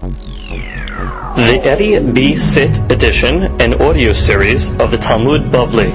The 0.00 1.60
Eddie 1.62 2.00
B. 2.12 2.34
Sit 2.34 2.78
edition 2.90 3.60
and 3.60 3.74
audio 3.74 4.14
series 4.14 4.70
of 4.80 4.90
the 4.90 4.96
Talmud 4.96 5.52
Bavli. 5.52 5.94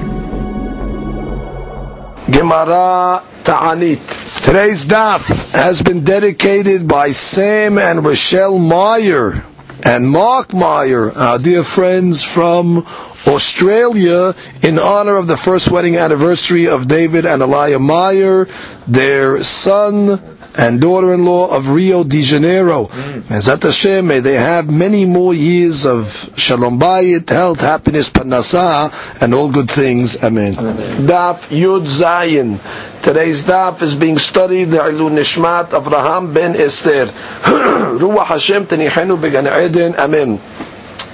Gemara 2.30 3.24
Ta'anit. 3.42 4.44
Today's 4.44 4.86
daf 4.86 5.50
has 5.50 5.82
been 5.82 6.04
dedicated 6.04 6.86
by 6.86 7.10
Sam 7.10 7.78
and 7.78 8.04
Rochelle 8.04 8.60
Meyer 8.60 9.42
and 9.84 10.08
Mark 10.08 10.54
Meyer, 10.54 11.10
our 11.10 11.40
dear 11.40 11.64
friends 11.64 12.22
from 12.22 12.86
Australia, 13.26 14.36
in 14.62 14.78
honor 14.78 15.16
of 15.16 15.26
the 15.26 15.36
first 15.36 15.68
wedding 15.68 15.96
anniversary 15.96 16.68
of 16.68 16.86
David 16.86 17.26
and 17.26 17.42
Elia 17.42 17.80
Meyer, 17.80 18.46
their 18.86 19.42
son 19.42 20.35
and 20.58 20.80
daughter-in-law 20.80 21.48
of 21.48 21.68
Rio 21.70 22.04
de 22.04 22.22
Janeiro. 22.22 22.86
Mm. 22.86 23.22
Mezat 23.22 23.62
Hashem, 23.62 24.06
may 24.06 24.20
they 24.20 24.34
have 24.36 24.70
many 24.70 25.04
more 25.04 25.34
years 25.34 25.86
of 25.86 26.30
shalom 26.36 26.78
bayit, 26.78 27.28
health, 27.28 27.60
happiness, 27.60 28.10
panasa, 28.10 28.92
and 29.20 29.34
all 29.34 29.50
good 29.50 29.70
things. 29.70 30.22
Amen. 30.22 30.54
Daf 30.54 31.48
Yud 31.48 31.82
Zayin. 31.84 32.58
Today's 33.02 33.44
daf 33.44 33.82
is 33.82 33.94
being 33.94 34.18
studied 34.18 34.70
the 34.70 34.78
Ilu 34.78 35.10
Nishmat 35.10 35.68
Avraham 35.68 36.34
ben 36.34 36.56
Esther. 36.56 37.06
Ruach 37.44 38.26
Hashem 38.26 38.66
Tenihenu 38.66 39.20
Began 39.20 39.46
Eden. 39.46 39.94
Amen. 39.94 40.40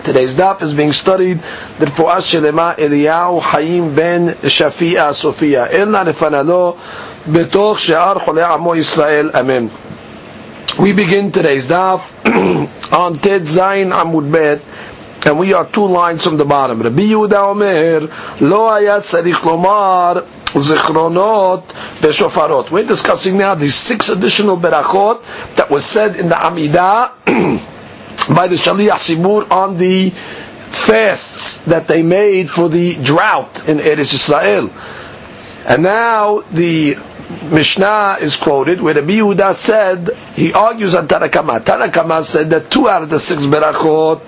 Today's 0.02 0.34
daf 0.34 0.62
is 0.62 0.72
being 0.72 0.92
studied 0.92 1.38
the 1.78 1.86
Fu'as 1.86 2.24
Shelema 2.32 2.76
Eliyahu 2.76 3.40
Hayim 3.42 3.94
ben 3.94 4.28
Shafi'a 4.28 5.12
Sofia. 5.14 5.68
Ilna 5.68 6.06
Nefanalo 6.10 6.78
בתוך 7.26 7.78
שאר 7.80 8.18
חולי 8.24 8.42
עמו 8.42 8.74
ישראל, 8.76 9.30
אמן. 9.40 9.66
We 10.78 10.92
begin 10.94 11.30
today's 11.30 11.66
daf 11.68 12.00
on 13.04 13.18
Tet 13.18 13.42
Zayin 13.42 13.92
Amud 13.92 14.32
Bet, 14.32 14.60
and 15.26 15.38
we 15.38 15.52
are 15.52 15.66
two 15.66 15.86
lines 15.86 16.24
from 16.24 16.38
the 16.38 16.46
bottom. 16.46 16.80
Rabbi 16.82 17.02
יהודה 17.02 17.40
אומר, 17.40 18.06
Lo 18.40 18.68
Ayat 18.70 19.02
צריך 19.02 19.44
Lomar 19.44 20.22
Zichronot 20.54 21.72
ושופרות. 22.00 22.70
We're 22.70 22.84
discussing 22.86 23.36
now 23.36 23.54
the 23.54 23.68
six 23.68 24.08
additional 24.08 24.56
berachot 24.56 25.22
that 25.56 25.70
was 25.70 25.84
said 25.84 26.16
in 26.16 26.28
the 26.30 26.34
Amidah 26.36 27.10
by 28.34 28.48
the 28.48 28.56
Shaliach 28.56 28.98
Sibur 28.98 29.50
on 29.50 29.76
the 29.76 30.10
fasts 30.70 31.62
that 31.64 31.86
they 31.86 32.02
made 32.02 32.48
for 32.50 32.68
the 32.70 32.94
drought 32.96 33.68
in 33.68 33.78
Eretz 33.78 34.14
Israel. 34.14 34.70
And 35.66 35.82
now 35.82 36.40
the 36.50 36.96
Mishnah 37.50 38.18
is 38.20 38.36
quoted 38.36 38.80
where 38.80 38.94
Rabbi 38.94 39.14
Yehuda 39.14 39.54
said 39.54 40.10
he 40.34 40.52
argues 40.52 40.94
on 40.94 41.08
Tanakama. 41.08 41.60
Tanakama 41.64 42.24
said 42.24 42.50
that 42.50 42.70
two 42.70 42.88
out 42.88 43.02
of 43.02 43.10
the 43.10 43.18
six 43.18 43.46
berachot 43.46 44.20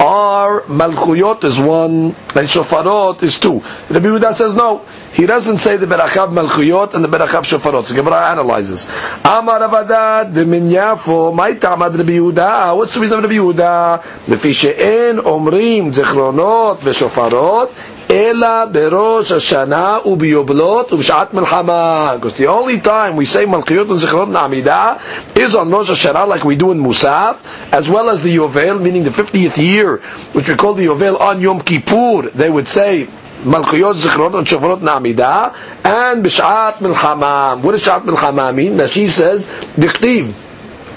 are 0.00 0.62
Malchuyot 0.62 1.44
is 1.44 1.60
one 1.60 2.06
and 2.06 2.48
Shofarot 2.48 3.22
is 3.22 3.38
two. 3.38 3.60
Rabbi 3.90 4.06
Yehuda 4.06 4.32
says 4.32 4.54
no. 4.56 4.84
He 5.12 5.26
doesn't 5.26 5.58
say 5.58 5.76
the 5.76 5.86
berachav 5.86 6.32
Malchuyot 6.32 6.94
and 6.94 7.04
the 7.04 7.08
berachav 7.08 7.42
Shofarot. 7.44 7.84
So 7.84 7.94
Gemara 7.94 8.30
analyzes. 8.30 8.86
Amar 9.24 9.60
Avadad 9.60 10.32
the 10.32 10.44
Minyafo 10.44 11.34
Ma'ita 11.36 11.78
Rabbi 11.78 12.12
Yehuda. 12.12 12.76
What's 12.76 12.94
the 12.94 13.00
reason 13.00 13.18
of 13.18 13.24
Rabbi 13.24 13.34
Yehuda? 13.34 14.02
Lefi 14.26 14.52
she'en 14.54 15.18
omrim 15.18 15.92
zichronot 15.92 16.78
v'shofarot 16.78 17.74
Ela 18.10 18.68
berosh 18.68 19.30
Hashanah 19.30 20.02
ubiyoblot 20.02 20.88
ubshat 20.88 21.28
melchama. 21.28 22.16
Because 22.16 22.34
the 22.34 22.48
only 22.48 22.80
time 22.80 23.14
we 23.14 23.24
say 23.24 23.46
Malchiyot 23.46 23.82
and 23.88 24.00
Zichrot 24.00 24.28
Na'amidah 24.28 25.36
is 25.36 25.54
on 25.54 25.70
Rosh 25.70 25.90
Hashanah, 25.90 26.26
like 26.26 26.42
we 26.42 26.56
do 26.56 26.72
in 26.72 26.78
Musaf, 26.80 27.38
as 27.72 27.88
well 27.88 28.10
as 28.10 28.20
the 28.24 28.34
Yovel, 28.34 28.82
meaning 28.82 29.04
the 29.04 29.10
50th 29.10 29.56
year, 29.58 29.98
which 30.32 30.48
we 30.48 30.56
call 30.56 30.74
the 30.74 30.86
Yovel 30.86 31.20
on 31.20 31.40
Yom 31.40 31.60
Kippur. 31.60 32.30
They 32.30 32.50
would 32.50 32.66
say 32.66 33.06
Zichrot, 33.44 34.36
and 34.36 34.44
Shofrot 34.44 34.80
Na'amidah, 34.80 35.54
and 35.84 36.24
B'shat 36.24 36.78
Melchama. 36.78 37.62
What 37.62 37.72
does 37.72 37.82
Shat 37.84 38.02
Melchama 38.02 38.52
mean? 38.52 38.84
She 38.88 39.06
says, 39.06 39.46
Dichtiv. 39.76 40.34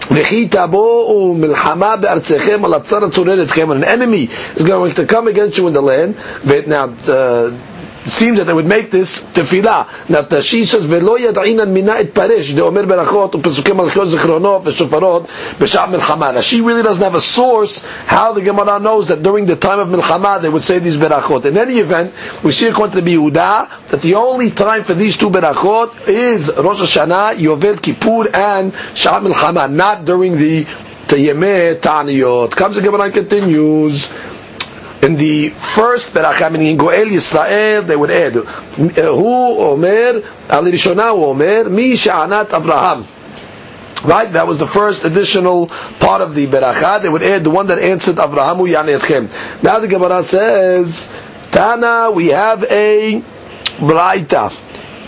V'chi 0.09 0.49
tabo'u 0.49 1.35
milchama 1.35 1.97
be'artzechem 2.01 2.63
al 2.65 2.79
atzar 2.79 3.01
atzoreretchem. 3.09 3.71
An 3.71 3.83
enemy 3.83 4.29
is 4.55 4.63
going 4.63 4.93
to 4.93 5.05
come 5.05 5.27
against 5.27 5.57
you 5.57 5.67
in 5.67 5.73
the 5.73 5.81
land. 5.81 6.15
Now, 6.67 6.89
uh, 7.07 7.51
it 8.04 8.10
seems 8.10 8.38
that 8.38 8.44
they 8.44 8.52
would 8.54 8.66
make 8.66 8.90
this 8.90 9.22
tefillah. 9.24 9.86
Now, 10.08 10.40
she 10.40 10.64
says, 10.64 10.86
ולא 10.86 11.18
ידעינן 11.18 11.68
מינה 11.74 12.00
את 12.00 12.10
פרש, 12.14 12.52
דאומר 12.52 12.82
ברכות 12.86 13.34
ופסוקי 13.34 13.72
מלכיות 13.72 14.08
זיכרונות 14.08 14.62
ושופרות 14.64 15.26
בשעת 15.60 15.88
מלחמה. 15.88 16.32
Now, 16.32 16.40
she 16.40 16.60
really 16.60 16.82
doesn't 16.82 17.02
have 17.04 17.14
a 17.14 17.20
source 17.20 17.84
how 18.06 18.32
the 18.32 18.40
Gemara 18.40 18.78
knows 18.80 19.08
that 19.08 19.22
during 19.22 19.46
the 19.46 19.56
time 19.56 19.78
of 19.80 19.88
milchama 19.88 20.40
they 20.40 20.48
would 20.48 20.62
say 20.62 20.78
these 20.78 20.96
berachot. 20.96 21.44
In 21.44 21.56
any 21.58 21.78
event, 21.78 22.12
we 22.42 22.52
see 22.52 22.68
according 22.68 22.94
to 22.96 23.00
the 23.02 23.14
Yehuda 23.14 23.88
that 23.88 24.00
the 24.02 24.14
only 24.14 24.50
time 24.50 24.84
for 24.84 24.94
these 24.94 25.16
two 25.16 25.28
berachot 25.30 26.08
is 26.08 26.50
Rosh 26.56 26.80
Hashanah, 26.80 27.36
Yovel 27.36 27.80
Kippur, 27.82 28.34
and 28.34 28.72
Sha'at 28.72 29.22
milchama, 29.22 29.70
not 29.70 30.04
during 30.04 30.36
the 30.36 30.64
Tayemeh 31.08 31.80
Ta'aniyot. 31.80 32.50
Comes 32.52 32.76
the 32.76 32.82
Gemara 32.82 33.02
and 33.04 33.14
continues 33.14 34.10
in 35.03 35.17
the 35.17 35.49
first 35.49 36.13
beracha, 36.13 36.49
meaning 36.51 36.67
in 36.67 36.77
Goel 36.77 37.05
Yisrael, 37.07 37.85
they 37.85 37.95
would 37.95 38.09
add, 38.09 38.33
Hu 38.33 39.59
Omer, 39.59 40.21
Rishona 40.47 41.11
Omer, 41.13 41.69
Mi 41.69 41.91
Sha'anat 41.93 42.47
Avraham. 42.49 43.05
Right? 44.05 44.31
That 44.31 44.47
was 44.47 44.57
the 44.59 44.67
first 44.67 45.03
additional 45.03 45.67
part 45.99 46.21
of 46.21 46.35
the 46.35 46.47
beracha. 46.47 47.01
They 47.01 47.09
would 47.09 47.23
add 47.23 47.43
the 47.43 47.49
one 47.49 47.67
that 47.67 47.79
answered 47.79 48.15
Avrahamu 48.15 48.69
Yanetchem. 48.73 49.63
Now 49.63 49.79
the 49.79 49.87
Gemara 49.89 50.23
says, 50.23 51.11
Tana, 51.51 52.09
we 52.11 52.27
have 52.29 52.63
a 52.63 53.21
Braita. 53.79 54.62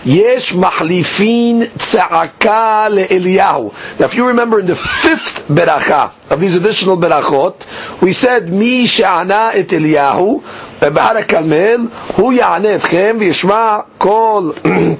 Yesh 0.05 0.55
mahlifin 0.55 1.67
tza'aka 1.77 2.89
le'eliyahu. 2.89 3.99
Now 3.99 4.07
if 4.07 4.15
you 4.15 4.29
remember 4.29 4.61
in 4.61 4.67
the 4.67 4.75
fifth 4.77 5.47
beracha 5.47 6.13
of 6.31 6.41
these 6.41 6.57
additional 6.57 6.97
berachot, 6.97 8.01
we 8.01 8.13
said, 8.15 8.49
Mi 8.49 8.87
she'ana 8.87 9.51
et 9.55 9.69
Eliyahu, 9.69 10.43
בהר 10.81 11.17
הכרמל, 11.17 11.87
הוא 12.17 12.33
יענה 12.33 12.75
אתכם 12.75 13.17
וישמע 13.21 13.79
כל 13.99 14.51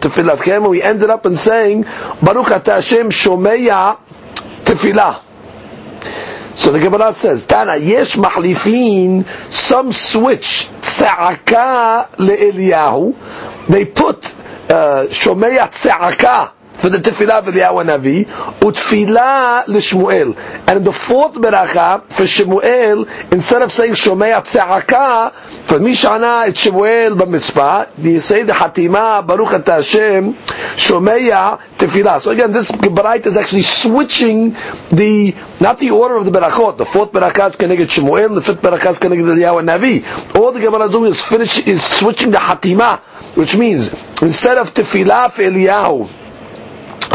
תפילתכם, 0.01 0.63
we 0.65 0.83
ended 0.83 1.09
up 1.11 1.27
in 1.27 1.37
saying, 1.49 1.85
ברוך 2.23 2.53
אתה 2.53 2.77
השם 2.77 3.11
שומע 3.11 3.93
תפילה. 4.65 5.13
So 6.55 6.73
the 6.73 6.79
Gemara 6.81 7.15
says, 7.15 7.47
Tana, 7.47 7.77
yesh 7.77 8.17
mahlifin, 8.17 9.25
some 9.51 9.93
switch 9.93 10.69
tza'aka 10.83 12.09
le'eliyahu, 12.19 13.15
they 13.69 13.87
put 13.87 14.35
שומע 15.12 15.68
צעקה 15.70 16.46
for 16.76 16.90
the 16.90 16.98
tefillah 16.98 17.40
of 17.40 17.46
Eliyahu 17.46 17.86
Navi, 17.86 18.26
utfilah 18.60 19.68
l'Shmuel. 19.68 20.38
And 20.68 20.78
in 20.78 20.84
the 20.84 20.92
fourth 20.92 21.34
beracha 21.34 22.04
for 22.10 22.24
Shmuel, 22.24 23.32
instead 23.32 23.62
of 23.62 23.72
saying 23.72 23.94
shomei 23.94 24.34
tza'aka, 24.34 25.34
for 25.66 25.80
Mishana 25.80 26.48
it's 26.50 26.66
Shmuel 26.66 27.18
b'mitzvah, 27.18 28.04
you 28.04 28.20
say 28.20 28.44
the 28.44 28.54
hatima 28.54 29.26
Baruch 29.26 29.54
Ata 29.54 29.74
Hashem 29.74 30.34
shomei 30.76 31.60
tefillah. 31.78 32.20
So 32.20 32.32
again, 32.32 32.52
this 32.52 32.72
Gebarite 32.72 33.26
is 33.26 33.38
actually 33.38 33.64
switching 33.64 34.52
the 34.90 35.34
not 35.60 35.80
the 35.80 35.92
order 35.92 36.18
of 36.18 36.26
the 36.26 36.32
berachot. 36.32 36.78
The 36.78 36.86
fourth 36.86 37.12
berachah 37.12 37.50
is 37.50 37.56
connected 37.56 37.90
Shmuel, 37.90 38.36
the 38.36 38.42
fifth 38.42 38.62
berachah 38.62 38.92
is 38.92 39.00
connected 39.00 39.26
Eliyahu 39.26 39.66
Navi. 39.66 40.36
All 40.36 40.52
the 40.52 40.60
Gemara 40.60 40.90
doing 40.90 41.12
is 41.12 41.24
finish 41.24 41.66
is 41.66 41.84
switching 41.84 42.32
the 42.32 42.38
hatima, 42.38 43.00
which 43.36 43.56
means 43.56 43.94
instead 44.22 44.58
of 44.58 44.74
tefillah 44.74 45.32
for 45.32 45.42
Eliyahu. 45.44 46.25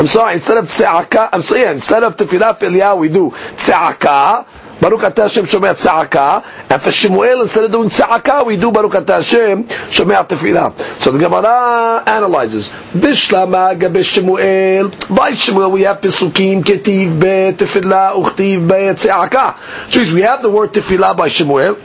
I'm 0.00 0.06
sorry, 0.06 0.33
instead 0.33 0.56
of 0.56 0.65
tze'aka, 0.65 1.28
I'm 1.31 1.43
sorry, 1.43 1.61
yeah, 1.61 1.72
instead 1.72 2.03
of 2.03 2.16
tefillah 2.16 2.56
for 2.59 2.97
we 2.97 3.11
do 3.11 3.31
tze'aka, 3.31 4.47
Baruch 4.81 5.00
Atah 5.03 5.25
Hashem 5.25 5.45
Shomea 5.45 5.75
Tza'aka, 5.75 6.42
and 6.71 6.80
for 6.80 6.91
Shemuel, 6.91 7.42
instead 7.42 7.65
of 7.65 7.71
doing 7.71 7.91
Tza'aka, 7.91 8.47
we 8.47 8.57
do 8.57 8.72
Baruch 8.72 8.92
Atah 8.92 9.16
Hashem 9.16 9.65
Shomea 9.65 10.27
Tefillah. 10.27 10.98
So 10.98 11.10
the 11.13 11.19
Gemara 11.19 12.03
analyzes, 12.07 12.71
Bishlama 12.95 13.78
Gabe 13.78 14.03
Shemuel, 14.03 14.89
by 15.15 15.33
Shemuel 15.33 15.71
we 15.71 15.83
have 15.83 16.01
Pesukim, 16.01 16.65
Ketiv 16.65 17.21
Be, 17.21 17.54
Tefillah, 17.63 18.15
Uchtiv 18.15 18.66
Be, 18.66 18.97
Tza'aka. 18.97 19.92
So 19.92 20.15
we 20.15 20.22
have 20.22 20.41
the 20.41 20.48
word 20.48 20.72
Tefillah 20.72 21.15
by 21.15 21.28
Shemuel, 21.28 21.77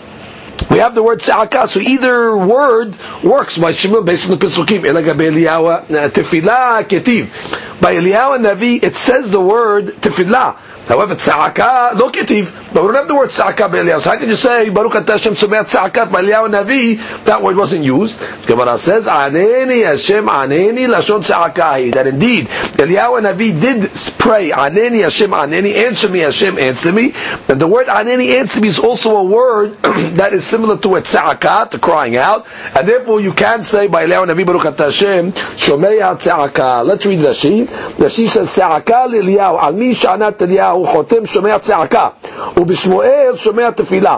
we 0.69 0.79
have 0.79 0.95
the 0.95 1.03
word 1.03 1.19
Tza'aka, 1.19 1.67
so 1.67 1.79
either 1.79 2.35
word 2.35 2.97
works 3.23 3.57
by 3.57 3.71
Shemuel 3.71 4.03
based 4.03 4.29
on 4.29 4.37
the 4.37 4.45
Pesukim, 4.45 4.81
Be'eliyahu, 4.83 5.67
uh, 5.69 6.09
Tefillah, 6.09 6.83
Ketiv. 6.83 7.81
By 7.81 7.95
Eliyahu 7.95 8.35
and 8.35 8.45
Navi, 8.45 8.83
it 8.83 8.95
says 8.95 9.29
the 9.29 9.41
word 9.41 9.87
Tefillah. 9.87 10.57
However, 10.87 11.15
tzaka 11.15 11.97
locative, 11.97 12.53
but 12.71 12.83
we 12.83 12.89
don't 12.89 12.95
have 12.95 13.07
the 13.07 13.15
word 13.15 13.29
tzaka 13.29 13.69
b'Eliyahu. 13.69 14.01
So 14.01 14.11
how 14.11 14.19
can 14.19 14.29
you 14.29 14.35
say 14.35 14.69
Baruch 14.69 15.07
Hashem 15.07 15.33
Sumer 15.33 15.63
tzaka 15.63 16.07
b'Eliyahu 16.07 16.49
Navi? 16.51 17.23
That 17.23 17.41
word 17.41 17.57
wasn't 17.57 17.83
used. 17.83 18.21
Gemara 18.45 18.77
says 18.77 19.07
Aneni 19.07 19.83
Hashem 19.83 20.27
Aneni 20.27 20.87
Lashon 20.87 21.23
tzakahi. 21.23 21.93
That 21.95 22.05
indeed 22.05 22.45
Eliyahu 22.45 23.21
Navi 23.21 23.59
did 23.59 23.89
pray 24.19 24.51
Aneni 24.51 25.01
Hashem 25.01 25.31
Aneni 25.31 25.73
Answer 25.73 26.09
me 26.09 26.19
Hashem 26.19 26.59
Answer 26.59 26.91
me. 26.91 27.13
And 27.49 27.59
the 27.59 27.67
word 27.67 27.87
Aneni 27.87 28.39
Answer 28.39 28.61
me 28.61 28.67
is 28.67 28.77
also 28.77 29.17
a 29.17 29.23
word 29.23 29.77
that 30.17 30.33
is 30.33 30.45
similar 30.45 30.77
to 30.77 30.97
a 30.97 31.01
tzaka, 31.01 31.71
to 31.71 31.79
crying 31.79 32.15
out, 32.15 32.45
and 32.77 32.87
therefore 32.87 33.19
you 33.21 33.33
can 33.33 33.63
say 33.63 33.87
by 33.87 34.05
Eliyahu 34.05 34.27
Navi 34.27 34.45
Baruch 34.45 34.77
Hashem 34.77 35.31
Shomeya 35.31 36.15
tzaka. 36.15 36.85
Let's 36.85 37.07
read 37.07 37.19
Rashi. 37.19 37.65
Rashi 37.65 38.27
says 38.27 38.49
tzaka 38.49 39.09
l'Eliyahu 39.09 39.59
al 39.59 39.73
mi 39.73 39.91
shanat 39.91 40.37
Eliyahu 40.37 40.74
חותם 40.84 41.26
שומע 41.26 41.58
צעקה, 41.58 42.08
ובשמואל 42.56 43.32
שומע 43.36 43.70
תפילה. 43.70 44.16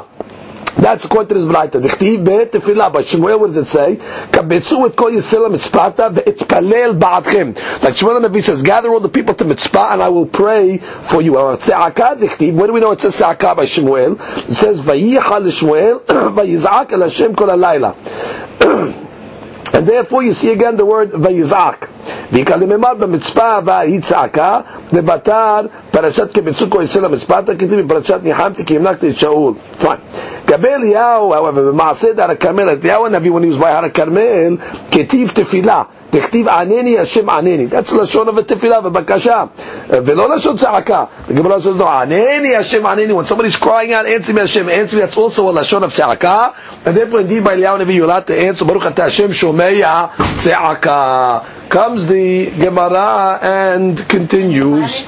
That's 0.76 1.05
according 1.05 1.29
to 1.29 1.35
this 1.35 1.44
Braita. 1.44 1.81
דכתיב 1.81 2.20
בתפילה, 2.25 2.91
by 2.91 3.03
Shmuel, 3.03 3.38
what 3.41 3.49
does 3.49 3.56
it 3.56 3.67
say? 3.67 3.97
קבצו 4.31 4.87
את 4.87 4.94
כל 4.94 5.11
ישראל 5.14 5.44
למצפתה 5.44 6.09
ואתפלל 6.14 6.93
בעדכם. 6.93 7.53
Like 7.82 7.94
Shmuel 7.94 8.20
the 8.20 8.29
Nabi 8.29 8.43
says, 8.43 8.62
gather 8.62 8.88
all 8.88 9.00
the 9.00 9.09
people 9.09 9.35
to 9.35 9.44
mitzpah 9.44 9.93
and 9.93 10.03
I 10.03 10.09
will 10.09 10.26
pray 10.26 10.79
for 10.79 11.20
you. 11.20 11.37
Or 11.37 11.56
צעקה 11.56 12.14
דכתיב, 12.20 12.56
where 12.56 12.67
do 12.69 12.73
we 12.73 12.81
know 12.81 12.93
it 12.93 13.00
says 13.00 13.17
צעקה 13.17 13.55
by 13.55 13.64
Shmuel? 13.67 14.19
It 14.49 14.53
says, 14.53 14.81
וייחל 14.85 15.38
לשמואל 15.38 15.97
ויזעק 16.35 16.93
אל 16.93 17.03
השם 17.03 17.35
כל 17.35 17.50
הלילה. 17.50 17.91
And 18.61 19.87
therefore 19.87 20.23
you 20.23 20.32
see 20.32 20.53
again 20.53 20.76
the 20.76 20.87
word 20.87 21.11
ויזעק. 21.23 21.87
ויקלממר 22.32 22.94
במצפה 22.99 23.59
והיא 23.64 24.00
צעקה, 24.00 24.61
ובתר 24.93 25.61
פרשת 25.91 26.32
כבצוקו 26.35 26.82
יצא 26.82 27.00
למצפתה, 27.00 27.55
כתוב 27.55 27.81
בפרשת 27.81 28.19
ניחמתי 28.23 28.64
כי 28.64 28.76
המלכתי 28.76 29.09
את 29.09 29.19
שאול. 29.19 29.55
Fine. 29.82 29.87
לגבי 30.49 30.69
אליהו, 30.69 31.35
however, 31.35 31.59
במעשה 31.61 32.12
דר 32.12 32.31
הכרמל, 32.31 32.69
אליהו 32.69 33.06
הנביא, 33.06 33.31
when 33.31 33.43
he 33.44 33.59
was 33.59 33.62
by 33.62 33.67
הר 33.67 33.85
הכרמל, 33.85 34.56
כתיב 34.91 35.31
תפילה. 35.35 35.82
תכתיב 36.11 36.49
ענני 36.49 36.99
השם 36.99 37.31
ענני. 37.31 37.67
That's 37.70 37.97
לשון 37.97 38.29
of 38.29 38.38
התפילה 38.38 38.79
ובקשה. 38.85 39.44
ולא 39.91 40.35
לשון 40.35 40.56
צעקה. 40.56 41.05
The 41.29 41.32
Gemara 41.32 41.61
says, 41.61 41.79
no, 41.81 41.85
ענני 41.85 42.56
השם 42.56 42.87
ענני. 42.87 43.12
When 43.12 43.25
somebody's 43.25 43.56
crying 43.56 43.93
out, 43.93 44.06
answer 44.06 44.32
me 44.35 44.41
השם, 44.41 44.69
answer 44.69 44.97
me, 44.97 45.00
that's 45.06 45.17
also 45.17 45.49
a 45.49 45.53
לשון 45.53 45.82
of 45.85 45.93
צעקה. 45.93 46.47
And 46.85 46.94
therefore, 46.97 47.20
indeed, 47.20 47.44
by 47.44 47.50
אליהו 47.50 47.75
הנביא, 47.76 48.03
you're 48.03 48.06
allowed 48.06 48.26
to 48.26 48.61
answer, 48.61 48.64
ברוך 48.64 48.87
אתה 48.87 49.05
השם 49.05 49.32
שומע 49.32 50.05
צעקה. 50.37 51.38
Comes 51.69 52.08
the 52.08 52.46
Gemara 52.52 53.40
and 53.42 53.98
continues. 54.08 55.06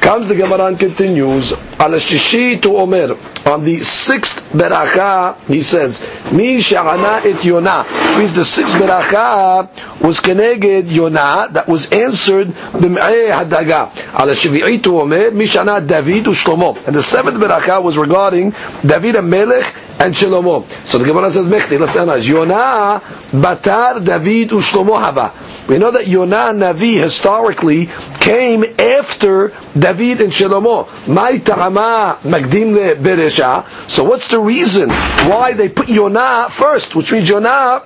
Comes 0.00 0.28
the 0.28 0.34
Gemara 0.34 0.66
and 0.66 0.78
continues. 0.78 1.52
Al 1.78 1.92
shishi 1.92 2.60
to 2.62 2.76
Omer. 2.76 3.16
On 3.46 3.64
the 3.64 3.78
sixth 3.78 4.42
beracha, 4.52 5.36
he 5.46 5.60
says, 5.60 6.00
Mi 6.32 6.56
sha'ana 6.56 7.24
et 7.24 7.42
Yonah. 7.44 7.84
Means 8.18 8.32
the 8.32 8.44
sixth 8.44 8.74
beracha 8.74 9.68
was 10.00 10.20
keneged 10.20 10.90
Yonah 10.90 11.48
that 11.52 11.68
was 11.68 11.90
answered 11.92 12.48
b'me'eh 12.48 13.30
hadaga. 13.30 13.90
Al 14.14 14.28
shvi'i 14.28 14.82
to 14.82 15.00
Omer, 15.00 15.30
Mi 15.30 15.44
sha'ana 15.46 15.86
David 15.86 16.24
u'shlomo. 16.24 16.76
And 16.86 16.94
the 16.96 17.02
seventh 17.02 17.38
beracha 17.38 17.82
was 17.82 17.96
regarding 17.96 18.54
David 18.84 19.16
and 19.16 19.30
Melech 19.30 19.64
and 20.00 20.14
Shlomo. 20.14 20.66
So 20.86 20.98
the 20.98 21.04
Gemara 21.04 21.30
says, 21.30 21.46
Mechti, 21.46 21.78
let's 21.78 21.94
analyze. 21.94 22.26
Yonah 22.26 23.02
batar 23.32 24.02
David 24.04 24.48
u'shlomo 24.48 24.98
hava. 24.98 25.32
We 25.68 25.78
know 25.78 25.90
that 25.90 26.08
Yonah 26.08 26.52
Navi 26.54 27.00
historically 27.00 27.90
came 28.18 28.64
after 28.78 29.52
David 29.74 30.22
and 30.22 30.32
Shlomo. 30.32 30.88
My 31.06 31.36
ta'ama 31.38 32.18
magdim. 32.22 33.90
So 33.90 34.04
what's 34.04 34.28
the 34.28 34.40
reason 34.40 34.88
why 34.88 35.52
they 35.52 35.68
put 35.68 35.88
Yonah 35.88 36.48
first? 36.50 36.96
Which 36.96 37.12
means 37.12 37.28
Yonah 37.28 37.84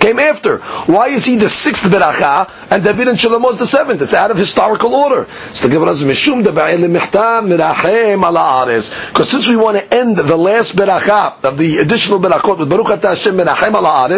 came 0.00 0.18
after. 0.18 0.58
Why 0.86 1.08
is 1.08 1.24
he 1.24 1.36
the 1.36 1.48
sixth 1.48 1.84
beracha 1.84 2.50
and 2.70 2.82
David 2.82 3.08
and 3.08 3.18
Shlomo 3.18 3.50
is 3.52 3.58
the 3.58 3.66
seventh? 3.66 4.02
It's 4.02 4.14
out 4.14 4.30
of 4.30 4.36
historical 4.36 4.94
order. 4.94 5.26
The 5.60 5.68
Gemara 5.68 5.94
says, 5.94 6.04
"Mishum 6.04 6.42
mirachem 6.44 8.22
ala 8.24 8.66
Because 9.08 9.28
since 9.30 9.48
we 9.48 9.56
want 9.56 9.78
to 9.78 9.94
end 9.94 10.16
the 10.16 10.36
last 10.36 10.76
beracha 10.76 11.42
of 11.44 11.58
the 11.58 11.78
additional 11.78 12.20
berachot 12.20 12.58
with 12.58 12.68
Baruch 12.68 13.02
Hashem 13.02 13.36
mirachem 13.36 13.74
ala 13.74 14.08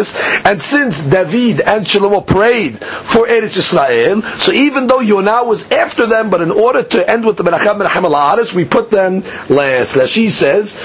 and 0.45 0.61
since 0.61 1.03
David 1.03 1.61
and 1.61 1.85
Shlomo 1.85 2.25
prayed 2.25 2.79
for 2.79 3.27
Eretz 3.27 3.57
Yisrael, 3.57 4.37
so 4.37 4.51
even 4.51 4.87
though 4.87 4.99
Yonah 4.99 5.43
was 5.43 5.71
after 5.71 6.05
them, 6.05 6.29
but 6.29 6.41
in 6.41 6.51
order 6.51 6.83
to 6.83 7.09
end 7.09 7.25
with 7.25 7.37
the 7.37 7.43
berachah 7.43 7.77
mirachem 7.79 8.03
ala 8.05 8.45
we 8.55 8.65
put 8.65 8.89
them 8.89 9.21
last. 9.49 9.95
Rashi 9.95 10.29
says. 10.29 10.75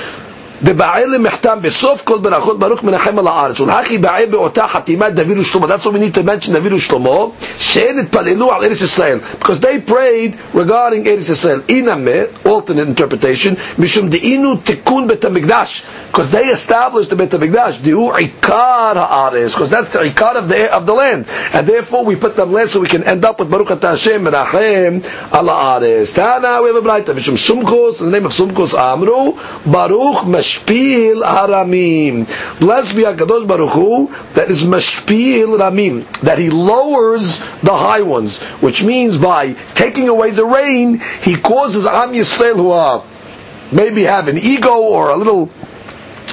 דבעיל 0.64 1.18
מחתם 1.18 1.58
בסוף 1.62 2.02
כל 2.02 2.18
ברכות 2.18 2.60
ברוך 2.60 2.84
מנחם 2.84 3.20
על 3.20 3.28
הארץ 3.28 3.60
ולהכי 3.60 3.98
בעי 3.98 4.26
באותה 4.26 4.66
חתימת 4.74 5.14
דוד 5.14 5.38
ושלמה 5.38 5.68
that's 5.76 5.80
what 5.82 5.92
we 5.92 6.00
need 6.00 6.18
to 6.18 6.24
mention 6.24 6.52
דוד 6.52 6.74
ושלמה 6.74 7.10
שהם 7.58 8.00
התפללו 8.00 8.52
על 8.54 8.64
ארץ 8.64 8.82
ישראל 8.82 9.20
because 9.42 9.60
they 9.62 9.90
prayed 9.92 10.58
regarding 10.58 11.08
ארץ 11.08 11.30
ישראל 11.30 11.62
אינמה 11.70 12.12
alternate 12.48 13.00
interpretation 13.00 13.54
משום 13.80 14.10
דאינו 14.10 14.56
תיקון 14.56 15.08
בית 15.08 15.26
המקדש 15.26 15.84
because 16.11 16.31
they 16.33 16.47
established 16.47 17.09
the 17.11 17.17
Beit 17.17 17.31
Hamikdash. 17.31 17.79
Dihu 17.79 18.13
ikar 18.13 18.97
Ha'ares. 18.97 19.55
because 19.55 19.71
that's 19.71 19.93
the 19.93 20.01
ikar 20.01 20.35
of 20.35 20.49
the 20.49 20.75
of 20.75 20.85
the 20.85 20.93
land, 20.93 21.27
and 21.53 21.67
therefore 21.67 22.05
we 22.05 22.17
put 22.17 22.35
them 22.35 22.53
there 22.53 22.67
so 22.67 22.81
we 22.81 22.89
can 22.89 23.05
end 23.05 23.25
up 23.25 23.39
with 23.39 23.49
Baruch 23.49 23.69
Hashem 23.69 24.25
Menachem 24.25 25.05
ala 25.33 25.53
ares. 25.53 26.13
Tana 26.13 26.61
we 26.63 26.69
have 26.69 26.77
a 26.77 26.83
brayta 26.87 27.15
mishum 27.15 27.37
Sumchos 27.39 28.01
in 28.01 28.07
the 28.07 28.13
name 28.13 28.27
of 28.27 28.33
Sumchos 28.33 28.75
amru 28.75 29.35
Baruch 29.71 30.25
mashpil 30.27 31.23
haramim. 31.23 32.59
Blessed 32.59 32.97
be 32.97 33.03
Hakadosh 33.03 33.47
Baruch 33.47 33.71
Hu 33.71 34.13
that 34.33 34.51
is 34.51 34.65
mashpil 34.65 35.59
ramim 35.59 36.05
that 36.23 36.39
he 36.39 36.51
lowers 36.51 37.39
the 37.63 37.77
high 37.77 38.03
ones, 38.03 38.41
which 38.61 38.83
means 38.83 39.17
by 39.17 39.53
taking 39.75 40.09
away 40.09 40.33
the 40.33 40.45
rain 40.45 41.01
he 41.23 41.37
causes 41.37 41.87
Am 41.87 42.13
Yisrael 42.13 42.57
who 42.57 42.71
are 42.73 43.05
maybe 43.73 44.03
have 44.03 44.29
an 44.29 44.39
ego 44.39 44.79
or 44.81 45.11
a 45.11 45.17
little 45.17 45.51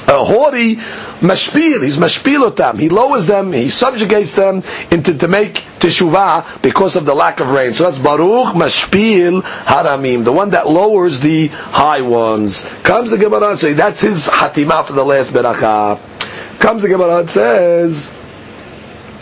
uh, 0.08 0.24
haughty, 0.24 0.76
mashpil, 0.76 1.84
he's 1.84 1.98
mashpilotam. 1.98 2.80
He 2.80 2.90
lowers 2.90 3.28
them, 3.28 3.52
he 3.52 3.70
subjugates 3.70 4.36
them 4.36 4.64
into 4.90 5.18
to 5.18 5.28
make 5.28 5.56
teshuvah 5.80 6.62
because 6.62 6.96
of 6.96 7.06
the 7.06 7.14
lack 7.14 7.40
of 7.40 7.52
rain. 7.52 7.74
So 7.74 7.84
that's 7.84 8.00
Baruch 8.00 8.56
mashpil 8.56 9.42
haramim, 9.42 10.24
the 10.24 10.32
one 10.32 10.52
that 10.52 10.68
lowers 10.68 11.20
the 11.20 11.48
high 11.48 12.02
ones. 12.02 12.66
Comes 12.84 13.12
the 13.12 13.18
Gemara 13.18 13.52
and 13.52 13.60
say 13.60 13.74
that's 13.74 14.02
his 14.02 14.28
hatimah 14.28 14.86
for 14.86 14.94
the 14.94 15.04
last 15.04 15.32
beracha. 15.32 16.00
Comes 16.60 16.82
the 16.82 16.88
Gemara 16.88 17.20
and 17.20 17.30
says. 17.30 18.12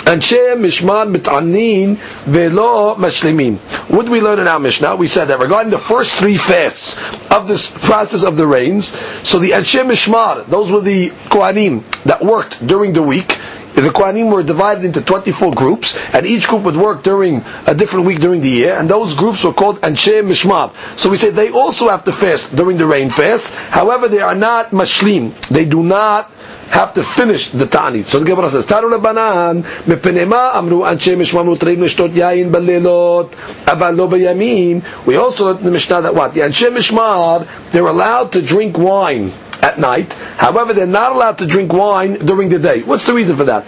אנשי 0.06 0.37
משמר 0.61 1.05
מתענין 1.05 1.94
ולא 2.28 2.96
משלימים. 2.99 3.56
What 3.90 4.02
did 4.02 4.11
we 4.11 4.20
learn 4.20 4.38
in 4.40 4.49
our 4.49 4.58
Mishnah? 4.58 4.96
We 4.96 5.06
said 5.06 5.28
that 5.28 5.38
regarding 5.38 5.70
the 5.70 5.78
first 5.78 6.14
three 6.14 6.37
fasts 6.37 6.96
of 7.31 7.46
this 7.49 7.70
process 7.70 8.22
of 8.25 8.37
the 8.37 8.46
rains, 8.46 8.96
so 9.22 9.38
the 9.38 9.50
Anshe 9.50 9.82
Mishmar, 9.90 10.46
those 10.46 10.72
were 10.72 10.81
the 10.81 11.10
Kohanim 11.32 11.82
that 12.05 12.24
worked 12.24 12.65
during 12.67 12.93
the 12.93 13.03
week, 13.03 13.36
the 13.74 13.89
Kohanim 13.91 14.31
were 14.32 14.43
divided 14.43 14.84
into 14.84 15.00
24 15.00 15.53
groups, 15.53 15.96
and 16.12 16.27
each 16.27 16.48
group 16.48 16.62
would 16.62 16.77
work 16.77 17.03
during 17.03 17.43
a 17.67 17.74
different 17.74 18.06
week 18.06 18.20
during 18.20 18.41
the 18.41 18.48
year, 18.48 18.74
and 18.77 18.89
those 18.91 19.15
groups 19.15 19.44
were 19.44 19.53
called 19.53 19.81
Anshe 19.81 20.22
Mishmar. 20.22 20.72
So 20.98 21.08
we 21.10 21.17
say 21.17 21.31
they 21.31 21.50
also 21.50 21.89
have 21.89 22.05
to 22.05 22.12
fast 22.12 22.55
during 22.55 22.77
the 22.79 22.86
rain 22.86 23.10
fast, 23.10 23.55
however 23.55 24.08
they 24.08 24.20
are 24.20 24.34
not 24.34 24.70
mashlim. 24.70 25.32
They 25.48 25.65
do 25.65 25.82
not 25.82 26.31
have 26.69 26.94
to 26.95 27.04
finish 27.04 27.50
the 27.50 27.66
ta'anit. 27.66 28.06
So 28.06 28.19
the 28.19 28.26
Gemara 28.26 28.50
says, 28.50 28.66
Taru 28.66 28.98
Rabbanan, 28.98 29.64
mepenema 29.86 30.56
amru 30.56 30.80
anshe 30.81 31.16
mishma 31.16 31.42
amru 31.42 31.56
Neshtot 31.56 31.78
lishtot 31.78 32.10
yayin 32.10 32.52
balelot, 32.52 33.31
aval 33.66 33.95
lo 33.98 34.07
bayamim. 34.07 34.84
We 35.06 35.16
also 35.16 35.54
the 35.54 35.72
Mishnah 35.72 36.02
that 36.02 36.16
what? 36.16 36.34
The 36.34 36.42
anshe 36.42 36.68
mishmar, 36.69 37.48
they're 37.72 37.88
allowed 37.88 38.34
to 38.34 38.42
drink 38.42 38.78
wine 38.78 39.31
at 39.62 39.80
night. 39.80 40.14
However, 40.14 40.74
they're 40.74 40.86
not 40.88 41.14
allowed 41.14 41.38
to 41.40 41.48
drink 41.48 41.74
wine 41.74 42.26
during 42.26 42.50
the 42.50 42.60
day. 42.60 42.84
What's 42.84 43.06
the 43.06 43.14
reason 43.14 43.36
for 43.36 43.45
that? 43.45 43.66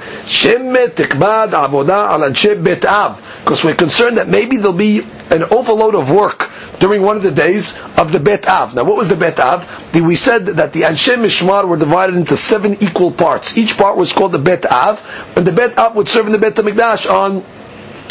Because 3.48 3.64
we're 3.64 3.76
concerned 3.76 4.18
that 4.18 4.28
maybe 4.28 4.58
there'll 4.58 4.74
be 4.74 5.00
an 5.30 5.42
overload 5.42 5.96
of 5.96 6.12
work 6.12 6.52
during 6.82 7.02
one 7.02 7.16
of 7.16 7.24
the 7.24 7.32
days 7.32 7.80
of 7.96 8.12
the 8.12 8.20
Bet 8.20 8.46
Av. 8.46 8.76
Now, 8.76 8.84
what 8.84 8.98
was 8.98 9.08
the 9.08 9.16
Bet 9.16 9.40
Av? 9.40 9.66
We 9.94 10.16
said 10.16 10.48
that 10.48 10.74
the 10.74 10.82
Anshe 10.82 11.16
Mishmar 11.16 11.66
were 11.66 11.78
divided 11.78 12.18
into 12.18 12.36
seven 12.36 12.84
equal 12.84 13.10
parts. 13.10 13.58
Each 13.58 13.78
part 13.78 13.96
was 13.96 14.12
called 14.12 14.34
the 14.34 14.38
Bet 14.38 14.66
Av, 14.66 15.02
and 15.38 15.48
the 15.48 15.54
Bet 15.54 15.78
Av 15.78 15.96
would 15.96 16.10
serve 16.10 16.26
in 16.26 16.34
the 16.34 16.40
Bet 16.40 16.56
HaMikdash 16.56 17.10
on 17.10 17.46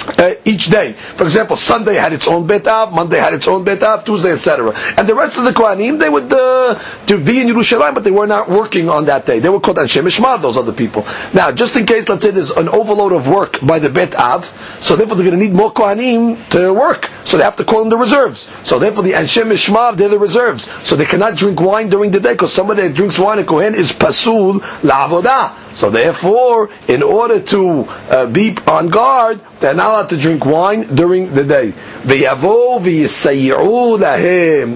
uh, 0.07 0.35
each 0.45 0.67
day. 0.67 0.93
For 0.93 1.25
example, 1.25 1.57
Sunday 1.57 1.95
had 1.95 2.13
its 2.13 2.29
own 2.29 2.47
bet 2.47 2.67
av, 2.69 2.93
Monday 2.93 3.19
had 3.19 3.35
its 3.35 3.49
own 3.49 3.65
bet 3.65 3.83
av, 3.83 4.05
Tuesday, 4.05 4.33
etc. 4.33 4.73
And 4.97 5.09
the 5.09 5.15
rest 5.15 5.39
of 5.39 5.45
the 5.45 5.51
Kohanim, 5.53 5.99
they 5.99 6.09
would 6.09 6.33
uh, 6.33 6.79
to 7.07 7.19
be 7.19 7.41
in 7.41 7.49
Yerushalayim, 7.49 7.95
but 7.95 8.05
they 8.05 8.11
were 8.11 8.27
not 8.27 8.49
working 8.49 8.89
on 8.89 9.07
that 9.07 9.27
day. 9.27 9.41
They 9.41 9.49
were 9.49 9.61
called 9.61 9.79
Anshe 9.79 10.03
Mishmar, 10.03 10.41
those 10.41 10.57
other 10.57 10.73
people. 10.73 11.03
Now, 11.35 11.53
just 11.53 11.77
in 11.77 11.87
case, 11.87 12.09
let's 12.09 12.25
say 12.25 12.31
there's 12.31 12.51
an 12.51 12.69
overload 12.69 13.13
of 13.13 13.29
work 13.29 13.59
by 13.63 13.79
the 13.79 13.89
bet 13.89 14.15
av, 14.15 14.45
so 14.81 14.97
therefore 14.97 15.17
they're 15.17 15.27
going 15.27 15.39
to 15.39 15.45
need 15.45 15.55
more 15.55 15.73
Kohanim 15.73 16.49
to 16.51 16.73
work. 16.73 17.11
So 17.27 17.37
they 17.37 17.43
have 17.43 17.57
to 17.57 17.65
call 17.65 17.83
in 17.83 17.89
the 17.89 17.97
reserves. 17.97 18.51
So 18.63 18.79
therefore 18.79 19.03
the 19.03 19.13
Anshe 19.13 19.43
Mishmar, 19.43 19.97
they're 19.97 20.09
the 20.09 20.19
reserves. 20.19 20.71
So 20.87 20.95
they 20.95 21.05
cannot 21.05 21.35
drink 21.37 21.61
wine 21.61 21.89
during 21.91 22.13
the 22.13 22.21
day, 22.21 22.33
because 22.35 22.53
somebody 22.53 22.83
that 22.83 22.95
drinks 22.95 23.19
wine, 23.19 23.41
a 23.41 23.45
Kohen, 23.45 23.75
is 23.75 23.91
pasul 23.93 24.61
la'avodah. 24.83 25.75
So 25.75 25.91
therefore, 25.91 26.71
in 26.87 27.03
order 27.03 27.41
to 27.41 27.81
uh, 27.91 28.27
be 28.27 28.57
on 28.69 28.89
guard, 28.89 29.41
they're 29.59 29.75
not 29.75 29.91
allowed 29.91 30.09
to 30.11 30.17
drink 30.17 30.47
wine 30.47 30.95
during 30.95 31.35
the 31.35 31.43
day. 31.43 31.75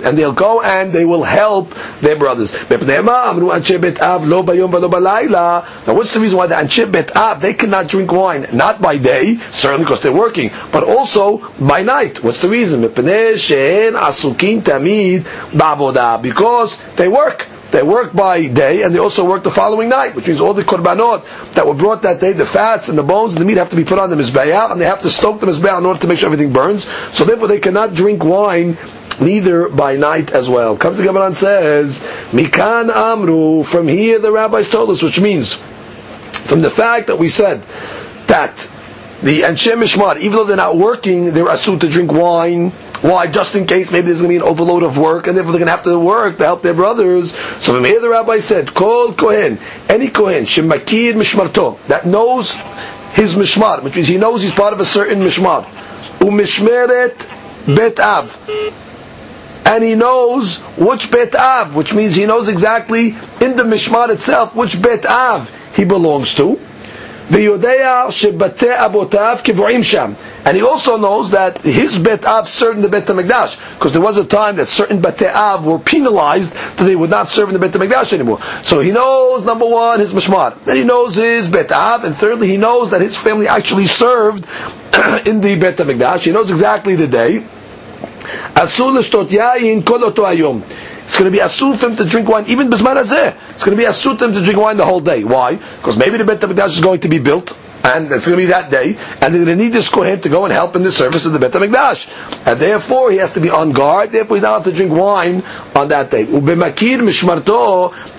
And 0.04 0.18
they'll 0.18 0.32
go 0.32 0.60
and 0.62 0.92
they 0.92 1.04
will 1.04 1.22
help 1.22 1.74
their 2.00 2.16
brothers. 2.16 2.52
Now 2.52 2.68
what's 5.94 6.12
the 6.12 6.20
reason 6.20 6.38
why 6.38 6.46
the 6.48 6.54
Anshe 6.56 7.16
Av, 7.16 7.40
they 7.40 7.54
cannot 7.54 7.86
drink 7.88 8.10
wine? 8.12 8.46
Not 8.52 8.82
by 8.82 8.96
day, 8.98 9.38
certainly 9.50 9.84
because 9.84 10.00
they're 10.00 10.12
working, 10.12 10.50
but 10.72 10.82
also 10.84 11.38
by 11.60 11.82
night. 11.82 12.22
What's 12.22 12.40
the 12.40 12.48
reason? 12.48 12.80
Because 16.22 16.80
they 16.96 17.08
work. 17.08 17.46
They 17.70 17.82
work 17.82 18.12
by 18.12 18.46
day 18.46 18.82
and 18.82 18.94
they 18.94 18.98
also 18.98 19.24
work 19.28 19.44
the 19.44 19.50
following 19.50 19.88
night, 19.88 20.14
which 20.16 20.26
means 20.26 20.40
all 20.40 20.54
the 20.54 20.64
korbanot 20.64 21.52
that 21.52 21.66
were 21.66 21.74
brought 21.74 22.02
that 22.02 22.20
day, 22.20 22.32
the 22.32 22.46
fats 22.46 22.88
and 22.88 22.98
the 22.98 23.02
bones 23.02 23.36
and 23.36 23.42
the 23.42 23.46
meat 23.46 23.58
have 23.58 23.70
to 23.70 23.76
be 23.76 23.84
put 23.84 23.98
on 23.98 24.10
the 24.10 24.16
mizbeah 24.16 24.72
and 24.72 24.80
they 24.80 24.86
have 24.86 25.00
to 25.02 25.10
stoke 25.10 25.40
the 25.40 25.46
mizbeah 25.46 25.78
in 25.78 25.86
order 25.86 26.00
to 26.00 26.06
make 26.06 26.18
sure 26.18 26.26
everything 26.26 26.52
burns. 26.52 26.84
So 27.14 27.24
therefore 27.24 27.48
they 27.48 27.60
cannot 27.60 27.94
drink 27.94 28.24
wine 28.24 28.76
neither 29.20 29.68
by 29.68 29.96
night 29.96 30.32
as 30.32 30.48
well. 30.48 30.76
Comes 30.76 30.98
the 30.98 31.04
Gemara 31.04 31.26
and 31.26 31.36
says, 31.36 32.00
Mikan 32.32 32.90
Amru, 32.90 33.62
from 33.62 33.86
here 33.86 34.18
the 34.18 34.32
rabbis 34.32 34.68
told 34.68 34.90
us, 34.90 35.02
which 35.02 35.20
means, 35.20 35.54
from 35.54 36.62
the 36.62 36.70
fact 36.70 37.08
that 37.08 37.18
we 37.18 37.28
said 37.28 37.62
that 38.26 38.70
the 39.22 39.42
Anshe 39.42 39.72
Mishmar, 39.74 40.16
even 40.18 40.32
though 40.32 40.44
they're 40.44 40.56
not 40.56 40.76
working, 40.78 41.32
they're 41.32 41.48
assumed 41.48 41.82
to 41.82 41.88
drink 41.88 42.10
wine, 42.10 42.70
why? 43.02 43.26
Just 43.26 43.54
in 43.54 43.66
case 43.66 43.90
maybe 43.90 44.06
there's 44.06 44.20
going 44.22 44.28
to 44.34 44.40
be 44.40 44.44
an 44.44 44.50
overload 44.50 44.82
of 44.82 44.96
work, 44.98 45.26
and 45.26 45.36
therefore 45.36 45.52
they're 45.52 45.58
going 45.58 45.66
to 45.66 45.72
have 45.72 45.82
to 45.84 45.98
work 45.98 46.38
to 46.38 46.44
help 46.44 46.62
their 46.62 46.74
brothers. 46.74 47.32
So 47.62 47.74
from 47.74 47.84
here 47.84 48.00
the 48.00 48.08
rabbi 48.08 48.38
said, 48.38 48.72
"Call 48.74 49.12
Kohen, 49.14 49.58
any 49.88 50.08
Kohen, 50.08 50.44
shemakir 50.44 51.14
mishmarto, 51.14 51.78
that 51.88 52.06
knows 52.06 52.52
his 53.12 53.34
mishmar, 53.34 53.82
which 53.82 53.94
means 53.94 54.08
he 54.08 54.18
knows 54.18 54.42
he's 54.42 54.52
part 54.52 54.72
of 54.72 54.80
a 54.80 54.84
certain 54.84 55.20
mishmar, 55.20 55.64
umishmeret 56.18 57.26
bet 57.74 58.00
av." 58.00 58.38
and 59.66 59.84
he 59.84 59.94
knows 59.94 60.58
which 60.78 61.10
bet 61.10 61.34
av, 61.36 61.74
which 61.76 61.92
means 61.94 62.16
he 62.16 62.26
knows 62.26 62.48
exactly 62.48 63.08
in 63.40 63.54
the 63.56 63.62
mishmar 63.62 64.08
itself 64.10 64.54
which 64.54 64.80
bet 64.82 65.04
av 65.06 65.50
he 65.74 65.84
belongs 65.84 66.34
to. 66.34 66.58
ויודע 67.31 68.05
שבתי 68.09 68.67
אבותיו 68.71 69.37
קבועים 69.43 69.83
שם. 69.83 70.11
And 70.45 70.55
he 70.55 70.61
also 70.61 70.97
knows 70.97 71.31
that 71.31 71.57
his 71.59 71.97
bet 71.97 72.23
av 72.25 72.47
served 72.47 72.75
in 72.77 72.81
the 72.83 72.89
bet 72.89 73.07
Hamikdash, 73.07 73.57
because 73.73 73.93
there 73.93 74.01
was 74.01 74.17
a 74.17 74.23
time 74.25 74.57
that 74.57 74.67
certain 74.67 75.01
bet 75.01 75.23
av 75.23 75.65
were 75.65 75.79
penalized 75.79 76.53
that 76.53 76.83
they 76.83 76.95
would 76.95 77.09
not 77.09 77.29
serve 77.29 77.49
in 77.49 77.53
the 77.53 77.59
bet 77.59 77.71
Hamikdash 77.71 78.13
anymore. 78.13 78.39
So 78.63 78.79
he 78.79 78.91
knows 78.91 79.43
number 79.43 79.65
one 79.65 79.99
his 79.99 80.13
mishmar, 80.13 80.63
then 80.65 80.77
he 80.77 80.83
knows 80.83 81.15
his 81.15 81.49
bet 81.49 81.71
av, 81.71 82.03
and 82.03 82.15
thirdly 82.15 82.47
he 82.47 82.57
knows 82.57 82.91
that 82.91 83.01
his 83.01 83.17
family 83.17 83.47
actually 83.47 83.87
served 83.87 84.45
in 85.25 85.41
the 85.41 85.55
bet 85.55 85.77
Hamikdash. 85.77 86.25
He 86.25 86.31
knows 86.31 86.51
exactly 86.51 86.95
the 86.95 87.07
day. 87.07 87.43
Asul 88.53 89.01
yayin 89.01 89.83
kol 89.83 89.99
ayom. 90.11 90.61
it's 91.10 91.18
going 91.18 91.28
to 91.28 91.36
be 91.36 91.42
asur 91.42 91.76
for 91.76 91.86
him 91.88 91.96
to 91.96 92.04
drink 92.04 92.28
wine 92.28 92.44
even 92.46 92.70
bisman 92.70 92.94
hazeh. 92.94 93.34
It's 93.50 93.64
going 93.64 93.76
to 93.76 93.82
be 93.82 93.88
asur 93.88 94.16
for 94.16 94.26
him 94.26 94.32
to 94.32 94.44
drink 94.44 94.60
wine 94.60 94.76
the 94.76 94.84
whole 94.84 95.00
day. 95.00 95.24
Why? 95.24 95.56
Because 95.56 95.96
maybe 95.96 96.18
the 96.18 96.24
Bet 96.24 96.38
HaMikdash 96.38 96.68
is 96.68 96.80
going 96.80 97.00
to 97.00 97.08
be 97.08 97.18
built, 97.18 97.50
and 97.82 98.12
it's 98.12 98.28
going 98.28 98.38
to 98.38 98.44
be 98.44 98.52
that 98.52 98.70
day, 98.70 98.96
and 99.20 99.34
they're 99.34 99.44
going 99.44 99.46
to 99.46 99.56
need 99.56 99.72
this 99.72 99.88
Kohen 99.88 100.20
to 100.20 100.28
go 100.28 100.44
and 100.44 100.52
help 100.52 100.76
in 100.76 100.84
the 100.84 100.92
service 100.92 101.26
of 101.26 101.32
the 101.32 101.40
Bet 101.40 101.50
HaMikdash. 101.50 102.46
And 102.46 102.60
therefore, 102.60 103.10
he 103.10 103.16
has 103.16 103.32
to 103.32 103.40
be 103.40 103.50
on 103.50 103.72
guard, 103.72 104.12
therefore 104.12 104.36
he's 104.36 104.42
not 104.42 104.50
allowed 104.50 104.64
to 104.66 104.72
drink 104.72 104.92
wine 104.92 105.42
on 105.74 105.88
that 105.88 106.12
day. 106.12 106.26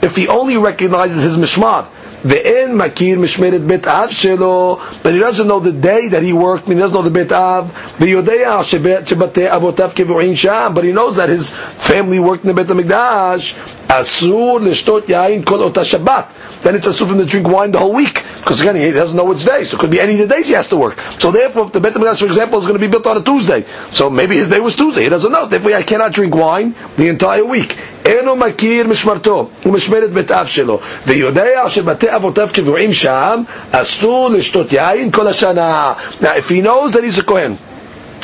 If 0.08 0.16
he 0.18 0.28
only 0.28 0.58
recognizes 0.58 1.24
his 1.24 1.38
mishmar, 1.38 1.88
Ve'en 2.24 2.75
makir 2.78 3.18
mishmeret 3.18 3.66
bet 3.68 3.88
av 3.88 4.10
shelo, 4.10 4.80
but 5.01 5.13
he 5.13 5.20
doesn't 5.20 5.48
know 5.48 5.60
the 5.60 5.72
day 5.72 6.08
that 6.10 6.22
he 6.22 6.34
worked, 6.34 6.68
he 6.68 6.75
doesn't 6.75 6.94
know 6.94 7.01
the 7.01 7.10
bet 7.10 7.32
av. 7.32 7.72
Ve'yodea 7.98 8.62
shebate 8.63 9.50
avotav 9.50 9.96
kevu'in 9.96 10.38
sham, 10.38 10.74
but 10.75 10.84
he 10.84 10.92
knows 10.92 11.16
that 11.16 11.30
his 11.30 11.50
family 11.90 12.20
worked 12.20 12.44
in 12.44 12.50
the 12.50 12.54
Bet 12.54 12.68
HaMikdash. 12.68 13.54
Asur 13.88 14.62
l'shtot 14.62 15.08
yain 15.08 15.44
kol 15.44 15.63
ota 15.63 15.82
Shabbat 15.82 16.50
then 16.62 16.75
it's 16.75 16.87
assumed 16.87 17.19
to 17.19 17.25
drink 17.26 17.47
wine 17.49 17.71
the 17.71 17.79
whole 17.79 17.93
week. 17.93 18.25
Because 18.38 18.61
again, 18.61 18.76
he 18.76 18.91
doesn't 18.93 19.17
know 19.17 19.25
which 19.25 19.45
day. 19.45 19.65
So 19.65 19.76
it 19.76 19.81
could 19.81 19.91
be 19.91 20.00
any 20.00 20.15
of 20.21 20.29
the 20.29 20.35
days 20.35 20.49
he 20.49 20.55
has 20.55 20.69
to 20.69 20.76
work. 20.76 20.99
So 21.19 21.31
therefore, 21.31 21.67
if 21.67 21.73
the 21.73 21.81
Bet 21.81 21.95
HaMikdash, 21.95 22.19
for 22.21 22.26
example, 22.26 22.59
is 22.59 22.65
going 22.67 22.79
to 22.79 22.85
be 22.87 22.91
built 22.91 23.07
on 23.07 23.17
a 23.17 23.23
Tuesday, 23.23 23.65
so 23.91 24.11
maybe 24.11 24.37
his 24.37 24.49
day 24.49 24.61
was 24.61 24.75
Tuesday. 24.76 25.05
He 25.05 25.09
doesn't 25.09 25.31
know. 25.31 25.47
Therefore, 25.47 25.75
I 25.75 25.83
cannot 25.83 26.12
drink 26.12 26.35
wine 26.35 26.75
the 26.97 27.09
entire 27.09 27.45
week. 27.45 27.76
אינו 28.07 28.37
מכיר 28.37 28.87
משמרתו 28.87 29.49
ומשמרת 29.67 30.11
בית 30.11 30.31
אב 30.31 30.47
שלו 30.47 30.81
ויודע 31.07 31.69
שבתי 31.69 32.17
אבותיו 32.17 32.49
קבועים 32.53 32.93
שם 32.93 33.43
אסור 33.71 34.31
לשתות 34.31 34.73
יין 34.73 35.11
כל 35.11 35.26
השנה. 35.29 35.93
Now 36.21 36.25
if 36.37 36.49
he 36.49 36.61
knows 36.61 36.93
that 36.93 37.03
he's 37.05 37.19
a 37.19 37.23
Kohen 37.25 37.57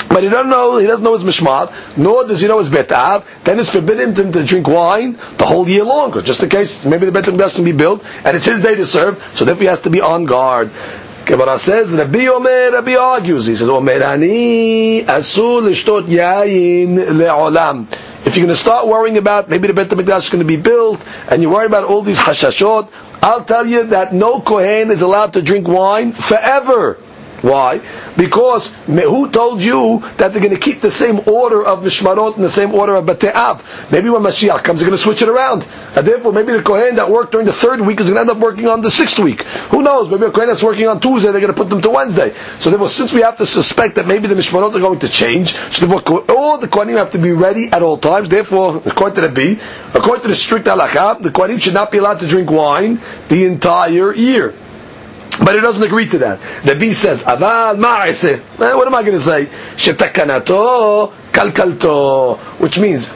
but 0.10 0.24
he 0.24 0.30
doesn't 0.30 0.50
know, 0.50 0.78
he 0.78 0.88
doesn't 0.88 1.04
know 1.04 1.14
his 1.14 1.24
mishmar, 1.24 1.74
nor 1.98 2.28
does 2.28 2.42
he 2.42 2.48
know 2.48 2.60
his 2.60 2.70
betav, 2.70 3.26
then 3.44 3.60
it's 3.60 3.72
forbidden 3.72 4.14
to 4.16 4.24
him 4.24 4.32
to 4.32 4.44
drink 4.44 4.68
wine 4.68 5.18
the 5.38 5.46
whole 5.46 5.68
year 5.68 5.84
long, 5.84 6.14
just 6.24 6.42
in 6.44 6.50
case 6.50 6.86
maybe 6.86 7.06
the 7.06 7.12
bet 7.12 7.26
doesn't 7.26 7.64
be 7.66 7.72
built, 7.72 8.04
and 8.24 8.36
it's 8.36 8.46
his 8.46 8.62
day 8.62 8.76
to 8.76 8.86
serve, 8.86 9.22
so 9.34 9.46
therefore 9.46 9.62
he 9.62 9.68
has 9.68 9.82
to 9.82 9.90
be 9.90 10.02
on 10.02 10.26
guard. 10.26 10.72
Gemara 11.28 11.60
says, 11.60 11.94
Rabbi 11.94 12.26
Omer, 12.28 12.72
Rabbi 12.72 12.96
argues, 12.96 13.48
he 13.48 13.56
says, 13.58 13.68
Omer 13.68 14.02
ani 14.02 15.04
asul 15.04 15.62
lishtot 15.62 16.08
yayin 16.08 16.96
le'olam. 16.96 17.92
If 18.26 18.38
you're 18.38 18.46
going 18.46 18.56
to 18.56 18.62
start 18.62 18.88
worrying 18.88 19.18
about 19.18 19.50
maybe 19.50 19.68
the 19.68 19.74
Bet 19.74 19.90
HaMikdash 19.90 20.24
is 20.24 20.30
going 20.30 20.40
to 20.42 20.48
be 20.48 20.56
built, 20.56 21.06
and 21.30 21.42
you 21.42 21.50
worry 21.50 21.66
about 21.66 21.84
all 21.84 22.02
these 22.02 22.18
hashashot, 22.18 22.90
I'll 23.22 23.44
tell 23.44 23.66
you 23.66 23.88
that 23.88 24.14
no 24.14 24.40
Kohen 24.40 24.90
is 24.90 25.02
allowed 25.02 25.34
to 25.34 25.42
drink 25.42 25.68
wine 25.68 26.14
forever. 26.14 26.98
Why? 27.42 27.82
Because 28.18 28.74
who 28.86 29.30
told 29.30 29.62
you 29.62 30.00
that 30.18 30.34
they're 30.34 30.42
going 30.42 30.56
to 30.56 30.60
keep 30.60 30.82
the 30.82 30.90
same 30.90 31.20
order 31.28 31.64
of 31.64 31.84
Mishmarot 31.84 32.36
and 32.36 32.44
the 32.44 32.50
same 32.50 32.74
order 32.74 32.96
of 32.96 33.06
Bate'av? 33.06 33.92
Maybe 33.92 34.10
when 34.10 34.24
Mashiach 34.24 34.64
comes, 34.64 34.80
they're 34.80 34.88
going 34.90 34.98
to 34.98 35.04
switch 35.04 35.22
it 35.22 35.30
around. 35.30 35.68
And 35.96 36.06
therefore, 36.06 36.34
maybe 36.34 36.54
the 36.54 36.64
Kohen 36.64 36.96
that 36.96 37.10
worked 37.12 37.32
during 37.32 37.46
the 37.46 37.54
third 37.54 37.82
week 37.82 38.00
is 38.00 38.10
going 38.10 38.16
to 38.16 38.22
end 38.22 38.30
up 38.30 38.38
working 38.38 38.68
on 38.68 38.82
the 38.82 38.90
sixth 38.90 39.20
week. 39.20 39.44
Who 39.70 39.84
knows? 39.84 40.10
Maybe 40.10 40.26
a 40.26 40.32
Kohen 40.32 40.48
that's 40.48 40.64
working 40.64 40.88
on 40.88 41.00
Tuesday, 41.00 41.32
they're 41.32 41.42
going 41.42 41.54
to 41.54 41.58
put 41.58 41.70
them 41.70 41.82
to 41.82 41.90
Wednesday. 41.92 42.34
So 42.60 42.72
therefore, 42.72 42.90
since 42.90 43.14
we 43.14 43.22
have 43.22 43.38
to 43.38 43.46
suspect 43.46 43.96
that 43.96 44.08
maybe 44.08 44.28
the 44.28 44.36
Mishmarot 44.36 44.74
are 44.76 44.80
going 44.80 45.00
to 45.00 45.10
change, 45.10 45.54
so 45.54 45.86
therefore, 45.86 46.24
all 46.30 46.58
the 46.58 46.68
Kohanim 46.68 46.98
have 46.98 47.12
to 47.12 47.20
be 47.20 47.32
ready 47.32 47.68
at 47.72 47.84
all 47.84 47.98
times. 47.98 48.30
Therefore, 48.30 48.82
according 48.86 49.16
to 49.16 49.22
the 49.22 49.30
B, 49.30 49.60
according 49.94 50.24
to 50.24 50.28
the 50.30 50.36
strict 50.36 50.66
halakha, 50.66 51.22
the 51.22 51.30
Kohanim 51.30 51.62
should 51.62 51.76
not 51.76 51.92
be 51.92 52.00
allowed 52.00 52.20
to 52.22 52.28
drink 52.28 52.50
wine 52.50 53.00
the 53.30 53.46
entire 53.46 54.14
year. 54.14 54.56
But 55.44 55.56
he 55.56 55.62
doesn't 55.62 55.84
agree 55.84 56.08
to 56.08 56.18
that. 56.20 56.40
The 56.64 56.76
B 56.76 56.94
says, 56.94 57.24
Aval 57.24 57.78
ma'ase. 57.78 58.40
Eh, 58.60 58.74
what 58.74 58.88
am 58.88 58.96
I 58.96 59.04
going 59.04 59.18
to 59.18 59.22
say? 59.24 59.46
Shetakanato 59.76 61.12
kalkalto. 61.32 62.38
Which 62.60 62.80
means, 62.80 63.08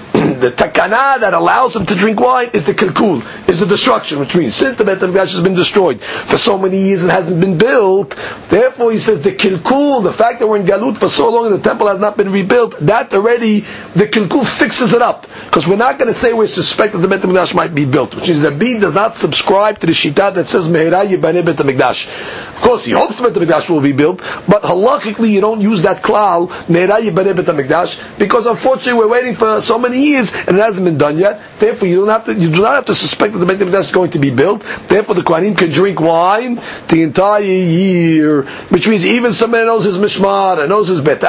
the 0.41 0.49
takana 0.51 1.19
that 1.19 1.33
allows 1.33 1.75
him 1.75 1.85
to 1.85 1.95
drink 1.95 2.19
wine 2.19 2.49
is 2.53 2.65
the 2.65 2.73
kilkul, 2.73 3.21
is 3.47 3.59
the 3.59 3.65
destruction, 3.65 4.19
which 4.19 4.35
means 4.35 4.55
since 4.55 4.77
the 4.77 4.83
Bet 4.83 4.97
HaMikdash 4.97 5.33
has 5.33 5.41
been 5.43 5.53
destroyed 5.53 6.01
for 6.01 6.37
so 6.37 6.57
many 6.57 6.77
years 6.77 7.03
and 7.03 7.11
hasn't 7.11 7.39
been 7.39 7.57
built, 7.57 8.17
therefore 8.49 8.91
he 8.91 8.97
says 8.97 9.21
the 9.21 9.31
kilkul, 9.31 10.03
the 10.03 10.11
fact 10.11 10.39
that 10.39 10.47
we're 10.47 10.57
in 10.57 10.65
Galut 10.65 10.97
for 10.97 11.09
so 11.09 11.29
long 11.31 11.45
and 11.45 11.55
the 11.55 11.61
temple 11.61 11.87
has 11.87 11.99
not 11.99 12.17
been 12.17 12.31
rebuilt, 12.31 12.79
that 12.81 13.13
already, 13.13 13.61
the 13.95 14.07
kilkul 14.07 14.45
fixes 14.45 14.93
it 14.93 15.01
up. 15.01 15.27
Because 15.45 15.67
we're 15.67 15.75
not 15.75 15.97
going 15.97 16.07
to 16.07 16.13
say 16.13 16.33
we 16.33 16.47
suspect 16.47 16.93
that 16.93 16.99
the 16.99 17.07
Bet 17.07 17.21
HaMikdash 17.21 17.53
might 17.53 17.73
be 17.75 17.85
built, 17.85 18.15
which 18.15 18.27
means 18.27 18.41
Rabbi 18.41 18.79
does 18.79 18.93
not 18.93 19.17
subscribe 19.17 19.79
to 19.79 19.87
the 19.87 19.93
Shita 19.93 20.33
that 20.33 20.47
says 20.47 20.67
Mehera 20.67 21.05
Yibaneh 21.05 21.45
Bet 21.45 21.57
HaMikdash. 21.57 22.07
Of 22.49 22.61
course, 22.61 22.85
he 22.85 22.91
hopes 22.91 23.17
the 23.19 23.29
Bet 23.29 23.33
HaMikdash 23.33 23.69
will 23.69 23.81
be 23.81 23.91
built, 23.91 24.19
but 24.47 24.63
halachically 24.63 25.29
you 25.31 25.41
don't 25.41 25.61
use 25.61 25.83
that 25.83 26.01
klal, 26.03 26.47
Mehera 26.47 26.99
Yibaneh 27.01 27.35
Bet 27.35 27.45
HaMikdash, 27.45 28.17
because 28.17 28.45
unfortunately 28.45 28.93
we're 28.93 29.07
waiting 29.09 29.35
for 29.35 29.61
so 29.61 29.77
many 29.77 30.05
years 30.05 30.30
and 30.33 30.57
it 30.57 30.61
hasn't 30.61 30.85
been 30.85 30.97
done 30.97 31.17
yet. 31.17 31.41
Therefore, 31.59 31.87
you 31.87 31.97
don't 31.97 32.09
have 32.09 32.25
to, 32.25 32.33
you 32.33 32.49
do 32.51 32.61
not 32.61 32.75
have 32.75 32.85
to 32.85 32.95
suspect 32.95 33.33
that 33.33 33.39
the 33.39 33.45
Bet 33.45 33.57
HaMikdash 33.57 33.79
is 33.87 33.91
going 33.91 34.11
to 34.11 34.19
be 34.19 34.31
built. 34.31 34.63
Therefore, 34.87 35.15
the 35.15 35.21
Kohanim 35.21 35.57
can 35.57 35.71
drink 35.71 35.99
wine 35.99 36.61
the 36.87 37.03
entire 37.03 37.41
year, 37.43 38.43
which 38.69 38.87
means 38.87 39.05
even 39.05 39.33
somebody 39.33 39.65
knows 39.65 39.83
his 39.85 39.97
mishmar 39.97 40.59
and 40.59 40.69
knows 40.69 40.87
his 40.87 41.01
bet 41.01 41.21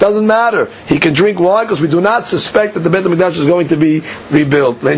Doesn't 0.00 0.26
matter. 0.26 0.72
He 0.86 0.98
can 0.98 1.12
drink 1.12 1.38
wine 1.38 1.66
because 1.66 1.78
we 1.78 1.86
do 1.86 2.00
not 2.00 2.26
suspect 2.26 2.72
that 2.72 2.80
the 2.80 2.88
Beit 2.88 3.04
HaMikdash 3.04 3.38
is 3.38 3.44
going 3.44 3.68
to 3.68 3.76
be 3.76 4.02
rebuilt. 4.30 4.80
Today, 4.80 4.96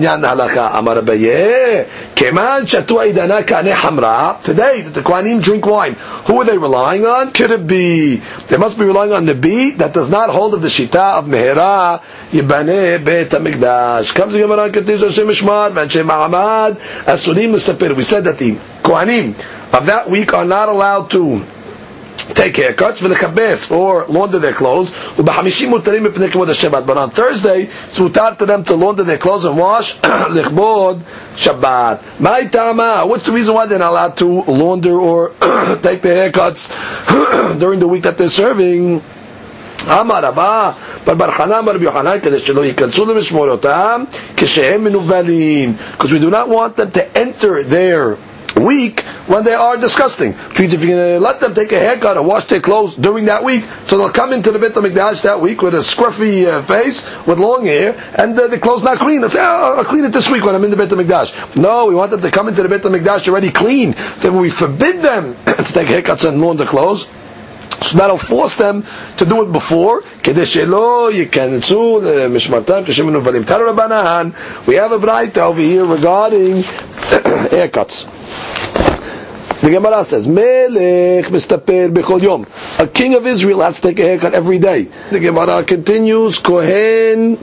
that 4.81 4.95
the 4.95 5.03
Kohanim 5.03 5.43
drink 5.43 5.67
wine, 5.67 5.95
who 5.95 6.41
are 6.41 6.45
they 6.45 6.57
relying 6.57 7.05
on? 7.05 7.33
Could 7.33 7.51
it 7.51 7.67
be? 7.67 8.23
They 8.47 8.57
must 8.57 8.79
be 8.79 8.85
relying 8.85 9.13
on 9.13 9.27
the 9.27 9.35
beat 9.35 9.79
that 9.79 9.93
does 9.93 10.09
not 10.09 10.31
hold 10.31 10.55
of 10.55 10.63
the 10.63 10.69
Shita 10.69 11.19
of 11.19 11.25
Mehera, 11.25 12.01
Yibane 12.31 13.05
Beit 13.05 13.31
HaMikdash. 13.31 14.15
Comes 14.15 14.35
the 14.35 14.39
Gemara 14.39 14.67
and 14.67 14.75
continues, 14.75 15.03
Hashem 15.03 15.27
Ishmar, 15.27 15.73
Vanshem 15.73 16.07
Ma'amad, 16.07 16.77
Asurim 17.07 17.55
Mesapir. 17.55 17.97
We 17.97 18.05
said 18.05 18.23
that 18.25 18.39
the 18.39 18.53
Kohanim 18.85 19.35
of 19.75 19.87
that 19.87 20.09
week 20.09 20.33
are 20.33 20.45
not 20.45 20.69
allowed 20.69 21.11
to 21.11 21.45
take 22.34 22.56
haircuts 22.56 23.02
v'lechabes 23.02 23.72
or 23.72 24.06
launder 24.08 24.40
their 24.40 24.54
clothes. 24.54 24.92
U'b'hamishim 24.92 25.72
mutarim 25.72 26.08
mipnei 26.08 26.28
kavod 26.28 26.48
Shabbat. 26.48 26.86
But 26.86 26.98
on 26.98 27.10
Thursday, 27.10 27.64
it's 27.64 28.00
mutar 28.00 28.38
to 28.38 28.46
them 28.46 28.64
to 28.66 28.76
launder 28.76 29.04
their 29.04 29.18
clothes 29.18 29.46
and 29.46 29.58
wash 29.58 29.98
lichbod 30.00 31.02
Shabbat. 31.36 32.20
My 32.20 32.46
tama. 32.46 33.04
What's 33.06 33.26
the 33.26 33.32
reason 33.32 33.54
why 33.56 33.66
they're 33.66 33.80
not 33.80 33.92
allowed 33.92 34.18
to 34.18 34.26
launder 34.44 34.98
or 35.00 35.30
take 35.82 36.02
their 36.02 36.30
haircuts 36.32 36.70
during 37.60 37.80
the 37.80 37.88
week 37.88 38.04
that 38.04 38.18
they're 38.18 38.30
serving? 38.30 39.02
אמר 39.88 40.26
רבה, 40.26 40.72
בר 41.06 41.14
בר 41.14 41.32
חנא 41.32 41.60
אמר 41.60 41.72
רבי 41.72 41.86
יוחנן, 41.86 42.20
כדי 42.24 42.40
שלא 42.40 42.66
ייכנסו 42.66 43.06
למשמורתם 43.06 44.04
כשהם 44.38 44.84
מנוולים. 44.84 45.76
Because 45.98 46.12
we 46.12 46.20
do 46.20 46.30
not 46.30 46.50
want 46.50 46.76
them 46.76 46.92
to 46.92 47.18
enter 47.18 47.64
their 47.64 48.18
week 48.60 49.02
when 49.28 49.44
they 49.44 49.54
are 49.54 49.78
disgusting. 49.78 50.34
Which 50.34 50.60
means 50.60 50.74
if 50.74 50.84
you're 50.84 50.96
going 50.98 51.16
to 51.16 51.20
let 51.20 51.40
them 51.40 51.54
take 51.54 51.72
a 51.72 51.80
haircut 51.80 52.18
and 52.18 52.26
wash 52.26 52.46
their 52.46 52.60
clothes 52.60 52.96
during 52.96 53.26
that 53.26 53.44
week, 53.44 53.64
so 53.86 53.98
they'll 53.98 54.10
come 54.12 54.34
into 54.34 54.52
the 54.52 54.60
Beit 54.60 54.74
HaMikdash 54.74 55.24
that 55.24 55.42
week 55.42 55.62
with 55.62 55.74
a 55.76 55.80
scruffy 55.80 56.46
uh, 56.48 56.62
face, 56.62 57.06
with 57.26 57.40
long 57.40 57.66
hair, 57.66 57.94
and 58.18 58.38
uh, 58.40 58.48
the 58.48 58.60
clothes 58.60 58.84
not 58.84 58.98
clean. 59.00 59.22
They'll 59.22 59.30
say, 59.30 59.40
oh, 59.42 59.76
I'll 59.78 59.86
clean 59.86 60.06
it 60.06 60.14
this 60.14 60.30
week 60.30 60.44
when 60.44 60.56
I'm 60.56 60.64
in 60.64 60.72
the 60.72 60.78
Beit 60.78 60.90
HaMikdash. 60.90 61.58
No, 61.58 61.86
we 61.88 61.96
want 61.96 62.12
them 62.12 62.22
to 62.22 62.32
come 62.32 62.48
into 62.48 62.64
the 62.64 62.70
Beit 62.70 62.82
HaMikdash 62.82 63.28
already 63.28 63.52
clean. 63.52 63.96
Then 64.20 64.38
we 64.40 64.50
forbid 64.50 65.02
them 65.02 65.36
to 65.46 65.64
take 65.64 65.88
haircuts 65.88 66.28
and 66.28 66.42
launder 66.42 66.66
clothes. 66.66 67.08
So 67.82 67.98
that'll 68.00 68.18
force 68.18 68.56
them 68.56 68.84
to 69.18 69.26
do 69.26 69.44
it 69.44 69.52
before. 69.52 70.02
כדי 70.24 70.46
שלא 70.46 71.10
ייכנסו 71.14 72.02
למשמרתם 72.04 72.82
כשהם 72.86 73.08
מנוולים. 73.08 73.44
תנו 73.44 73.66
רבנן, 73.70 74.30
we 74.68 74.72
have 74.72 74.92
a 74.92 75.00
bright 75.00 75.38
over 75.38 75.62
here 75.62 75.86
regarding 75.86 76.64
haircuts. 77.52 78.06
The 79.63 79.71
Gemara 79.71 80.05
says, 80.05 80.27
Melech 80.27 81.27
mistaper 81.27 81.89
bechol 81.89 82.21
yom. 82.21 82.47
A 82.79 82.87
king 82.89 83.15
of 83.15 83.27
Israel 83.27 83.61
has 83.61 83.77
to 83.81 83.89
take 83.89 84.01
a 84.01 84.03
haircut 84.03 84.35
every 84.35 84.59
day. 84.59 84.89
The 85.11 85.21
Gemara 85.21 85.63
continues, 85.63 86.41
Kohen 86.41 87.39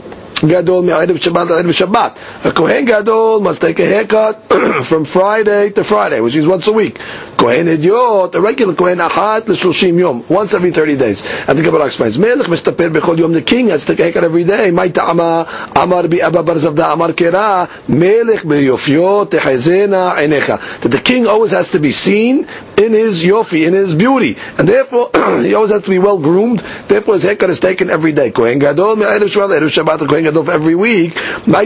Gadol 0.47 0.83
me'erev 0.83 1.17
Shabbat 1.17 1.47
erev 1.47 1.73
Shabbat. 1.73 2.45
A 2.45 2.51
Kohen 2.51 2.85
Gadol 2.85 3.41
must 3.41 3.61
take 3.61 3.79
a 3.79 3.85
haircut 3.85 4.51
from 4.85 5.05
Friday 5.05 5.71
to 5.71 5.83
Friday, 5.83 6.21
which 6.21 6.35
is 6.35 6.47
once 6.47 6.67
a 6.67 6.71
week. 6.71 6.99
Kohen 7.37 7.67
Idiot, 7.67 8.35
a 8.35 8.41
regular 8.41 8.75
Kohen 8.75 8.99
Achat 8.99 9.47
l'shoshim 9.47 9.97
yom, 9.97 10.25
once 10.27 10.53
every 10.53 10.71
30 10.71 10.97
days. 10.97 11.25
And 11.47 11.57
the 11.57 11.63
Gemara 11.63 11.85
explains, 11.85 12.17
Melech 12.17 12.47
mistaper 12.47 12.89
bechol 12.89 13.17
yom, 13.17 13.31
the 13.33 13.41
king 13.41 13.69
has 13.69 13.85
to 13.85 13.93
take 13.93 13.99
a 13.99 14.03
haircut 14.03 14.23
every 14.25 14.43
day. 14.43 14.71
Mai 14.71 14.89
ta'ama, 14.89 15.71
amar 15.75 16.07
bi 16.07 16.17
Abba 16.17 16.43
bar 16.43 16.55
Zavda, 16.55 16.93
amar 16.93 17.09
kera, 17.09 17.69
Melech 17.87 18.41
beyofyo 18.41 19.25
tehezena 19.29 20.15
enecha. 20.17 20.81
That 20.81 20.89
the 20.89 20.99
king 20.99 21.27
always 21.27 21.51
has 21.51 21.71
to 21.71 21.79
be 21.79 21.91
seen 21.91 22.47
in 22.77 22.93
his 22.93 23.23
yofi, 23.23 23.65
in 23.65 23.73
his 23.73 23.95
beauty. 23.95 24.37
And 24.57 24.67
therefore, 24.67 25.09
he 25.41 25.53
always 25.53 25.71
has 25.71 25.83
to 25.83 25.89
be 25.89 25.99
well 25.99 26.17
groomed. 26.17 26.59
Therefore, 26.87 27.15
his 27.15 27.23
haircut 27.23 27.49
is 27.49 27.59
taken 27.59 27.89
every 27.89 28.11
day. 28.11 28.31
Kohen 28.31 28.59
Gadol 28.59 28.97
me'erev 28.97 29.19
Shabbat, 29.29 29.61
Shabbat, 29.69 30.07
Kohen 30.07 30.25
Gadol 30.29 30.49
every 30.51 30.75
week. 30.75 31.17
Since 31.17 31.57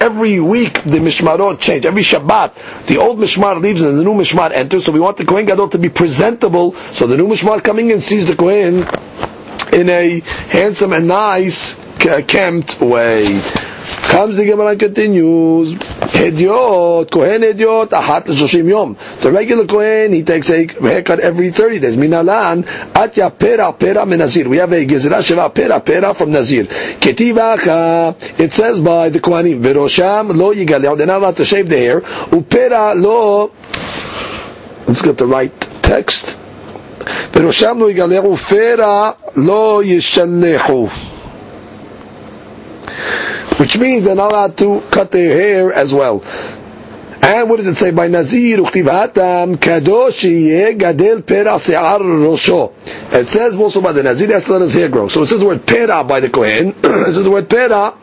every 0.00 0.40
week 0.40 0.82
the 0.84 0.98
mishmarot 0.98 1.60
change, 1.60 1.86
every 1.86 2.02
Shabbat, 2.02 2.86
the 2.86 2.98
old 2.98 3.18
mishmar 3.18 3.60
leaves 3.60 3.82
and 3.82 3.98
the 3.98 4.04
new 4.04 4.14
mishmar 4.14 4.52
enters. 4.52 4.84
So 4.84 4.92
we 4.92 5.00
want 5.00 5.16
the 5.16 5.24
Kohen 5.24 5.46
Gadol 5.46 5.68
to 5.70 5.78
be 5.78 5.88
presentable. 5.88 6.74
So 6.92 7.06
the 7.06 7.16
new 7.16 7.26
mishmar 7.28 7.62
coming 7.64 7.90
in 7.90 8.00
sees 8.00 8.26
the 8.26 8.36
Kohen 8.36 8.84
in 9.72 9.88
a 9.88 10.20
handsome 10.50 10.92
and 10.92 11.08
nice, 11.08 11.76
kempt 11.98 12.80
way. 12.80 13.40
Comes 13.82 14.36
the 14.36 14.44
Gemara 14.44 14.68
and 14.68 14.80
continues. 14.80 15.74
Hediot, 15.74 17.10
Kohen 17.10 17.42
Hediot, 17.42 17.88
Ahat 17.88 18.24
Shoshim 18.26 18.68
Yom. 18.68 18.96
The 19.20 19.32
regular 19.32 19.66
Kohen, 19.66 20.12
he 20.12 20.22
takes 20.22 20.50
a 20.50 20.66
haircut 20.66 21.20
every 21.20 21.50
30 21.50 21.78
days. 21.80 21.96
Minalan, 21.96 22.62
Atya 22.92 23.36
Pera 23.36 23.72
Pera 23.72 24.04
Menazir. 24.04 24.46
We 24.46 24.58
have 24.58 24.72
a 24.72 24.86
Gezerah 24.86 25.22
Sheva 25.22 25.52
Pera 25.54 25.80
Pera 25.80 26.14
from 26.14 26.30
Nazir. 26.30 26.64
Ketivacha, 26.64 28.38
it 28.38 28.52
says 28.52 28.80
by 28.80 29.08
the 29.08 29.18
Kohanim, 29.18 29.62
Verosham 29.62 30.36
Lo 30.36 30.54
Yigaleh. 30.54 30.96
They're 30.96 31.06
not 31.06 31.18
allowed 31.18 31.36
to 31.38 31.44
shave 31.44 31.68
the 31.68 31.78
hair. 31.78 32.00
Upera 32.02 33.00
Lo, 33.00 33.50
let's 34.86 35.02
get 35.02 35.18
the 35.18 35.26
right 35.26 35.58
text. 35.82 36.38
Verosham 37.32 37.80
Lo 37.80 37.92
Yigaleh, 37.92 38.22
Ufera 38.22 39.16
Lo 39.36 39.82
Yishallehu 39.82 41.08
which 43.58 43.78
means 43.78 44.04
they're 44.04 44.14
not 44.14 44.32
allowed 44.32 44.56
to 44.58 44.80
cut 44.90 45.10
their 45.10 45.32
hair 45.32 45.72
as 45.72 45.92
well. 45.92 46.22
And 47.24 47.48
what 47.48 47.58
does 47.58 47.68
it 47.68 47.76
say 47.76 47.92
by 47.92 48.08
Nazir? 48.08 48.58
Uchtivatam 48.58 49.56
kadosh 49.56 50.76
gadel 50.76 51.24
pera 51.24 51.56
se'ar 51.58 52.00
rosho. 52.00 52.72
It 53.12 53.28
says 53.30 53.54
also 53.54 53.80
by 53.80 53.92
the 53.92 54.02
Nazir, 54.02 54.32
has 54.32 54.44
to 54.46 54.52
let 54.52 54.62
his 54.62 54.74
hair 54.74 54.88
grow. 54.88 55.06
So 55.06 55.22
it 55.22 55.26
says 55.26 55.38
the 55.38 55.46
word 55.46 55.64
pera 55.64 56.02
by 56.02 56.18
the 56.18 56.28
Kohen. 56.28 56.74
it 56.82 57.12
says 57.14 57.22
the 57.22 57.30
word 57.30 57.48
pera 57.48 57.94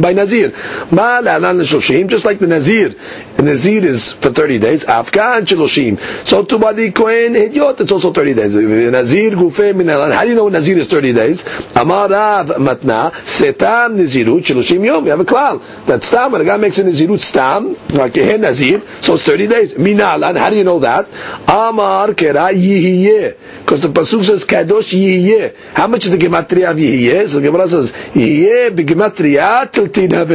by 0.00 0.12
Nazir. 0.12 0.50
Just 0.50 2.24
like 2.24 2.38
the 2.38 2.46
Nazir. 2.46 2.90
The 3.36 3.42
Nazir 3.42 3.84
is 3.84 4.12
for 4.12 4.30
30 4.30 4.58
days. 4.58 4.84
Afkan 4.84 5.46
shiloshim. 5.46 5.98
So 6.26 6.44
to 6.44 6.58
the 6.58 6.92
Kohen 6.92 7.34
Hidyot, 7.34 7.80
it's 7.80 7.92
also 7.92 8.12
30 8.12 8.34
days. 8.34 8.54
Nazir 8.54 9.32
gufe 9.32 9.74
min 9.74 9.88
How 9.88 10.22
do 10.22 10.28
you 10.28 10.34
know 10.34 10.48
Nazir 10.48 10.78
is 10.78 10.86
30 10.86 11.12
days? 11.12 11.46
Amar 11.74 12.08
Rav 12.08 12.46
Matna, 12.48 13.10
setam 13.12 13.96
Nazirut 13.96 14.42
shiloshim 14.42 14.84
yom. 14.84 15.04
You 15.04 15.10
have 15.10 15.20
a 15.20 15.24
klal. 15.24 15.62
That 15.86 16.04
stam, 16.04 16.32
when 16.32 16.40
a 16.40 16.44
guy 16.44 16.56
makes 16.56 16.78
a 16.78 16.84
Nazirut 16.84 17.20
stam, 17.20 17.76
like 17.88 18.16
a 18.16 18.38
Nazir, 18.38 18.82
so 19.00 19.14
it's 19.14 19.22
30 19.24 19.46
days. 19.46 19.74
Minalan, 19.74 20.36
how 20.36 20.50
do 20.50 20.56
you 20.56 20.64
know 20.64 20.80
that? 20.80 21.08
Amar 21.48 22.08
kera 22.08 22.52
yihiyeh. 22.52 23.36
Because 23.60 23.80
the 23.80 23.88
Pasuk 23.88 24.24
says 24.24 24.44
kadosh 24.44 24.92
yihiyeh. 24.92 25.56
How 25.74 25.86
much 25.86 26.04
is 26.06 26.10
the 26.12 26.18
gematria 26.18 26.70
of 26.70 26.76
yihiyeh? 26.76 27.26
So 27.28 27.40
the 27.40 27.46
Gemara 27.46 27.68
says, 27.68 27.92
yihiyeh 27.92 28.70
begematria 28.70 29.69
tiltin 29.72 30.12
have 30.12 30.30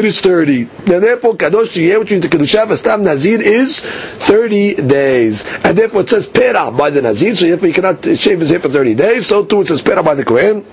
it 0.00 0.04
is 0.04 0.20
30. 0.20 0.62
And 0.62 1.02
therefore, 1.02 1.34
Kadosh 1.34 1.76
Yeh, 1.76 1.96
which 1.98 2.10
means 2.10 2.22
the 2.22 2.28
Kedusha 2.34 2.66
Vastam 2.66 3.02
Nazir, 3.02 3.40
is 3.42 3.80
30 3.80 4.74
days. 4.82 5.44
And 5.46 5.76
therefore, 5.76 6.02
it 6.02 6.08
says 6.08 6.26
Pera 6.26 6.70
by 6.70 6.90
the 6.90 7.02
Nazir, 7.02 7.34
so 7.36 7.44
therefore 7.46 7.66
he 7.68 7.74
cannot 7.74 8.04
shave 8.16 8.40
his 8.40 8.50
hair 8.50 8.60
for 8.60 8.68
30 8.68 8.94
days. 8.94 9.26
So 9.26 9.44
too, 9.44 9.60
it 9.62 9.66
says 9.68 9.82
Pera 9.82 10.02
by 10.02 10.14
the 10.14 10.24
Kohen. 10.24 10.64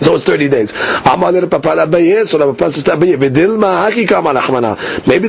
So 0.00 0.14
it's 0.16 0.24
30 0.24 0.48
days. 0.48 0.72
Maybe 0.72 0.80
the 0.80 1.46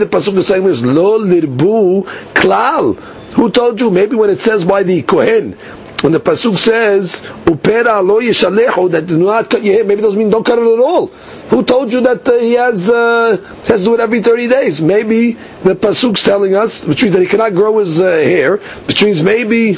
pasuk 0.10 0.38
is 0.38 0.48
saying 0.48 0.66
is 0.66 0.84
lo 0.84 1.20
lirbu 1.20 2.04
klal. 2.34 2.96
Who 3.36 3.52
told 3.52 3.80
you? 3.80 3.92
Maybe 3.92 4.16
when 4.16 4.30
it 4.32 4.40
says 4.40 4.66
by 4.66 4.82
the 4.84 5.04
kohen, 5.04 5.54
when 6.02 6.14
the 6.14 6.20
pasuk 6.20 6.58
says 6.58 7.22
upera 7.46 8.04
lo 8.06 8.20
yishalehu 8.22 8.90
that 8.92 9.06
do 9.06 9.18
not 9.18 9.50
cut 9.52 9.64
your 9.64 9.76
hair, 9.76 9.84
maybe 9.84 10.00
it 10.00 10.04
doesn't 10.04 10.18
mean 10.18 10.30
don't 10.32 10.46
cut 10.46 10.58
it 10.58 10.64
at 10.64 10.80
all. 10.80 11.12
Who 11.50 11.64
told 11.64 11.94
you 11.94 12.02
that 12.02 12.28
uh, 12.28 12.38
he 12.40 12.54
has 12.54 12.90
uh, 12.90 13.38
has 13.68 13.68
to 13.68 13.78
do 13.84 13.94
it 13.94 14.00
every 14.00 14.22
30 14.22 14.48
days? 14.48 14.82
Maybe 14.82 15.34
the 15.64 15.76
pasuk's 15.76 16.24
telling 16.24 16.56
us, 16.56 16.88
which 16.88 17.04
means 17.04 17.14
that 17.14 17.22
he 17.22 17.28
cannot 17.28 17.54
grow 17.54 17.78
his 17.78 18.00
uh, 18.00 18.06
hair, 18.06 18.58
which 18.88 19.04
means 19.04 19.22
maybe 19.22 19.78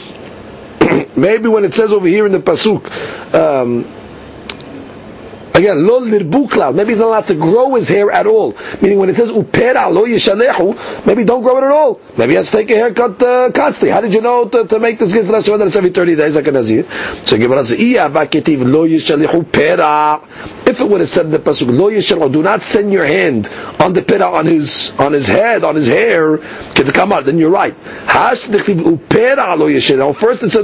maybe 1.16 1.50
when 1.50 1.66
it 1.66 1.74
says 1.74 1.92
over 1.92 2.08
here 2.08 2.26
in 2.26 2.32
the 2.32 2.40
pasuk. 2.40 2.86
Um, 3.34 3.86
Again, 5.58 5.84
Maybe 5.88 6.90
he's 6.90 7.00
not 7.00 7.08
allowed 7.08 7.26
to 7.28 7.34
grow 7.34 7.74
his 7.74 7.90
hair 7.90 8.12
at 8.12 8.28
all. 8.28 8.56
Meaning 8.80 9.00
when 9.00 9.10
it 9.10 9.16
says 9.16 9.32
upera 9.32 9.92
lo 9.92 10.06
maybe 11.04 11.24
don't 11.24 11.42
grow 11.42 11.58
it 11.58 11.64
at 11.64 11.72
all. 11.72 12.00
Maybe 12.16 12.34
he 12.34 12.36
has 12.36 12.52
to 12.52 12.58
take 12.58 12.70
a 12.70 12.76
haircut 12.76 13.20
uh, 13.24 13.50
constantly. 13.52 13.90
How 13.90 14.02
did 14.02 14.14
you 14.14 14.22
know 14.22 14.48
to, 14.48 14.68
to 14.68 14.78
make 14.80 15.00
this 15.00 15.12
gizra 15.12 15.42
that 15.58 15.66
it's 15.66 15.76
every 15.76 15.90
30 15.90 16.16
days 16.16 16.36
like 16.36 16.46
a 16.46 16.52
nazir? 16.52 16.86
So 17.26 17.38
lo 17.38 17.48
pera. 19.44 20.22
If 20.68 20.82
it 20.82 20.90
would 20.90 21.00
have 21.00 21.10
said 21.10 21.28
in 21.28 21.32
the 21.32 21.40
pasuk 21.40 21.70
lo 21.70 21.90
yishalehu, 21.90 22.34
do 22.34 22.44
not 22.44 22.62
send 22.62 22.92
your 22.92 23.06
hand 23.06 23.48
on 23.80 23.94
the 23.94 24.02
pera 24.02 24.30
on 24.30 24.46
his 24.46 24.92
on 25.00 25.14
his 25.14 25.26
head 25.26 25.64
on 25.64 25.76
his 25.76 25.88
hair 25.88 26.38
out. 26.38 27.24
Then 27.24 27.38
you're 27.38 27.50
right. 27.50 27.74
First 27.74 28.50
it 28.50 28.60
says 28.60 28.76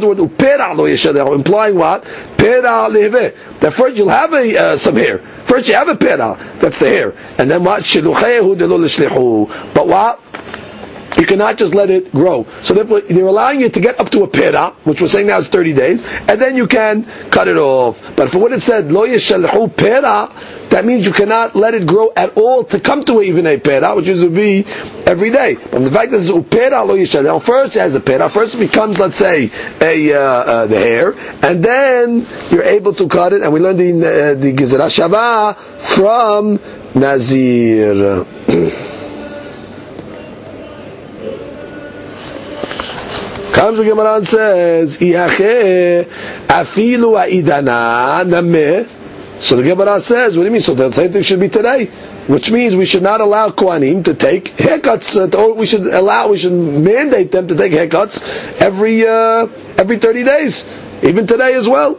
the 0.02 0.06
word 0.06 0.18
upera 0.18 0.76
lo 0.76 0.90
yishalehu, 0.90 1.36
implying 1.36 1.76
what? 1.76 2.04
Pera 2.38 2.90
leve. 2.90 3.34
That 3.62 3.74
first 3.74 3.96
you'll 3.96 4.10
have 4.10 4.34
a 4.34 4.58
uh, 4.58 4.76
some 4.78 4.98
hair. 4.98 5.20
First 5.46 5.70
you 5.70 5.76
have 5.76 5.88
a 5.88 5.96
pera, 5.96 6.38
that's 6.60 6.80
the 6.80 6.90
hair. 6.90 7.14
And 7.38 7.50
then 7.50 7.64
what? 7.64 7.86
De 7.86 8.02
But 9.74 9.88
what? 9.88 10.20
You 11.18 11.26
cannot 11.26 11.58
just 11.58 11.74
let 11.74 11.90
it 11.90 12.12
grow. 12.12 12.46
So 12.62 12.74
therefore, 12.74 13.02
they're 13.02 13.28
allowing 13.28 13.60
you 13.62 13.70
to 13.70 13.80
get 13.80 14.00
up 14.00 14.10
to 14.12 14.24
a 14.24 14.28
pera, 14.28 14.76
which 14.84 15.02
we're 15.02 15.08
saying 15.08 15.28
now 15.28 15.40
is 15.40 15.48
30 15.48 15.74
days, 15.74 16.04
and 16.04 16.40
then 16.42 16.56
you 16.56 16.68
can 16.68 17.06
cut 17.30 17.48
it 17.48 17.58
off. 17.58 18.02
But 18.16 18.30
for 18.32 18.40
what 18.40 18.52
it 18.54 18.62
said, 18.62 18.92
lo 18.92 19.08
yeshalhu 19.08 19.76
pera, 19.76 20.32
that 20.70 20.86
means 20.86 21.06
you 21.06 21.12
cannot 21.14 21.56
let 21.56 21.74
it 21.76 21.86
grow 21.86 22.12
at 22.16 22.36
all 22.38 22.64
to 22.66 22.80
come 22.80 23.04
to 23.06 23.22
even 23.22 23.46
a 23.46 23.58
pera, 23.60 23.96
which 23.96 24.08
is 24.08 24.22
to 24.22 24.30
be 24.30 24.66
every 25.06 25.30
day. 25.30 25.56
But 25.56 25.80
the 25.80 25.92
fact 25.92 26.12
that 26.12 26.18
it's 26.22 26.30
upera 26.32 26.86
lo 26.88 26.98
yeshalhu, 26.98 27.42
first 27.42 27.76
it 27.76 27.80
has 27.80 27.96
a 27.96 28.00
pera, 28.02 28.30
first 28.30 28.56
it 28.56 28.60
becomes, 28.60 29.00
let's 29.00 29.16
say, 29.16 29.52
a 29.82 30.14
uh, 30.14 30.20
uh, 30.20 30.68
the 30.68 30.78
hair, 30.78 31.12
and 31.44 31.64
then 31.64 32.26
you're 32.50 32.64
able 32.64 32.94
to 32.96 33.08
cut 33.08 33.34
it, 33.34 33.42
and 33.42 33.54
we 33.54 33.60
learned 33.60 33.80
the, 33.80 33.92
uh, 33.92 34.34
the 34.36 34.54
Gizera 34.54 34.90
Shava 34.90 35.56
from 35.80 36.60
Nazir. 36.96 38.26
Comes 43.64 43.78
the 43.78 43.86
Gemara 43.86 44.16
and 44.18 44.28
says, 44.28 44.98
afilu 44.98 46.06
ha'idana 47.18 48.26
nameh. 48.28 48.86
So 49.40 49.56
the 49.56 49.64
Gemara 49.64 50.02
says, 50.02 50.36
what 50.36 50.44
do 50.44 50.48
you 50.48 50.52
mean? 50.52 50.62
So 50.62 50.74
the 50.74 50.92
same 50.92 51.14
thing 51.14 51.24
should 51.24 51.40
be 51.40 51.48
today, 51.48 51.86
which 52.28 52.52
means 52.52 52.76
we 52.76 52.84
should 52.84 53.04
not 53.04 53.22
allow 53.22 53.52
Kohanim 53.52 54.04
to 54.04 54.16
take 54.16 54.58
haircuts, 54.58 55.34
or 55.34 55.54
we 55.54 55.66
should 55.66 55.88
allow, 55.88 56.28
we 56.28 56.40
should 56.40 56.52
mandate 56.52 57.32
them 57.32 57.48
to 57.48 57.56
take 57.56 57.72
haircuts 57.72 58.22
every 58.60 59.08
uh, 59.08 59.48
every 59.78 59.98
30 59.98 60.26
days, 60.26 60.68
even 61.02 61.26
today 61.26 61.54
as 61.54 61.70
well. 61.70 61.98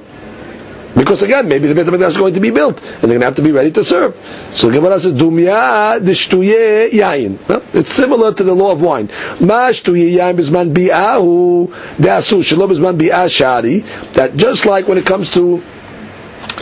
Because 0.94 1.22
again, 1.22 1.48
maybe 1.48 1.66
the 1.66 1.74
Beit 1.74 1.86
HaMikdash 1.86 2.10
is 2.10 2.16
going 2.18 2.34
to 2.34 2.40
be 2.40 2.50
built, 2.50 2.76
and 2.82 2.90
they're 3.04 3.08
going 3.08 3.20
to 3.20 3.24
have 3.24 3.36
to 3.36 3.42
be 3.42 3.52
ready 3.52 3.70
to 3.72 3.82
serve. 3.84 4.14
So 4.54 4.70
Gemara 4.70 5.00
says, 5.00 5.14
Dumya 5.14 5.98
d'shtuye 6.00 6.90
yayin. 6.92 7.38
It's 7.74 7.92
similar 7.92 8.32
to 8.34 8.44
the 8.44 8.54
law 8.54 8.70
of 8.70 8.80
wine. 8.80 9.08
Ma 9.40 9.70
shtuye 9.70 10.16
bisman 10.34 10.72
bi'ahu 10.72 11.68
de'asu 11.98 12.44
shalom 12.44 12.70
bisman 12.70 13.28
shari. 13.30 13.80
That 14.12 14.36
just 14.36 14.64
like 14.64 14.86
when 14.86 14.96
it 14.96 15.06
comes 15.06 15.30
to 15.30 15.60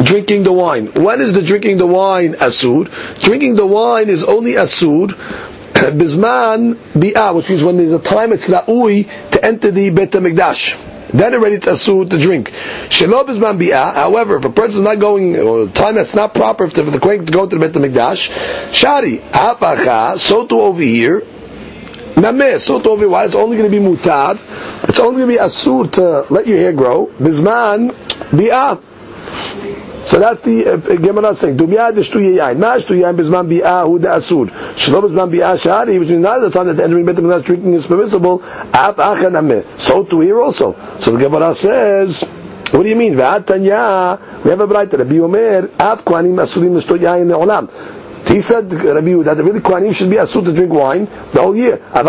drinking 0.03 0.45
the 0.45 0.53
wine. 0.53 0.87
When 0.95 1.21
is 1.21 1.35
the 1.35 1.43
drinking 1.43 1.77
the 1.77 1.87
wine 1.87 2.33
asud? 2.35 3.21
Drinking 3.21 3.57
the 3.57 3.67
wine 3.67 4.09
is 4.09 4.25
only 4.25 4.53
asud 4.53 5.11
bisman 5.75 6.77
bi'ah, 6.95 7.35
which 7.35 7.51
means 7.51 7.63
when 7.63 7.77
there's 7.77 7.93
a 7.93 7.99
time 7.99 8.33
it's 8.33 8.49
ra'ui 8.49 9.07
to 9.33 9.45
enter 9.45 9.71
the 9.71 9.91
Beit 9.91 10.13
HaMikdash. 10.13 10.92
Then 11.13 11.35
already 11.35 11.57
it's 11.57 11.67
asur 11.67 12.09
to 12.09 12.19
drink. 12.19 12.51
Shelob 12.89 13.29
is. 13.29 13.39
However, 13.39 14.37
if 14.37 14.45
a 14.45 14.51
person 14.51 14.77
is 14.77 14.81
not 14.81 14.99
going, 14.99 15.37
or 15.37 15.69
time 15.69 15.97
that's 15.97 16.15
not 16.15 16.35
proper 16.35 16.69
for 16.69 16.83
the 16.83 16.99
queen 16.99 17.27
to 17.27 17.33
go 17.33 17.47
to 17.47 17.59
the 17.59 17.69
Beit 17.69 17.73
HaMikdash, 17.75 18.73
shari, 18.73 19.19
afacha, 19.19 20.19
so 20.19 20.47
to 20.47 20.61
over 20.61 20.83
here, 20.83 21.21
nameh, 22.15 22.59
so 22.61 22.81
to 22.81 22.89
over 22.89 23.09
why? 23.09 23.27
It's 23.27 23.35
only 23.35 23.57
going 23.59 23.71
to 23.71 23.77
be 23.79 23.85
mutad. 23.85 24.39
It's 24.89 24.99
only 25.01 25.23
going 25.23 25.37
to 25.37 25.39
be 25.39 25.45
asur 25.45 25.91
to 25.93 26.33
let 26.33 26.47
your 26.47 26.59
hair 26.59 26.73
grow. 26.73 27.07
Bizman 27.19 27.91
bi'ah. 28.31 28.81
So 30.05 30.19
that's 30.19 30.41
the 30.43 30.67
uh, 30.67 30.77
Gemara 30.77 31.35
saying, 31.35 31.57
Dumya 31.57 31.95
de 31.95 32.01
shtuye 32.01 32.37
yain. 32.37 32.59
Ma 32.59 32.77
shtuye 32.77 33.03
yain 33.03 33.17
bizman 33.17 33.49
bi'ah 33.49 33.87
hu 33.87 33.99
asur. 34.01 34.49
Shlo 34.75 35.03
bizman 35.03 35.31
bi'ah 35.31 35.61
shari, 35.61 35.99
which 35.99 36.09
means 36.09 36.23
not 36.23 36.41
the 36.41 36.51
time 36.51 36.67
that 36.67 36.83
entering 36.83 37.05
Beit 37.07 37.17
HaMikdash 37.17 37.45
drinking 37.45 37.75
is 37.75 37.87
permissible, 37.87 38.43
af 38.75 38.99
achen 38.99 39.33
ameh. 39.33 39.65
So 39.79 40.05
to 40.05 40.21
here 40.21 40.41
also. 40.41 40.75
So 40.99 41.13
the 41.13 41.19
Gemara 41.19 41.55
says, 41.55 42.23
what 42.73 42.83
do 42.83 42.89
you 42.89 42.97
mean? 42.97 43.15
V'at 43.15 43.47
tanya, 43.47 44.19
we 44.45 44.51
have 44.51 44.61
a 44.61 44.67
brighter, 44.67 44.97
Rabbi 44.97 45.19
Omer, 45.19 45.71
af 45.79 46.05
kwanim 46.05 46.35
asurim 46.41 46.75
l'shto 46.75 46.99
yain 46.99 47.29
le'olam. 47.29 47.71
He 48.27 48.41
said, 48.41 48.73
Rabbi 48.73 49.09
Yehuda, 49.09 49.37
that 49.37 49.43
really 49.43 49.61
Kohanim 49.61 49.95
should 49.95 50.09
be 50.09 50.17
asur 50.17 50.45
to 50.45 50.53
drink 50.53 50.73
wine 50.73 51.07
the 51.33 51.41
whole 51.43 51.57
year. 51.57 51.79
That 51.93 52.05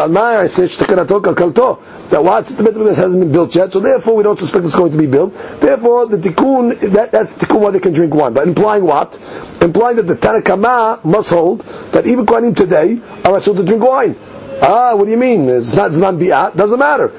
once 2.23 2.53
the 2.55 2.63
Beit 2.63 2.75
hasn't 2.95 3.23
been 3.23 3.31
built 3.31 3.55
yet, 3.55 3.73
so 3.73 3.79
therefore 3.79 4.15
we 4.15 4.23
don't 4.23 4.37
suspect 4.37 4.63
it's 4.65 4.75
going 4.75 4.91
to 4.91 4.97
be 4.97 5.07
built. 5.07 5.33
Therefore, 5.59 6.05
the 6.05 6.17
tikkun, 6.17 6.79
that, 6.91 7.11
that's 7.11 7.33
the 7.33 7.45
tikkun 7.45 7.61
why 7.61 7.71
they 7.71 7.79
can 7.79 7.93
drink 7.93 8.13
wine. 8.13 8.33
But 8.33 8.47
implying 8.47 8.83
what? 8.85 9.19
Implying 9.61 9.95
that 9.95 10.07
the 10.07 10.15
Tanakama 10.15 11.03
must 11.03 11.29
hold 11.31 11.61
that 11.91 12.05
even 12.05 12.25
Kohanim 12.25 12.55
today 12.55 12.99
are 13.25 13.39
supposed 13.39 13.57
to 13.61 13.65
drink 13.65 13.81
wine. 13.83 14.15
Ah, 14.61 14.95
what 14.95 15.05
do 15.05 15.11
you 15.11 15.17
mean? 15.17 15.49
It's 15.49 15.73
not 15.73 15.91
Zman 15.91 16.17
Bi'at. 16.19 16.55
Doesn't 16.55 16.79
matter. 16.79 17.11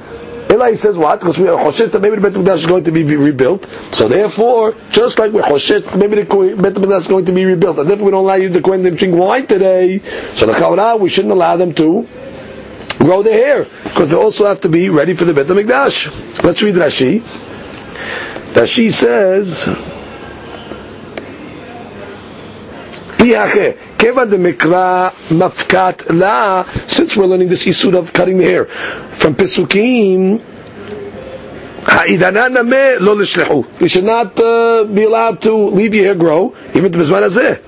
Eli 0.55 0.75
says 0.75 0.97
what? 0.97 1.19
Because 1.21 1.37
we 1.39 1.49
are 1.49 1.59
choshet 1.59 1.91
that 1.93 2.01
maybe 2.01 2.17
the 2.17 2.31
HaMikdash 2.31 2.55
is 2.59 2.67
going 2.67 2.85
to 2.85 2.93
be 2.93 3.03
rebuilt. 3.03 3.69
So 3.91 4.07
therefore, 4.09 4.77
just 4.91 5.19
like 5.19 5.33
we're 5.33 5.43
choshet, 5.43 5.97
maybe 5.99 6.17
the 6.17 6.27
HaMikdash 6.27 6.97
is 6.99 7.09
going 7.09 7.25
to 7.27 7.33
be 7.33 7.45
rebuilt. 7.45 7.79
And 7.79 7.91
therefore 7.91 8.05
we 8.07 8.11
don't 8.13 8.23
allow 8.25 8.35
you 8.35 8.49
the 8.49 8.63
Kohen 8.63 8.85
to 8.85 8.91
drink 8.93 9.15
wine 9.17 9.47
today. 9.49 9.99
So 10.35 10.47
the 10.47 10.53
Chaura, 10.53 10.99
we 11.01 11.09
shouldn't 11.09 11.33
allow 11.33 11.57
them 11.57 11.75
to 11.75 12.07
grow 12.99 13.23
their 13.23 13.33
hair 13.35 13.65
because 13.83 14.09
they 14.11 14.17
also 14.17 14.47
have 14.47 14.61
to 14.63 14.69
be 14.69 14.89
ready 14.91 15.15
for 15.15 15.25
the 15.25 15.35
Beit 15.35 15.47
HaMikdash. 15.47 16.43
Let's 16.45 16.63
read 16.63 16.77
Rashi. 16.77 17.21
Rashi 18.55 18.93
says, 18.93 19.65
Kevan 24.05 24.29
the 24.29 24.37
Mikra 24.37 25.13
Mafkat 25.31 26.11
La, 26.15 26.65
since 26.87 27.17
we're 27.17 27.25
learning 27.25 27.49
this 27.49 27.65
Isud 27.65 27.97
of 27.97 28.13
cutting 28.13 28.37
the 28.37 28.45
hair 28.45 28.67
from 28.67 29.35
Pesukim, 29.35 30.43
you 33.81 33.89
should 33.89 34.05
not 34.05 34.39
uh, 34.39 34.85
be 34.85 35.05
allowed 35.05 35.41
to 35.41 35.55
leave 35.55 35.95
your 35.95 36.05
hair 36.05 36.15
grow, 36.15 36.55
even 36.75 36.93
to 36.93 36.99
Hazeh. 36.99 37.63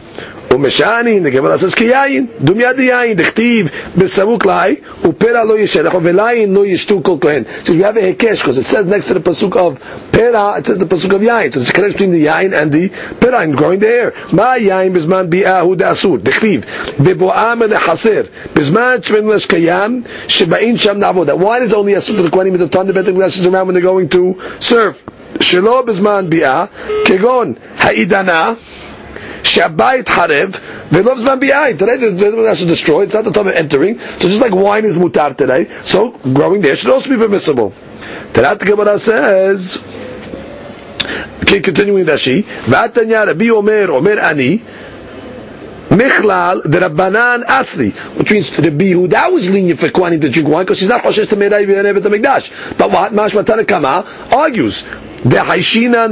ומשענין, 0.54 1.26
the 1.26 1.32
Gemara 1.32 1.58
says 1.58 1.76
כיין, 1.76 2.26
דום 2.42 2.60
יד 2.60 2.80
יין, 2.80 3.14
דכתיב 3.14 3.68
בסמוק 3.98 4.46
lai, 4.46 5.06
ופרע 5.08 5.44
לא 5.44 5.60
ישלח, 5.60 5.94
וליין 6.02 6.54
לא 6.54 6.66
ישתו 6.66 7.02
כל 7.04 7.16
כהן. 7.22 7.44
So 7.66 7.72
you 7.72 7.84
have 7.84 7.98
a 7.98 8.02
hekesh, 8.02 8.40
because 8.40 8.58
it 8.58 8.66
says 8.66 8.86
next 8.86 9.08
to 9.08 9.14
the 9.14 9.20
pasuk 9.20 9.56
of 9.56 9.80
pera, 10.12 10.58
it 10.58 10.66
says 10.66 10.78
the 10.78 10.86
pasuk 10.86 11.16
of 11.16 11.22
yain. 11.22 11.54
So 11.54 11.60
there's 11.60 11.70
a 11.70 11.74
connection 11.74 11.94
between 11.94 12.12
the 12.12 12.26
yain 12.26 12.54
and 12.54 12.72
the 12.72 12.90
pera, 13.22 13.40
and 13.40 13.56
growing 13.56 13.80
the 13.80 13.88
hair. 13.88 14.14
מה 14.32 14.58
yain 14.58 14.94
בזמן 14.94 15.30
ביאה 15.30 15.60
הוא 15.60 15.76
דאסור, 15.76 16.18
דכתיב, 16.18 16.66
בבואם 17.00 17.64
אל 17.64 17.74
החסר, 17.74 18.22
בזמן 18.56 18.96
שמנגלש 19.02 19.46
קיים, 19.46 20.02
שבאין 20.28 20.78
שם 20.78 20.98
נעבוד. 20.98 21.30
That 21.30 21.40
wine 21.40 21.64
is 21.64 21.74
only 21.74 21.94
asur 21.94 22.18
for 22.18 22.24
the 22.24 22.30
Kohanim 22.30 22.54
at 22.54 22.60
the 22.60 22.68
time 22.68 22.88
the 22.88 22.94
Bet 22.94 23.06
HaMikdash 23.06 23.40
is 23.40 23.46
around 23.46 23.68
when 23.68 23.74
they're 23.76 23.82
going 23.82 24.10
to 24.10 24.36
serve. 24.60 24.96
שלא 25.40 25.82
בזמן 25.82 26.26
ביאה, 26.30 26.66
כגון 27.06 27.54
העידנה, 27.78 28.54
Shabbat 29.47 30.05
Harev, 30.05 30.51
Velov 30.91 31.19
Zman 31.19 31.41
Bi'ayin. 31.41 31.79
Today 31.79 31.97
the 31.97 32.13
Beit 32.13 32.35
is 32.35 32.67
destroyed, 32.67 33.05
it's 33.05 33.15
not 33.15 33.25
the 33.25 33.31
time 33.31 33.47
of 33.47 33.55
entering. 33.55 33.99
So 33.99 34.29
just 34.29 34.41
like 34.41 34.53
wine 34.53 34.85
is 34.85 34.99
mutar 34.99 35.37
today, 35.37 35.71
so 35.83 36.11
growing 36.11 36.61
there 36.61 36.75
should 36.75 36.91
also 36.91 37.09
be 37.11 37.17
permissible. 37.17 37.73
Tarat 38.33 38.59
Gemara 38.59 38.99
says, 38.99 39.83
okay, 41.43 41.61
continuing 41.61 42.05
Rashi, 42.05 42.43
V'atanya 42.43 43.27
Rabbi 43.29 43.49
Omer, 43.49 43.93
Omer 43.93 44.19
Ani, 44.19 44.59
Michlal, 45.91 46.63
the 46.65 46.81
Rabbanan 46.81 47.45
Asli, 47.45 47.93
which 48.19 48.33
means 48.33 48.51
the 48.51 48.63
Yehuda 48.63 49.33
was 49.33 49.49
lenient 49.49 49.79
for 49.79 49.89
Kohanim 49.89 50.21
to 50.23 50.29
drink 50.29 50.49
wine 50.49 50.65
because 50.65 50.81
he's 50.81 50.89
not 50.89 51.05
Choshesh 51.05 51.29
to 51.29 51.37
Meray 51.37 51.65
V'Yenevet 51.65 52.03
HaMikdash. 52.03 52.77
But 52.77 52.91
what? 52.91 53.13
Mashma 53.13 53.45
Tanakama 53.45 54.33
argues, 54.33 54.85
the 55.29 55.37
Haishina 55.39 56.09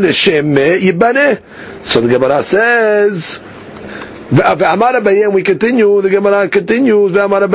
Yibaneh. 0.81 1.41
So 1.85 2.01
the 2.01 2.09
Gemara 2.09 2.43
says, 2.43 3.39
Ve'amar 4.31 4.95
Abaye, 5.01 5.33
we 5.33 5.43
continue, 5.45 6.01
the 6.03 6.11
Gemara 6.11 6.49
continues, 6.49 7.13
Ve'amar 7.13 7.47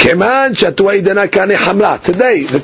Today, 0.00 0.16
the 0.16 0.24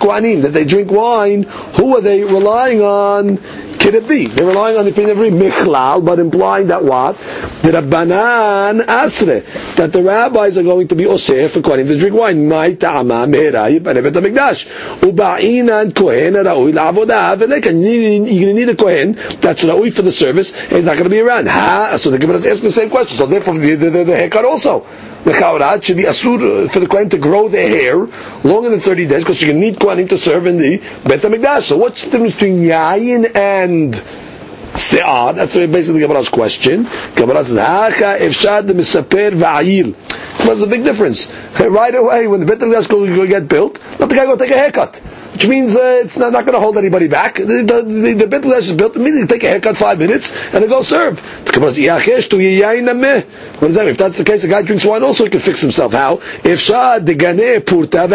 Kohanim, 0.01 0.41
that 0.41 0.55
they 0.55 0.65
drink 0.65 0.91
wine, 0.91 1.43
who 1.43 1.95
are 1.95 2.01
they 2.01 2.25
relying 2.25 2.81
on? 2.81 3.37
Could 3.77 3.95
it 3.95 4.09
be? 4.09 4.27
They're 4.27 4.47
relying 4.47 4.79
on 4.79 4.87
the 4.87 4.91
opinion 4.91 5.19
of 5.19 5.25
Michlal, 5.35 6.03
but 6.03 6.19
implying 6.19 6.69
that 6.69 6.83
what? 6.83 7.19
The 7.61 7.73
Rabbanan 7.73 8.87
Asre, 8.87 9.45
that 9.77 9.93
the 9.93 10.03
rabbis 10.03 10.57
are 10.57 10.63
going 10.63 10.89
to 10.89 10.97
be 10.97 11.05
Oseh 11.05 11.51
for 11.51 11.61
Kohanim 11.61 11.89
to 11.89 11.99
drink 11.99 12.17
wine. 12.17 12.49
Mai 12.49 12.73
ta'ama 12.73 13.27
mehera 13.27 13.69
yipanevet 13.71 14.13
HaMikdash. 14.13 14.67
Uba'inan 15.01 15.95
kohen 15.95 16.33
ra'ui 16.35 16.73
la'avodah 16.73 17.37
v'leka. 17.37 17.71
You're 17.71 18.17
going 18.25 18.27
to 18.27 18.55
need 18.55 18.71
a 18.71 18.77
kohen 18.77 19.13
that's 19.13 19.63
ra'ui 19.63 19.93
for 19.95 20.01
the 20.01 20.11
service, 20.11 20.55
and 20.55 20.73
he's 20.73 20.87
not 20.87 20.97
going 20.97 21.05
to 21.05 21.11
be 21.11 21.21
around. 21.21 21.49
Ha? 21.49 21.99
So 21.99 22.11
the 22.11 22.19
Gemara 22.19 22.39
is 22.39 22.47
asking 22.47 22.65
the 22.65 22.73
same 22.73 22.89
question. 22.89 23.19
So 23.19 23.27
therefore, 23.27 23.59
the, 23.59 23.75
the, 23.75 23.91
the, 23.91 24.05
the 24.05 24.17
haircut 24.17 24.47
also 24.47 24.87
the 25.25 25.33
chaurat 25.33 25.85
should 25.85 25.97
be 25.97 26.05
asur 26.05 26.71
for 26.71 26.81
the 26.81 26.87
kohen 26.87 27.09
to 27.11 27.19
grow 27.19 27.49
their 27.49 27.69
hair 27.69 27.97
longer 28.45 28.71
than 28.71 28.81
30 28.81 29.07
days 29.07 29.23
because 29.23 29.41
you 29.41 29.49
can 29.49 29.61
need 29.61 29.77
kohanim 29.77 30.09
to 30.09 30.19
serve 30.19 30.47
in 30.47 30.57
the 30.59 30.79
Bet 31.05 31.21
HaMikdash. 31.21 31.63
So 31.63 31.77
what's 31.77 32.05
the 32.05 32.11
difference 32.11 32.35
between 32.35 32.59
yayin 32.59 33.35
and 33.37 33.95
se'ar? 34.79 35.33
That's 35.35 35.55
basically 35.55 36.01
Gemara's 36.01 36.29
question. 36.29 36.87
Gemara 37.15 37.45
says, 37.45 37.59
haka 37.59 38.19
efshad 38.25 38.69
misaper 38.69 39.33
v'ayil. 39.33 39.95
What's 40.47 40.61
the 40.61 40.67
big 40.67 40.85
difference? 40.85 41.31
Right 41.59 41.95
away, 41.95 42.29
when 42.29 42.41
the 42.41 42.47
Bet 42.47 42.59
HaMikdash 42.59 42.89
go 42.89 43.27
get 43.27 43.49
built, 43.49 43.81
let 43.99 44.09
the 44.09 44.15
guy 44.15 44.25
go 44.27 44.37
take 44.37 44.51
a 44.51 44.57
haircut 44.57 45.01
which 45.37 45.47
means 45.49 45.77
uh, 45.77 46.01
it's 46.03 46.17
not, 46.17 46.33
not 46.33 46.47
going 46.47 46.55
to 46.55 46.61
hold 46.61 46.79
anybody 46.79 47.09
back. 47.09 47.35
The, 47.35 47.45
the, 47.45 47.83
the, 47.83 48.15
the 48.15 48.27
Beit 48.27 48.47
is 48.47 48.73
built 48.73 48.97
immediately, 48.97 49.27
take 49.27 49.45
a 49.45 49.49
haircut 49.49 49.77
five 49.77 49.99
minutes, 49.99 50.33
and 50.35 50.63
then 50.65 50.69
go 50.71 50.81
serve. 50.81 51.21
What 53.59 53.69
does 53.69 53.77
that 53.77 53.83
mean? 53.83 53.91
If 53.93 53.99
that's 53.99 54.19
the 54.19 54.25
case, 54.25 54.43
the 54.43 54.49
guy 54.49 54.61
drinks 54.63 54.85
wine 54.85 55.03
also 55.03 55.25
he 55.25 55.31
can 55.31 55.41
fix 55.41 55.63
himself. 55.63 55.93
How? 55.93 56.21
If 56.45 56.61
shah 56.61 56.99
degane 56.99 57.61
purta 57.61 58.07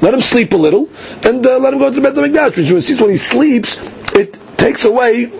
let 0.00 0.14
him 0.14 0.20
sleep 0.20 0.52
a 0.54 0.56
little 0.56 0.88
and 1.22 1.46
uh, 1.46 1.58
let 1.58 1.74
him 1.74 1.78
go 1.78 1.90
to 1.90 1.94
the 1.94 2.00
bed 2.00 2.14
the 2.14 2.22
mikdash. 2.22 2.98
When 3.00 3.10
he 3.10 3.16
sleeps, 3.18 3.76
it 4.14 4.38
takes 4.56 4.86
away 4.86 5.30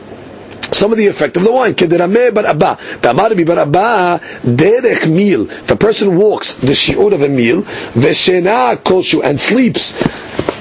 some 0.72 0.90
of 0.92 0.98
the 0.98 1.06
effect 1.06 1.36
of 1.36 1.44
the 1.44 1.52
wine. 1.52 1.74
Kederame 1.74 2.36
abba. 2.44 2.78
Derech 4.44 5.10
meal. 5.10 5.50
If 5.50 5.70
a 5.70 5.76
person 5.76 6.16
walks 6.16 6.54
the 6.54 6.72
shiur 6.72 7.12
of 7.12 7.22
a 7.22 7.28
meal, 7.28 7.62
veshena 7.62 8.76
koshu 8.76 9.22
and 9.22 9.38
sleeps 9.38 9.92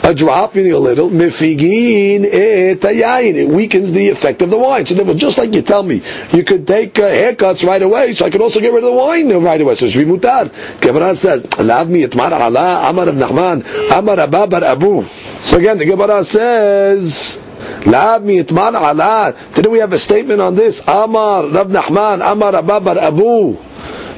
a 0.04 0.14
drop, 0.14 0.56
meaning 0.56 0.72
a 0.74 0.80
little, 0.80 1.10
mifigin 1.10 2.26
etayayin. 2.26 3.36
It 3.36 3.48
weakens 3.50 3.92
the 3.92 4.10
effect 4.10 4.42
of 4.42 4.50
the 4.50 4.58
wine. 4.58 4.86
So 4.86 4.96
therefore, 4.96 5.14
just 5.16 5.38
like 5.38 5.54
you 5.54 5.62
tell 5.62 5.84
me, 5.84 6.02
you 6.32 6.44
could 6.44 6.68
take 6.68 6.98
uh, 7.00 7.04
haircuts 7.04 7.66
right 7.66 7.82
away, 7.82 8.14
so 8.14 8.26
I 8.26 8.30
could 8.30 8.42
also 8.42 8.60
get 8.60 8.74
rid 8.74 8.84
of 8.84 8.90
the 8.92 8.96
wine 8.98 9.30
right 9.44 9.62
away. 9.62 9.76
So 9.76 9.86
Shvi 9.88 10.06
Mutar. 10.06 10.52
Gemara 10.82 11.16
says, 11.16 11.46
Lav 11.60 11.90
mi 11.90 12.04
ala 12.04 12.90
amar 12.90 13.10
of 13.10 13.16
Nachman, 13.16 13.64
amar 13.92 14.20
abba 14.20 14.66
abu. 14.68 15.06
So 15.42 15.58
again, 15.58 15.78
the 15.78 15.86
Gemara 15.86 16.24
says, 16.26 17.40
La'ab 17.85 18.23
mi 18.23 18.43
itman 18.43 18.75
ala. 18.75 19.35
Didn't 19.55 19.71
we 19.71 19.79
have 19.79 19.93
a 19.93 19.99
statement 19.99 20.41
on 20.41 20.55
this? 20.55 20.81
Amar 20.87 21.47
Rav 21.47 21.69
Nachman, 21.69 22.21
Amar 22.23 22.53
Ababar 22.55 22.99
Abu. 22.99 23.57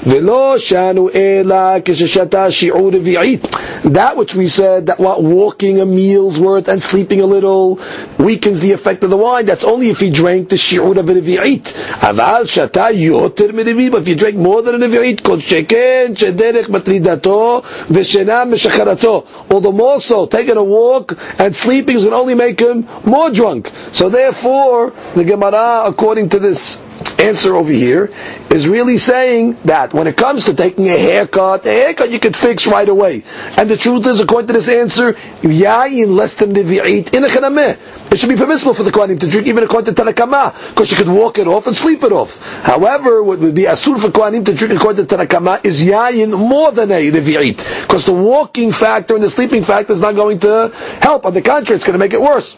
ולא 0.07 0.55
shanu 0.59 1.11
אלא 1.15 1.57
כששתה 1.85 2.51
שיעור 2.51 2.91
רביעית 2.95 3.47
that 3.84 4.16
which 4.18 4.34
we 4.36 4.48
said 4.48 4.88
that 4.88 5.00
what 5.00 5.22
walking 5.22 5.80
a 5.82 5.86
meal's 5.86 6.40
worth 6.40 6.68
and 6.68 6.82
sleeping 6.82 7.20
a 7.22 7.26
little 7.26 7.80
weakens 8.18 8.60
the 8.62 8.72
effect 8.72 9.04
of 9.04 9.10
the 9.10 9.18
wine. 9.18 9.46
That's 9.46 9.64
only 9.64 9.90
if 9.90 10.00
he 10.00 10.10
drank 10.10 10.50
the 10.50 10.56
shi'ur 10.56 10.98
of 10.98 11.10
a 11.10 11.14
revi'it. 11.14 11.64
Aval 12.00 12.44
shata 12.44 12.94
yoter 12.94 13.50
merivi. 13.52 13.92
But 13.92 14.02
if 14.04 14.08
you 14.08 14.16
drink 14.16 14.38
more 14.38 14.62
than 14.62 14.76
a 14.82 14.88
revi'it, 14.88 15.24
kol 15.24 15.38
sheken 15.38 16.16
shederech 16.16 16.66
matridato 16.66 17.64
v'shena 17.64 18.48
meshacharato. 18.50 19.28
The 19.64 19.72
more 19.72 20.00
so, 20.02 20.26
taking 20.26 20.58
a 20.58 20.64
walk 20.64 21.18
and 21.40 21.56
sleeping 21.56 21.96
is 21.96 22.04
going 22.04 22.12
to 22.12 22.18
only 22.18 22.36
make 22.36 22.60
him 22.60 22.88
more 23.06 23.30
drunk. 23.32 23.72
So 23.92 24.10
therefore, 24.10 24.92
the 25.16 25.24
Gemara, 25.24 25.84
according 25.86 26.30
to 26.30 26.40
this 26.40 26.82
answer 27.24 27.56
over 27.56 27.72
here 27.72 28.12
is 28.50 28.68
really 28.68 28.98
saying 28.98 29.58
that 29.66 29.94
when 29.94 30.08
it 30.08 30.18
comes 30.18 30.46
to 30.46 30.54
taking 30.54 30.88
a 30.88 30.98
haircut, 30.98 31.66
a 31.66 31.72
haircut 31.72 32.10
you 32.12 32.20
could 32.20 32.36
fix 32.36 32.68
right 32.68 32.88
away. 32.88 33.24
And 33.58 33.70
the 33.70 33.78
truth 33.78 34.06
is, 34.08 34.20
according 34.20 34.48
to 34.48 34.54
this 34.54 34.70
answer, 34.70 35.14
yayin 35.42 36.16
less 36.16 36.36
than 36.36 36.54
nevi'it 36.54 37.14
in 37.14 37.24
a. 37.24 37.78
It 38.12 38.20
should 38.20 38.30
be 38.30 38.36
permissible 38.36 38.74
for 38.74 38.84
the 38.84 38.92
Kohanim 38.92 39.20
to 39.22 39.30
drink 39.30 39.48
even 39.48 39.64
according 39.64 39.94
to 39.96 40.04
Tanakama, 40.04 40.54
because 40.70 40.92
you 40.92 40.98
could 40.98 41.08
walk 41.10 41.38
it 41.40 41.48
off 41.48 41.66
and 41.68 41.76
sleep 41.76 42.04
it 42.04 42.12
off. 42.12 42.38
However, 42.38 43.24
what 43.24 43.40
would 43.40 43.56
be 43.56 43.64
asur 43.64 44.00
for 44.00 44.10
Kohanim 44.10 44.46
to 44.46 44.54
drink 44.54 44.74
according 44.74 45.08
to 45.08 45.16
Tanakama 45.16 45.66
is 45.66 45.84
yayin 45.84 46.38
more 46.38 46.72
than 46.72 46.92
a 46.92 47.12
nevi'it, 47.12 47.58
because 47.84 48.06
the 48.06 48.14
walking 48.14 48.72
factor 48.72 49.16
and 49.16 49.24
the 49.24 49.30
sleeping 49.30 49.64
factor 49.64 49.94
is 49.94 50.02
not 50.02 50.16
going 50.16 50.40
to 50.40 50.72
help. 51.02 51.26
On 51.26 51.34
the 51.34 51.42
contrary, 51.42 51.78
it's 51.78 51.86
going 51.86 51.94
to 51.94 52.00
make 52.00 52.14
it 52.14 52.22
worse. 52.22 52.56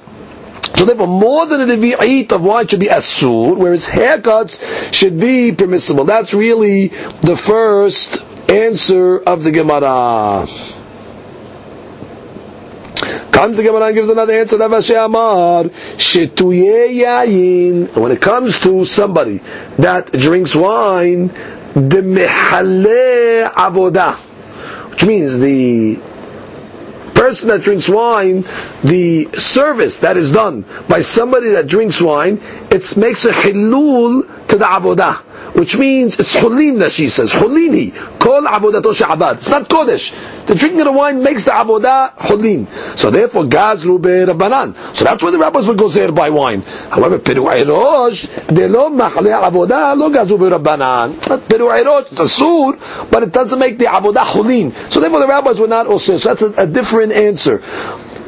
So 0.77 0.85
therefore, 0.85 1.07
more 1.07 1.45
than 1.45 1.61
a 1.61 1.65
revi'it 1.65 2.31
of 2.33 2.43
wine 2.43 2.67
should 2.67 2.81
be 2.81 2.87
asur, 2.87 3.55
whereas 3.55 3.87
haircuts 3.87 4.93
should 4.93 5.19
be 5.19 5.53
permissible. 5.53 6.03
That's 6.03 6.33
really 6.33 6.87
the 7.21 7.37
first 7.37 8.21
answer 8.49 9.19
of 9.19 9.43
the 9.43 9.51
Gemara. 9.51 10.47
Comes 13.31 13.57
the 13.57 13.63
Gemara 13.63 13.87
and 13.87 13.95
gives 13.95 14.09
another 14.09 14.33
answer. 14.33 14.57
Rav 14.57 14.89
Amar, 14.89 15.63
yayin. 15.95 17.95
When 17.95 18.11
it 18.11 18.21
comes 18.21 18.59
to 18.59 18.85
somebody 18.85 19.41
that 19.77 20.11
drinks 20.11 20.55
wine, 20.55 21.27
the 21.73 22.01
mehale 22.01 23.51
avodah, 23.51 24.15
which 24.91 25.05
means 25.05 25.37
the 25.37 25.99
person 27.15 27.49
that 27.49 27.61
drinks 27.61 27.89
wine, 27.89 28.45
the 28.83 29.29
service 29.33 29.99
that 29.99 30.17
is 30.17 30.31
done 30.31 30.65
by 30.87 31.01
somebody 31.01 31.49
that 31.49 31.67
drinks 31.67 31.99
wine, 32.01 32.39
it 32.69 32.95
makes 32.97 33.25
a 33.25 33.31
hilul 33.31 34.47
to 34.49 34.57
the 34.57 34.65
avodah 34.65 35.21
which 35.55 35.77
means 35.77 36.19
it's 36.19 36.35
chulin 36.35 36.79
that 36.79 36.91
she 36.91 37.07
says. 37.07 37.31
Chulini. 37.31 37.93
Kol 38.19 38.41
avodato 38.41 38.93
she'abad. 38.93 39.37
It's 39.37 39.49
not 39.49 39.69
kodesh. 39.69 40.11
The 40.45 40.55
drinking 40.55 40.81
of 40.81 40.85
the 40.85 40.91
wine 40.91 41.23
makes 41.23 41.45
the 41.45 41.51
avodah 41.51 42.15
chulin. 42.17 42.67
So 42.97 43.09
therefore, 43.11 43.43
gazru 43.45 43.99
rabbanan. 43.99 44.95
So 44.95 45.05
that's 45.05 45.23
why 45.23 45.31
the 45.31 45.39
rabbis 45.39 45.67
would 45.67 45.77
go 45.77 45.89
there 45.89 46.11
by 46.11 46.29
wine. 46.29 46.61
However, 46.61 47.17
peru 47.19 47.47
rosh, 47.47 48.27
de 48.47 48.67
lo 48.67 48.89
machle 48.89 49.31
avodah, 49.33 49.97
lo 49.97 50.09
gazru 50.09 50.37
rabbanan. 50.57 51.49
Peru 51.49 51.69
rosh, 51.69 52.11
it's 52.11 52.19
a 52.19 52.27
sur, 52.27 52.77
but 53.09 53.23
it 53.23 53.31
doesn't 53.31 53.57
make 53.59 53.79
the 53.79 53.85
avodah 53.85 54.23
chulin. 54.25 54.73
So 54.91 54.99
therefore, 54.99 55.19
the 55.21 55.27
rabbis 55.27 55.59
were 55.59 55.67
not 55.67 55.87
also. 55.87 56.17
So 56.17 56.29
that's 56.29 56.41
a, 56.43 56.63
a 56.63 56.67
different 56.67 57.13
answer 57.13 57.63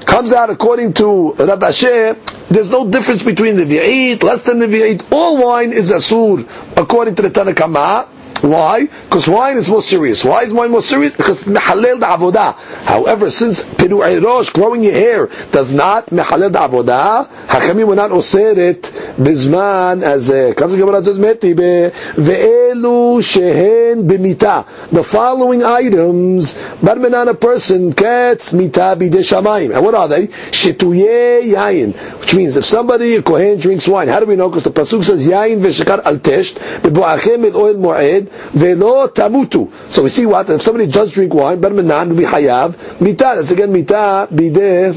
comes 0.08 0.32
out 0.32 0.49
according 0.49 0.93
to 0.93 1.34
Rabbi 1.34 1.67
Ashi, 1.69 2.47
there's 2.47 2.69
no 2.69 2.89
difference 2.89 3.23
between 3.23 3.58
the 3.58 3.65
vi'it, 3.65 4.23
less 4.23 4.41
than 4.43 4.60
the 4.60 4.65
vi'it. 4.65 5.03
All 5.12 5.38
wine 5.38 5.73
is 5.73 5.91
asur, 5.91 6.47
according 6.77 7.15
to 7.15 7.21
the 7.23 7.30
Tanakh 7.30 8.08
why? 8.41 8.86
Because 8.86 9.28
wine 9.28 9.58
is 9.58 9.69
more 9.69 9.82
serious. 9.82 10.23
Why 10.23 10.43
is 10.43 10.54
wine 10.54 10.71
more 10.71 10.82
serious? 10.82 11.15
Because 11.15 11.41
it's 11.41 11.50
mehalel 11.50 12.00
avodah. 12.00 12.56
However, 12.86 13.30
since 13.32 13.63
peru 13.63 14.04
rosh, 14.23 14.50
growing 14.50 14.84
your 14.84 14.93
hair, 14.93 15.28
does 15.52 15.71
not 15.71 16.08
mehalel 16.08 16.52
avodah, 16.52 17.28
Hachamim 17.47 17.88
will 17.88 17.95
not 17.95 18.12
osir 18.12 18.58
it 18.58 18.84
bizman 19.17 20.04
as 20.04 20.28
comes 20.56 20.71
the 20.73 20.78
Gemara 20.78 21.04
says 21.04 21.17
meti 21.17 21.56
be 21.56 21.91
ve'elu 22.21 23.21
shehen 23.21 24.08
b'mita. 24.08 24.89
The 24.91 25.04
following 25.04 25.63
items, 25.63 26.54
barmenan 26.82 27.30
a 27.30 27.34
person 27.34 27.91
gets 27.91 28.54
mita 28.54 28.95
b'de 28.97 29.12
shamayim. 29.12 29.76
And 29.76 29.84
what 29.84 29.95
are 29.95 30.08
they? 30.08 30.28
Shetuye 30.28 31.41
yayin, 31.54 31.93
which 32.19 32.36
means 32.36 32.58
if 32.58 32.65
somebody 32.65 33.15
a 33.15 33.21
kohen 33.23 33.60
drinks 33.60 33.88
wine, 33.88 34.08
how 34.08 34.19
do 34.19 34.26
we 34.26 34.36
know? 34.36 34.50
Because 34.50 34.63
the 34.63 34.71
pasuk 34.71 35.04
says 35.04 35.26
yayin 35.26 35.60
v'shekar 35.60 36.04
al 36.06 36.17
tesht 36.17 36.56
b'boachem 36.82 37.45
el 37.45 37.58
oil 37.58 38.27
velo 38.54 39.08
tamutu. 39.08 39.72
So 39.90 40.04
we 40.04 40.10
see 40.10 40.26
what 40.26 40.50
if 40.50 40.62
somebody 40.62 40.88
does 40.92 41.12
drink 41.13 41.34
wine, 41.34 41.60
better 41.60 41.76
than 41.82 42.16
be 42.16 42.24
hayav 42.24 43.00
mita. 43.02 43.34
That's 43.36 43.52
again 43.52 43.72
mita 43.72 44.28
bide 44.32 44.94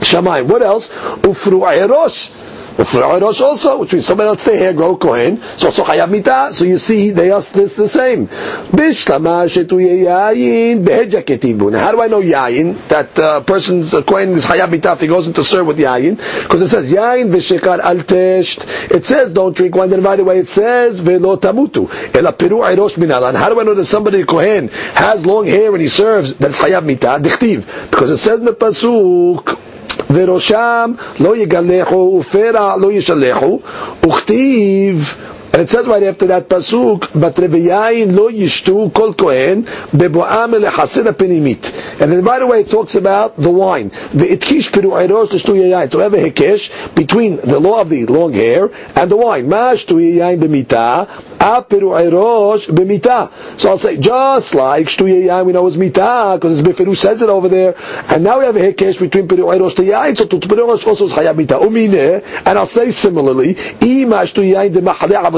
shamayim. 0.00 0.46
What 0.48 0.62
else? 0.62 0.88
Ufru 0.88 1.60
erosh. 1.62 2.30
Rosh 2.80 3.40
also, 3.40 3.78
which 3.78 3.92
means 3.92 4.06
somebody 4.06 4.28
else 4.28 4.44
their 4.44 4.58
hair 4.58 4.72
grow 4.72 4.96
Kohen, 4.96 5.42
so 5.58 5.66
also 5.66 5.84
Hayav 5.84 6.10
Mita. 6.10 6.48
So 6.52 6.64
you 6.64 6.78
see, 6.78 7.10
they 7.10 7.30
ask 7.30 7.52
this 7.52 7.76
the 7.76 7.88
same. 7.88 8.28
Bishlama 8.28 9.46
shetuye 9.48 10.04
yayin 10.04 10.84
beheja 10.84 11.22
ketibun. 11.22 11.78
How 11.78 11.92
do 11.92 12.00
I 12.00 12.08
know 12.08 12.22
yayin? 12.22 12.76
That 12.88 13.18
uh, 13.18 13.40
person's 13.42 13.92
uh, 13.92 14.02
Kohen 14.02 14.30
is 14.30 14.46
Hayav 14.46 14.70
Mita 14.70 14.92
if 14.92 15.00
he 15.00 15.08
goes 15.08 15.28
into 15.28 15.44
serve 15.44 15.66
with 15.66 15.78
yayin. 15.78 16.16
Because 16.42 16.62
it 16.62 16.68
says 16.68 16.90
yayin 16.90 17.30
v'shekar 17.30 17.80
al 17.80 17.96
tesht. 17.96 18.66
It 18.90 19.04
says 19.04 19.32
don't 19.32 19.54
drink 19.54 19.74
wine, 19.74 19.90
then 19.90 20.02
right 20.02 20.18
away 20.18 20.38
it 20.38 20.48
says 20.48 21.00
velo 21.00 21.36
tamutu. 21.36 21.90
Ela 22.14 22.32
peru 22.32 22.60
ayrosh 22.60 22.94
minalan. 22.94 23.34
How 23.34 23.50
do 23.50 23.60
I 23.60 23.64
know 23.64 23.74
that 23.74 23.84
somebody 23.84 24.24
Kohen 24.24 24.68
has 24.68 25.26
long 25.26 25.46
hair 25.46 25.70
and 25.72 25.82
he 25.82 25.88
serves, 25.88 26.34
that's 26.34 26.58
Hayav 26.58 26.84
Mita? 26.84 27.18
Dichtiv. 27.20 27.90
Because 27.90 28.10
it 28.10 28.18
says 28.18 28.38
in 28.40 28.46
the 28.46 28.52
Pasuk, 28.52 29.69
וראשם 30.12 30.90
לא 31.20 31.36
יגלחו 31.36 32.16
ופרע 32.20 32.76
לא 32.80 32.92
ישלחו 32.92 33.60
וכתיב 34.06 35.16
and 35.52 35.62
it 35.62 35.68
says 35.68 35.84
right 35.86 36.02
after 36.04 36.28
that 36.28 36.48
pasuk, 36.48 37.20
but 37.20 37.34
Reviyayin 37.34 38.14
lo 38.16 38.30
yishtu 38.30 38.94
kol 38.94 39.14
kohen 39.14 39.64
beboam 39.90 40.54
elechasir 40.54 41.04
penimit. 41.12 42.00
And 42.00 42.12
then 42.12 42.22
by 42.22 42.38
the 42.38 42.46
way, 42.46 42.60
it 42.60 42.70
talks 42.70 42.94
about 42.94 43.36
the 43.36 43.50
wine. 43.50 43.88
The 44.12 44.26
itkish 44.36 44.72
peru 44.72 44.90
ayrosh 44.90 45.32
l'shtu 45.32 45.54
yayin. 45.58 45.90
So 45.90 45.98
have 45.98 46.14
a 46.14 46.18
hekesh 46.30 46.94
between 46.94 47.36
the 47.36 47.58
law 47.58 47.80
of 47.80 47.88
the 47.88 48.06
long 48.06 48.32
hair 48.32 48.70
and 48.96 49.10
the 49.10 49.16
wine. 49.16 49.48
Ma 49.48 49.72
shtu 49.72 49.96
yayin 49.96 50.38
b'mita, 50.40 51.08
a 51.40 51.62
peru 51.62 51.88
ayrosh 51.90 52.68
b'mita. 52.68 53.58
So 53.60 53.70
I'll 53.70 53.78
say, 53.78 53.96
just 53.96 54.54
like 54.54 54.86
shtu 54.86 55.06
yayin 55.26 55.46
we 55.46 55.52
know 55.52 55.66
is 55.66 55.76
mita, 55.76 56.36
because 56.36 56.60
it's 56.60 56.68
Beferu 56.68 56.96
says 56.96 57.22
it 57.22 57.28
over 57.28 57.48
there. 57.48 57.74
And 58.08 58.22
now 58.22 58.38
we 58.38 58.44
have 58.44 58.54
a 58.56 58.72
hekesh 58.72 59.00
between 59.00 59.26
peru 59.26 59.46
ayrosh 59.46 59.74
to 59.76 59.82
yayin, 59.82 60.16
so 60.16 60.26
to 60.26 60.38
peru 60.38 60.66
ayrosh 60.68 60.86
also 60.86 61.06
is 61.06 61.12
chayab 61.12 61.36
mita. 61.36 61.54
Umine, 61.54 62.22
and 62.46 62.58
I'll 62.58 62.66
say 62.66 62.92
similarly, 62.92 63.50
ima 63.80 64.22
shtu 64.22 64.48
yayin 64.48 64.72
de 64.72 64.80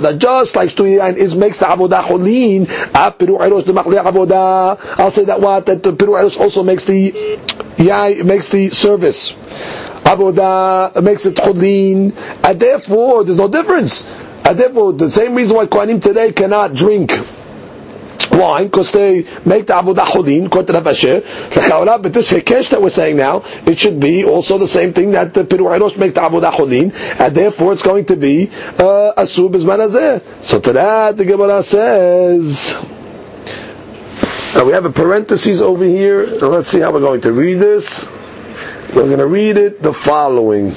avodah, 0.03 0.19
just 0.19 0.57
like 0.57 0.71
Shtuyayin 0.71 1.17
is 1.17 1.35
makes 1.35 1.59
the 1.59 1.67
avodah 1.67 2.03
cholin, 2.03 2.67
Piru 3.19 3.39
Erosh 3.39 3.65
the 3.67 3.73
Machle 3.73 4.03
avodah. 4.03 4.79
I'll 4.99 5.11
say 5.11 5.25
that 5.25 5.41
what 5.41 5.67
that 5.67 5.83
Piru 5.83 6.13
Erosh 6.13 6.39
also 6.39 6.63
makes 6.63 6.85
the 6.85 7.39
yeah 7.79 8.23
makes 8.23 8.49
the 8.49 8.71
service 8.71 9.33
avodah 9.33 11.03
makes 11.03 11.27
it 11.27 11.37
cholin, 11.37 12.15
and 12.45 12.61
therefore 12.61 13.25
there's 13.25 13.39
no 13.39 13.49
difference. 13.49 14.05
And 14.45 14.59
therefore, 14.59 14.93
the 14.95 15.09
same 15.09 15.37
reason 15.37 15.57
why 15.57 15.67
Kohanim 15.67 16.03
today 16.03 16.33
cannot 16.33 16.75
drink 16.75 17.13
Why? 18.33 18.65
Because 18.65 18.91
they 18.93 19.27
make 19.45 19.67
the 19.67 19.75
avodah 19.75 20.07
to 20.67 20.73
Rav 20.73 20.85
Ashi. 20.85 22.03
But 22.03 22.13
this 22.15 22.33
hekesh 22.33 22.71
that 22.71 22.81
we're 22.81 22.89
saying 22.91 23.17
now, 23.17 23.43
it 23.67 23.79
should 23.79 24.01
be 24.01 24.25
also 24.25 24.57
the 24.57 24.67
same 24.69 24.95
thing 24.95 25.11
that 25.13 25.35
the 25.35 25.45
piru 25.45 25.65
erosh 25.65 25.99
make 25.99 26.15
the 26.15 26.23
avodah 26.23 26.51
cholin, 26.53 26.95
and 27.21 27.35
therefore 27.35 27.73
it's 27.75 27.83
going 27.83 28.07
to 28.07 28.17
be 28.17 28.49
uh, 28.49 29.13
asur 29.19 29.51
bizman 29.53 30.23
So 30.43 30.61
to 30.61 30.73
that, 30.73 31.17
the 31.19 31.25
Gemara 31.27 31.63
says. 31.63 32.73
Now 34.55 34.65
we 34.65 34.73
have 34.73 34.85
a 34.87 34.91
parenthesis 34.93 35.61
over 35.61 35.85
here. 35.85 36.25
Let's 36.27 36.69
see 36.69 36.81
how 36.81 36.93
we're 36.93 37.01
going 37.01 37.21
to 37.23 37.33
read 37.33 37.55
this. 37.55 38.07
We're 38.95 39.07
going 39.07 39.19
to 39.19 39.27
read 39.27 39.57
it 39.59 39.83
the 39.83 39.93
following. 39.93 40.75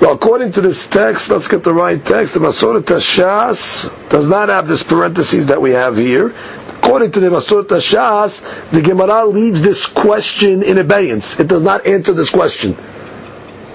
Well, 0.00 0.12
according 0.12 0.52
to 0.52 0.60
this 0.60 0.86
text, 0.86 1.28
let's 1.28 1.48
get 1.48 1.64
the 1.64 1.74
right 1.74 2.02
text. 2.02 2.34
The 2.34 2.40
Masoret 2.40 2.82
Shas 2.84 3.90
does 4.10 4.28
not 4.28 4.48
have 4.48 4.68
this 4.68 4.84
parentheses 4.84 5.48
that 5.48 5.60
we 5.60 5.70
have 5.72 5.96
here. 5.96 6.34
According 6.78 7.10
to 7.12 7.20
the 7.20 7.26
Masoret 7.28 7.66
Shas, 7.66 8.70
the 8.70 8.80
Gemara 8.80 9.26
leaves 9.26 9.60
this 9.60 9.86
question 9.86 10.62
in 10.62 10.78
abeyance. 10.78 11.40
It 11.40 11.48
does 11.48 11.64
not 11.64 11.84
answer 11.86 12.12
this 12.12 12.30
question. 12.30 12.76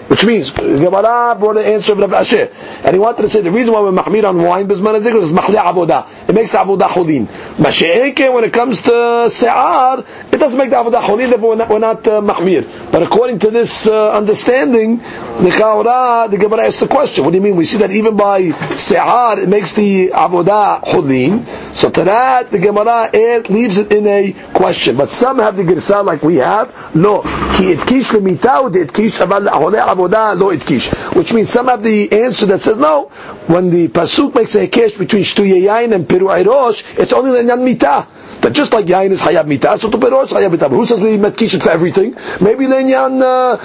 Which 0.08 0.26
means, 0.26 0.52
Gemara 0.52 1.36
brought 1.40 1.58
an 1.58 1.66
answer 1.66 1.94
of 1.94 2.00
Rav 2.00 2.12
Ashi. 2.12 2.52
And 2.84 2.94
he 2.94 3.00
wanted 3.00 3.22
to 3.24 3.30
say 3.30 3.42
the 3.42 3.52
reason 3.52 3.74
why 3.74 3.82
we're 3.82 3.92
mahmir 3.92 4.28
on 4.28 4.42
wine, 4.42 4.68
Bizman 4.68 4.96
is 4.96 5.32
mahli 5.32 5.56
avodah. 5.56 6.30
It 6.30 6.36
makes 6.36 6.52
the 6.52 6.58
avodah 6.58 6.88
cholin. 6.88 7.28
Mashe'eke, 7.56 8.34
when 8.34 8.44
it 8.44 8.52
comes 8.52 8.82
to 8.84 9.30
se'ar, 9.30 10.04
it 10.32 10.38
doesn't 10.38 10.58
make 10.58 10.70
the 10.70 10.76
avodah 10.76 11.02
cholin, 11.02 11.30
therefore 11.30 11.50
we're 11.50 11.56
not, 11.56 11.70
we're 11.70 11.80
not 11.80 12.08
uh, 12.08 12.22
mahmir. 12.22 12.92
But 12.92 13.04
according 13.04 13.40
to 13.40 13.52
this 13.52 13.88
uh, 13.88 14.12
understanding, 14.12 14.98
the 14.98 15.50
Chaura, 15.50 16.30
the 16.30 16.38
Gemara 16.38 16.66
asked 16.66 16.82
the 16.82 16.88
question, 16.88 17.24
what 17.24 17.32
do 17.32 17.38
you 17.38 17.42
mean? 17.44 17.56
We 17.56 17.66
see 17.66 17.78
that 17.78 17.92
even 17.92 18.18
by 18.18 18.52
se'ar, 18.76 19.40
it 19.40 19.48
makes 19.50 19.74
the 19.74 20.10
avodah 20.10 20.84
cholin. 20.84 21.74
So 21.74 21.90
to 21.90 22.04
that, 22.04 22.52
the 22.52 22.60
Gemara 22.60 23.10
leaves 23.50 23.78
it 23.78 23.92
in 23.94 24.06
a 24.08 24.34
question. 24.54 24.98
But 24.98 25.12
some 25.12 25.40
have 25.40 25.56
the 25.56 25.64
girsa 25.64 26.04
like 26.04 26.22
we 26.24 26.38
have, 26.38 26.70
no. 26.96 27.22
Ki 27.22 27.76
itkish 27.76 28.12
lemita, 28.12 28.72
the 28.72 28.86
itkish 28.86 29.26
aval 29.26 29.48
avodah 29.48 30.38
lo 30.40 30.56
itkish. 30.56 31.16
Which 31.16 31.34
means 31.34 31.50
some 31.50 31.68
have 31.68 31.84
the 31.84 32.12
answer 32.12 32.46
that 32.48 32.62
says 32.62 32.78
no. 32.78 33.06
When 33.48 33.70
the 33.70 33.88
pasuk 33.88 34.36
makes 34.36 34.56
a 34.56 34.68
kesh 34.68 34.98
between 34.98 35.24
shtu 35.24 35.46
yayin 35.46 35.94
and 35.94 36.08
piru 36.08 36.28
ayrosh, 36.28 37.00
it's 37.00 37.14
only 37.14 37.44
the 37.44 37.54
mitah. 37.54 38.08
That 38.42 38.54
just 38.54 38.74
like 38.74 38.86
yain 38.86 39.12
is 39.12 39.22
hayab 39.22 39.46
mitah, 39.46 39.80
so 39.80 39.90
to 39.90 39.98
piru 39.98 40.22
is 40.22 40.32
hayab 40.32 40.52
mitah. 40.52 40.70
But 40.70 40.72
who 40.72 40.86
says 40.86 41.00
we 41.00 41.18
metkish 41.18 41.62
for 41.62 41.70
everything? 41.70 42.16
Maybe 42.42 42.66
lenyan 42.66 43.22
uh, 43.22 43.58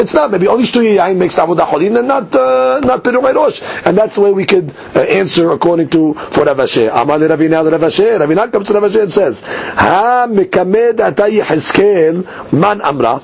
it's 0.00 0.14
not. 0.14 0.30
Maybe 0.30 0.46
only 0.46 0.64
shtu 0.64 0.96
yayin 0.96 1.16
makes 1.16 1.36
avodah 1.36 1.66
cholin 1.66 1.98
and 1.98 2.08
not 2.08 2.34
uh, 2.34 2.80
not 2.80 3.04
piru 3.04 3.20
ayrosh. 3.20 3.62
And 3.86 3.96
that's 3.96 4.14
the 4.14 4.20
way 4.20 4.32
we 4.32 4.44
could 4.46 4.74
uh, 4.94 5.00
answer 5.00 5.50
according 5.52 5.90
to 5.90 6.14
for 6.14 6.44
Rav 6.44 6.56
Ashi. 6.58 6.88
Amar 6.90 7.18
Ravina 7.18 7.70
Rav 7.70 7.80
Ashi. 7.80 8.18
Ravina 8.18 8.50
comes 8.52 8.68
to 8.68 8.74
Rav 8.74 8.84
Asher 8.84 9.02
and 9.02 9.12
says, 9.12 9.40
Ha 9.42 10.26
mekamed 10.28 10.96
atay 10.96 11.40
Yehezkel 11.40 12.52
man 12.52 12.80
amra. 12.80 13.22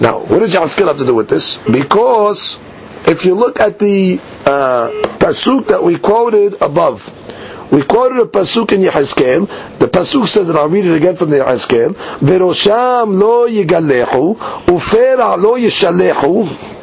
Now, 0.00 0.18
what 0.18 0.40
does 0.40 0.52
Yahzkel 0.54 0.88
have 0.88 0.98
to 0.98 1.06
do 1.06 1.14
with 1.14 1.28
this? 1.28 1.56
Because 1.58 2.58
if 3.06 3.24
you 3.24 3.34
look 3.34 3.60
at 3.60 3.78
the 3.78 4.18
uh, 4.44 4.90
pasuk 5.18 5.68
that 5.68 5.82
we 5.84 5.98
quoted 5.98 6.60
above, 6.60 7.06
we 7.71 7.83
quoted 7.83 8.19
a 8.19 8.25
pasuk 8.25 8.71
in 8.71 8.81
Yehezkel. 8.81 9.47
The 9.77 9.87
pasuk 9.87 10.27
says, 10.27 10.49
and 10.49 10.57
I'll 10.57 10.69
read 10.69 10.85
it 10.85 10.95
again 10.95 11.15
from 11.15 11.29
the 11.29 11.37
Yehezkel: 11.37 11.93
"Verosham 12.19 13.19
lo 13.19 13.47
yigalehu, 13.47 14.35
ufera 14.65 15.37
lo 15.41 15.55
yishalehu." 15.55 16.75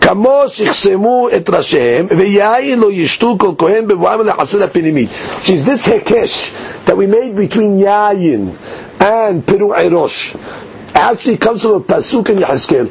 כמו 0.00 0.44
שיחסמו 0.46 1.28
את 1.36 1.50
ראשיהם, 1.50 2.06
ויין 2.10 2.80
לא 2.80 2.92
ישתו 2.92 3.36
כל 3.38 3.50
כהן 3.58 3.86
בבואם 3.86 4.20
לחסר 4.26 4.62
הפנימי. 4.64 5.06
She's 5.42 5.64
this 5.64 5.86
hekesh 5.86 6.50
that 6.86 6.96
we 6.96 7.06
made 7.06 7.36
between 7.36 7.78
yayin 7.78 8.56
and 9.00 9.46
piru 9.46 9.68
erosh 9.68 10.34
actually 10.94 11.36
comes 11.36 11.62
from 11.62 11.72
a 11.72 11.80
pasuk 11.80 12.30
in 12.30 12.38
Yehezkel. 12.38 12.90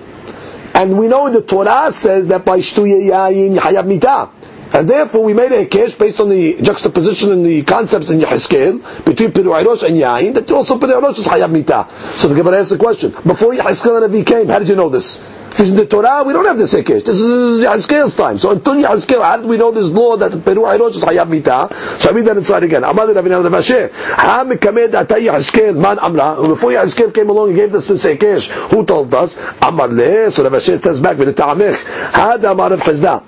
And 0.75 0.95
we 0.95 1.07
know 1.07 1.27
the 1.31 1.41
Torah 1.41 1.91
says 1.91 2.27
that 2.27 2.45
by 2.45 2.59
shtu 2.59 2.85
yayin 2.85 3.57
hayab 3.57 3.87
mitah. 3.91 4.29
And 4.74 4.88
therefore 4.88 5.22
we 5.22 5.34
made 5.34 5.52
a 5.52 5.66
case 5.66 5.94
based 5.94 6.18
on 6.18 6.30
the 6.30 6.62
juxtaposition 6.62 7.30
and 7.30 7.44
the 7.44 7.62
concepts 7.62 8.08
in 8.08 8.20
Yehezkel 8.20 9.04
between 9.04 9.32
Piru 9.32 9.50
Ayrosh 9.50 9.82
and 9.82 9.96
Yain 9.96 10.34
that 10.34 10.50
also 10.50 10.78
Piru 10.78 10.94
Ayrosh 10.94 11.18
is 11.18 11.26
Hayab 11.26 11.50
Mitah. 11.50 11.90
So 12.16 12.28
the 12.28 12.34
Gemara 12.34 12.60
asks 12.60 12.70
the 12.70 12.78
question, 12.78 13.10
before 13.10 13.52
Yehezkel 13.52 14.02
and 14.02 14.12
Navi 14.12 14.26
came, 14.26 14.48
how 14.48 14.58
did 14.58 14.68
you 14.68 14.76
know 14.76 14.88
this? 14.88 15.22
Because 15.50 15.68
in 15.68 15.76
the 15.76 15.84
Torah 15.84 16.24
we 16.24 16.32
don't 16.32 16.46
have 16.46 16.56
this 16.56 16.72
Hekesh. 16.72 17.04
This 17.04 17.20
is 17.20 17.64
Yehezkel's 17.66 18.14
time. 18.14 18.38
So 18.38 18.52
until 18.52 18.74
Yehezkel, 18.76 19.22
how 19.22 19.36
did 19.36 19.44
we 19.44 19.58
know 19.58 19.72
this 19.72 19.90
law 19.90 20.16
that 20.16 20.30
Piru 20.42 20.62
Ayrosh 20.62 20.96
is 20.96 21.04
Hayab 21.04 21.28
Mitah? 21.28 22.00
So 22.00 22.08
I 22.08 22.12
read 22.14 22.24
that 22.24 22.38
inside 22.38 22.62
again. 22.62 22.80
Amad 22.82 23.14
Rabbi 23.14 23.28
Nahum 23.28 23.52
Rav 23.52 23.64
Ha 23.66 24.44
mekamed 24.48 24.92
atay 24.92 25.26
Yehezkel 25.26 25.76
man 25.76 25.98
amra. 25.98 26.36
Before 26.48 26.70
Yehezkel 26.70 27.12
came 27.14 27.28
along 27.28 27.48
and 27.48 27.56
gave 27.56 27.74
us 27.74 27.88
this 27.88 28.06
Hekesh, 28.06 28.48
who 28.70 28.86
told 28.86 29.12
us? 29.12 29.36
Amar 29.60 29.88
le. 29.88 30.30
So 30.30 30.48
Rav 30.48 30.62
says 30.62 31.00
back 31.00 31.18
with 31.18 31.28
the 31.28 31.34
Ta'amich. 31.34 31.76
Had 32.12 32.42
Amar 32.46 32.70
Rav 32.70 32.80
Chisda. 32.80 33.22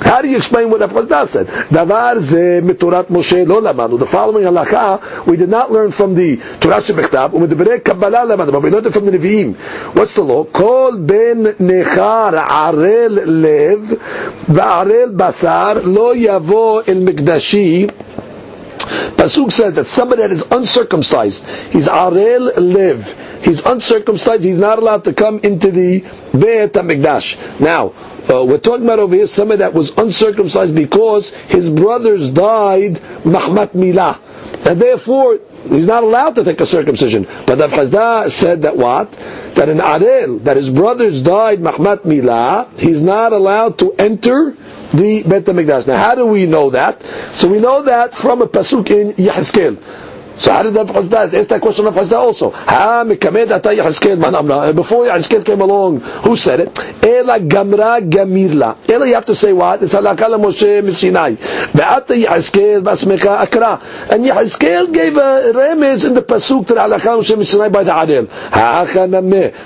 How 0.00 0.22
do 0.22 0.28
you 0.28 0.36
explain 0.36 0.70
what 0.70 0.80
Rav 0.80 1.28
said? 1.28 1.46
Davar 1.46 2.20
ze 2.20 2.60
Moshe 2.60 3.46
lo 3.46 3.60
lamanu. 3.60 3.98
The 3.98 4.06
following 4.06 4.44
halacha 4.44 5.26
we 5.26 5.36
did 5.36 5.48
not 5.48 5.72
learn 5.72 5.90
from 5.90 6.14
the 6.14 6.36
Torah 6.60 6.80
u'medberei 6.80 7.84
Kabbalah 7.84 8.24
lamanu, 8.26 8.52
but 8.52 8.62
we 8.62 8.70
learned 8.70 8.86
it 8.86 8.92
from 8.92 9.06
the 9.06 9.12
Nevi'im. 9.12 9.54
What's 9.94 10.14
the 10.14 10.22
law? 10.22 10.44
Kol 10.44 10.98
ben 10.98 11.44
nechar 11.44 12.32
arel 12.46 13.26
lev 13.26 13.80
va'arel 14.46 15.16
basar 15.16 15.84
lo 15.84 16.14
yavo 16.14 16.86
el 16.86 16.96
mikdashi 16.96 17.90
Pasuk 18.88 19.52
says 19.52 19.74
that 19.74 19.86
somebody 19.86 20.22
that 20.22 20.30
is 20.30 20.42
uncircumcised, 20.50 21.46
he's 21.70 21.88
arel 21.88 22.52
lev, 22.56 23.42
he's 23.44 23.60
uncircumcised, 23.60 24.44
he's 24.44 24.58
not 24.58 24.78
allowed 24.78 25.04
to 25.04 25.12
come 25.12 25.40
into 25.40 25.70
the 25.70 26.00
Beit 26.32 26.72
HaMikdash. 26.72 27.60
Now, 27.60 27.92
uh, 28.30 28.44
we're 28.44 28.58
talking 28.58 28.84
about 28.84 28.98
over 28.98 29.14
here 29.14 29.26
somebody 29.26 29.58
that 29.58 29.74
was 29.74 29.96
uncircumcised 29.96 30.74
because 30.74 31.30
his 31.30 31.70
brothers 31.70 32.30
died 32.30 32.94
mahmat 33.24 33.68
milah. 33.68 34.18
And 34.66 34.80
therefore, 34.80 35.40
he's 35.68 35.86
not 35.86 36.02
allowed 36.02 36.34
to 36.36 36.44
take 36.44 36.60
a 36.60 36.66
circumcision. 36.66 37.26
But 37.46 37.58
Rav 37.58 37.70
Chisda 37.70 38.30
said 38.30 38.62
that 38.62 38.76
what? 38.76 39.12
That 39.54 39.68
an 39.68 39.78
Arel, 39.78 40.44
that 40.44 40.56
his 40.56 40.68
brothers 40.70 41.22
died 41.22 41.60
mahmat 41.60 41.98
milah, 42.04 42.78
he's 42.78 43.02
not 43.02 43.32
allowed 43.32 43.78
to 43.78 43.92
enter 43.94 44.56
the 44.92 45.22
Bet 45.22 45.44
HaMikdash. 45.44 45.86
Now, 45.86 45.98
how 45.98 46.14
do 46.14 46.26
we 46.26 46.46
know 46.46 46.70
that? 46.70 47.02
So 47.32 47.48
we 47.50 47.60
know 47.60 47.82
that 47.82 48.14
from 48.14 48.42
a 48.42 48.46
pasuk 48.46 48.90
in 48.90 49.12
Yehezkel. 49.12 49.76
So 50.38 50.52
how 50.52 50.62
did 50.62 50.76
Rav 50.76 50.86
Chisda 50.86 51.34
ask 51.34 51.48
that 51.48 51.60
question 51.60 51.86
of 51.88 51.94
Chazda 51.94 52.12
also? 52.12 52.50
Ha 52.52 53.02
mekamed 53.04 53.50
ata 53.50 53.70
Yehezkel 53.70 54.18
man. 54.18 54.74
Before 54.76 55.04
Yehezkel 55.04 55.44
came 55.44 55.60
along, 55.60 55.98
who 56.00 56.36
said 56.36 56.60
it? 56.60 56.78
Ela 57.04 57.40
gamra 57.40 58.00
gamirla. 58.08 58.76
Ela 58.88 59.06
you 59.08 59.14
have 59.14 59.24
to 59.26 59.34
say 59.34 59.52
what? 59.52 59.82
It's 59.82 59.94
halakha 59.94 60.38
Moshe 60.40 60.80
misinai. 60.80 61.36
Ve'ata 61.72 62.14
Yehezkel 62.24 62.84
basmecha 62.84 63.40
akra. 63.40 63.80
And 64.14 64.24
Yehezkel 64.24 64.92
gave 64.94 65.16
a 65.16 65.52
remez 65.52 66.06
in 66.06 66.14
the 66.14 66.22
pasuk 66.22 66.68
to 66.68 66.74
the 66.74 66.80
halakha 66.82 67.18
Moshe 67.18 67.34
misinai 67.34 67.72
by 67.72 67.82
the 67.82 67.98
Adel. 68.00 68.28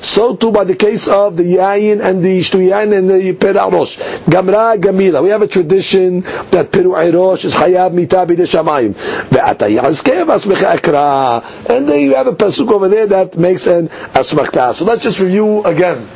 So 0.03 0.37
too 0.37 0.53
by 0.53 0.65
the 0.65 0.75
case 0.75 1.07
of 1.07 1.37
the 1.37 1.43
Yayin 1.43 2.03
and 2.03 2.23
the 2.23 2.41
Shtuyayin 2.41 2.97
and 2.97 3.11
the 3.11 3.35
Perarosh. 3.35 3.99
Gamra 4.25 4.81
gamila. 4.81 5.23
We 5.23 5.29
have 5.29 5.43
a 5.43 5.49
tradition 5.49 6.23
that 6.51 6.73
Peru 6.73 6.93
Ayrosh 6.93 7.45
is 7.45 7.55
hayab 7.55 7.93
mitabi 7.93 8.39
de 8.39 8.45
shamayim. 8.45 8.95
Ve'ata 8.95 9.69
Yehezkel 9.69 10.25
basmecha 10.25 10.62
And 10.63 11.89
then 11.89 12.01
you 12.01 12.15
have 12.15 12.27
a 12.27 12.33
pasuk 12.33 12.71
over 12.73 12.89
there 12.89 13.07
that 13.09 13.37
makes 13.37 13.67
an 13.67 13.89
asmakta. 14.15 14.75
So 14.75 14.85
let's 14.85 15.03
just 15.03 15.21
review 15.21 15.65
again. 15.65 16.09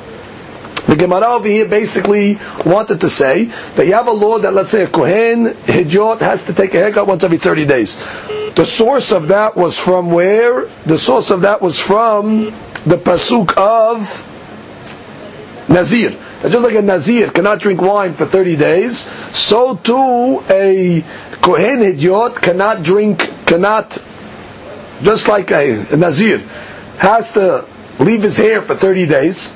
The 0.87 0.95
Gemara 0.95 1.27
over 1.35 1.49
here 1.49 1.67
basically 1.69 2.39
wanted 2.65 3.01
to 3.01 3.09
say 3.09 3.45
that 3.75 3.87
you 3.87 3.95
have 3.95 4.07
a 4.07 4.13
law 4.13 4.39
that 4.39 4.55
let's 4.55 4.71
say 4.71 4.85
a 4.85 4.87
Kohen 4.87 5.47
Hijot 5.67 6.21
has 6.21 6.45
to 6.45 6.53
take 6.55 6.75
a 6.75 6.79
haircut 6.79 7.09
once 7.09 7.25
every 7.25 7.39
30 7.39 7.65
days. 7.67 7.97
The 8.55 8.65
source 8.65 9.11
of 9.11 9.29
that 9.29 9.57
was 9.57 9.77
from 9.79 10.13
where? 10.13 10.67
The 10.87 10.97
source 10.97 11.31
of 11.31 11.41
that 11.43 11.61
was 11.61 11.81
from 11.81 12.45
the 12.87 12.97
pasuk 12.99 13.57
of 13.57 14.07
Nazir. 15.69 16.11
That 16.43 16.53
just 16.53 16.65
like 16.65 16.77
a 16.77 16.83
Nazir 16.83 17.31
cannot 17.31 17.59
drink 17.59 17.83
wine 17.83 18.13
for 18.15 18.25
30 18.27 18.55
days, 18.57 19.11
so 19.37 19.75
too 19.75 20.45
a 20.49 21.03
Kohen 21.43 21.81
Hijot 21.81 22.37
cannot 22.41 22.85
drink, 22.85 23.29
cannot 23.47 23.99
just 25.03 25.29
like 25.29 25.51
a, 25.51 25.93
a 25.93 25.97
Nazir 25.97 26.39
has 26.99 27.33
to 27.33 27.65
leave 27.99 28.23
his 28.23 28.37
hair 28.37 28.63
for 28.63 28.75
30 28.75 29.07
days, 29.07 29.55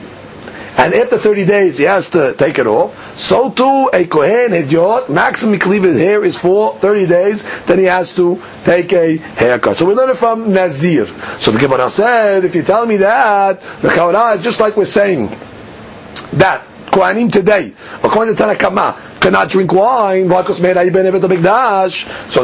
and 0.76 0.94
after 0.94 1.18
30 1.18 1.44
days 1.46 1.78
he 1.78 1.84
has 1.84 2.10
to 2.10 2.32
take 2.34 2.58
it 2.58 2.66
off, 2.66 3.16
so 3.16 3.50
too 3.50 3.90
a 3.92 4.06
Kohen 4.06 4.52
Hidyot, 4.52 5.08
maximum 5.10 5.60
his 5.60 5.96
hair 5.98 6.24
is 6.24 6.38
for 6.38 6.76
30 6.78 7.06
days, 7.06 7.44
then 7.64 7.78
he 7.78 7.84
has 7.84 8.14
to 8.14 8.42
take 8.64 8.92
a 8.92 9.16
haircut. 9.16 9.76
So 9.76 9.86
we 9.86 9.94
learn 9.94 10.10
it 10.10 10.16
from 10.16 10.52
Nazir. 10.52 11.06
So 11.38 11.50
the 11.50 11.58
Gemara 11.58 11.90
said, 11.90 12.44
if 12.44 12.54
you 12.54 12.62
tell 12.62 12.86
me 12.86 12.98
that, 12.98 13.60
the 13.82 13.88
Chaura 13.88 14.36
is 14.36 14.44
just 14.44 14.60
like 14.60 14.76
we're 14.76 14.84
saying 14.84 15.28
that 16.34 16.64
Kohanim 16.86 17.30
today, 17.30 17.72
according 18.02 18.34
to 18.36 18.42
Tanakama, 18.42 19.09
cannot 19.20 19.48
drink 19.50 19.72
wine. 19.72 20.28
So 20.30 20.42
the 20.42 20.48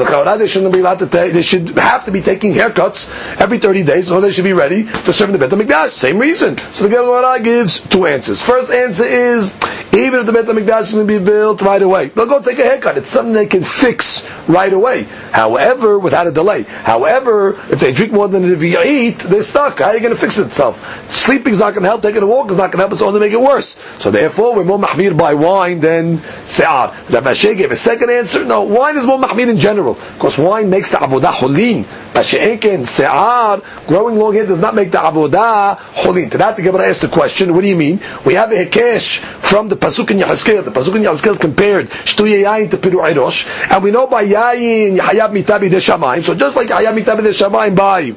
Chaura 0.05 0.39
they 0.39 0.47
shouldn't 0.47 0.73
be 0.73 0.81
allowed 0.81 0.99
to 1.01 1.07
take. 1.07 1.33
They 1.33 1.43
should 1.43 1.71
have 1.79 2.05
to 2.05 2.11
be 2.11 2.21
taking 2.21 2.53
haircuts 2.55 3.09
every 3.41 3.59
30 3.59 3.83
days, 3.85 4.09
so 4.09 4.21
they 4.21 4.31
should 4.31 4.45
be 4.45 4.53
ready 4.53 4.85
to 4.85 5.13
serve 5.13 5.31
in 5.31 5.39
the 5.39 5.47
Beit 5.49 5.59
Mikdash. 5.59 5.91
Same 5.91 6.19
reason. 6.19 6.59
So 6.59 6.85
the 6.89 6.91
Gemara 6.95 7.41
gives 7.41 7.81
two 7.81 8.07
answers. 8.07 8.43
First 8.43 8.71
answer 8.71 9.05
is 9.05 9.55
even 9.93 10.21
if 10.21 10.27
the 10.27 10.33
Beit 10.33 10.45
Mikdash 10.47 10.83
is 10.83 10.93
going 10.93 11.07
to 11.07 11.19
be 11.19 11.25
built 11.25 11.63
right 11.63 11.81
away, 11.83 12.09
they'll 12.09 12.27
go 12.27 12.41
take 12.43 12.59
a 12.59 12.65
haircut. 12.65 12.99
It's 12.99 13.09
something 13.09 13.33
they 13.33 13.47
can 13.47 13.63
fix 13.63 14.27
right 14.49 14.73
away. 14.73 15.07
However, 15.37 15.99
without 15.99 16.27
a 16.27 16.33
delay. 16.33 16.63
However, 16.63 17.61
if 17.71 17.79
they 17.81 17.93
drink 17.93 18.11
more 18.11 18.27
than 18.27 18.51
if 18.51 18.63
you 18.63 18.83
eat, 18.83 19.19
they're 19.19 19.43
stuck. 19.43 19.81
How 19.81 19.89
are 19.89 19.95
you 19.95 20.01
going 20.01 20.15
to 20.15 20.19
fix 20.19 20.39
it 20.39 20.47
itself? 20.47 20.81
Sleeping 21.13 21.53
is 21.53 21.59
not 21.59 21.75
going 21.75 21.83
to 21.83 21.91
help. 21.91 22.01
Taking 22.01 22.23
a 22.23 22.27
walk 22.27 22.51
is 22.51 22.57
not 22.57 22.73
going 22.73 22.79
to 22.79 22.85
help. 22.85 22.93
It's 22.93 23.03
only 23.03 23.21
make 23.21 23.33
it 23.33 23.41
worse. 23.41 23.77
So 23.99 24.11
therefore, 24.11 24.55
we're 24.55 24.65
more 24.65 24.79
mahmir 24.79 25.15
by 25.15 25.35
wine 25.35 25.81
than 25.81 26.23
se'ar. 26.47 26.97
Rav 27.11 27.39
gave 27.39 27.71
a 27.71 27.77
second 27.77 28.09
answer. 28.09 28.47
No, 28.47 28.63
wine 28.63 28.97
is 28.97 29.05
more 29.05 29.19
mahmir 29.19 29.49
in 29.49 29.59
general 29.59 29.99
because 30.15 30.39
wine 30.39 30.71
makes 30.71 30.93
the 30.93 30.97
avodah 30.97 31.35
holin. 31.35 31.85
Masha'enken 32.17 32.87
se'ar, 32.87 33.61
growing 33.87 34.17
long 34.17 34.33
hair 34.33 34.47
does 34.47 34.61
not 34.61 34.75
make 34.75 34.91
the 34.91 34.99
avodah 34.99 35.77
holin. 35.79 36.31
To 36.31 36.39
that, 36.39 36.57
the 36.57 36.63
Gemara 36.63 36.89
asked 36.89 37.03
the 37.03 37.09
question. 37.09 37.55
What 37.55 37.63
do 37.63 37.69
you 37.69 37.77
mean? 37.77 38.01
We 38.25 38.35
have 38.35 38.51
a 38.53 38.65
hekesh 38.65 39.19
from 39.19 39.69
the 39.69 39.77
pasuk 39.77 40.11
in 40.11 40.19
Yahazkel. 40.19 40.65
The 40.65 40.71
pasuk 40.71 40.97
in 40.97 41.03
Yahazkel 41.03 41.39
compared 41.39 41.91
shtuye 41.91 42.43
yain 42.45 42.71
to 42.71 42.79
piru 42.79 43.01
erosh, 43.01 43.47
and 43.71 43.85
we 43.85 43.91
know 43.91 44.07
by 44.07 44.25
yain 44.25 44.99
hayab 44.99 45.33
mitabi 45.33 45.69
de 45.71 45.77
shamayim. 45.77 46.25
So 46.25 46.35
just 46.35 46.57
like 46.57 46.69
hayab 46.69 46.99
mitabi 46.99 47.23
de 47.23 47.31
shamayim 47.31 47.77
by 47.77 48.15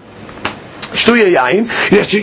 shtuye 0.91 1.33
yain, 1.35 1.65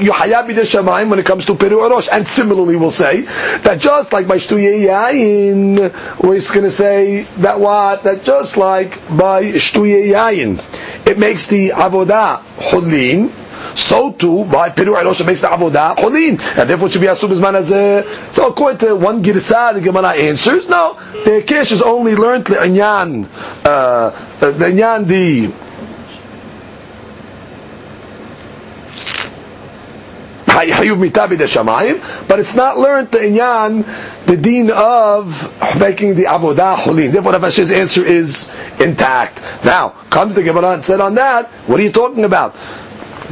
you 0.02 0.12
hayab 0.12 0.48
de 0.48 1.08
when 1.08 1.18
it 1.18 1.26
comes 1.26 1.44
to 1.46 1.54
piru 1.54 1.78
erosh. 1.80 2.08
And 2.10 2.26
similarly, 2.26 2.76
we'll 2.76 2.90
say 2.90 3.22
that 3.62 3.80
just 3.80 4.12
like 4.12 4.26
by 4.26 4.36
shtuye 4.36 4.86
yain, 4.86 5.76
we're 6.22 6.40
going 6.52 6.64
to 6.64 6.70
say 6.70 7.22
that 7.38 7.60
what 7.60 8.02
that 8.04 8.22
just 8.24 8.56
like 8.56 9.00
by 9.16 9.44
shtuye 9.52 10.08
yain, 10.12 10.58
it 11.06 11.18
makes 11.18 11.46
the 11.46 11.70
avodah 11.70 12.42
hulin 12.58 13.30
so 13.74 14.12
too 14.12 14.44
by 14.44 14.70
Piru 14.70 14.94
Erosh 14.94 15.24
makes 15.26 15.40
the 15.42 15.48
Avodah 15.48 15.96
Cholin, 15.96 16.40
and 16.58 16.70
therefore 16.70 16.88
should 16.88 17.00
be 17.00 17.06
Asub 17.08 17.30
as 17.54 17.70
a. 17.70 18.32
So 18.32 18.48
according 18.48 18.78
to 18.78 18.96
one 18.96 19.22
Girsa, 19.22 19.74
the 19.74 19.80
Gemara 19.80 20.10
answers, 20.14 20.68
no, 20.68 20.94
the 21.24 21.42
Kesh 21.46 21.72
is 21.72 21.82
only 21.82 22.16
learned 22.16 22.46
the 22.46 22.54
Inyan, 22.56 23.28
uh, 23.64 24.10
the 24.40 24.52
Inyan 24.52 25.06
the. 25.06 25.65
But 30.56 32.38
it's 32.40 32.54
not 32.54 32.78
learned 32.78 33.10
the 33.10 33.18
inyan, 33.18 33.84
the 34.26 34.36
deen 34.38 34.70
of 34.70 35.52
making 35.78 36.14
the 36.14 36.24
avodah 36.24 36.76
hulin. 36.76 37.12
Therefore, 37.12 37.32
Rav 37.32 37.42
Ashi's 37.42 37.70
answer 37.70 38.04
is 38.04 38.50
intact. 38.80 39.42
Now 39.64 39.90
comes 40.08 40.34
the 40.34 40.42
Gemara 40.42 40.72
and 40.72 40.84
said 40.84 41.00
on 41.00 41.16
that, 41.16 41.48
what 41.68 41.78
are 41.78 41.82
you 41.82 41.92
talking 41.92 42.24
about? 42.24 42.56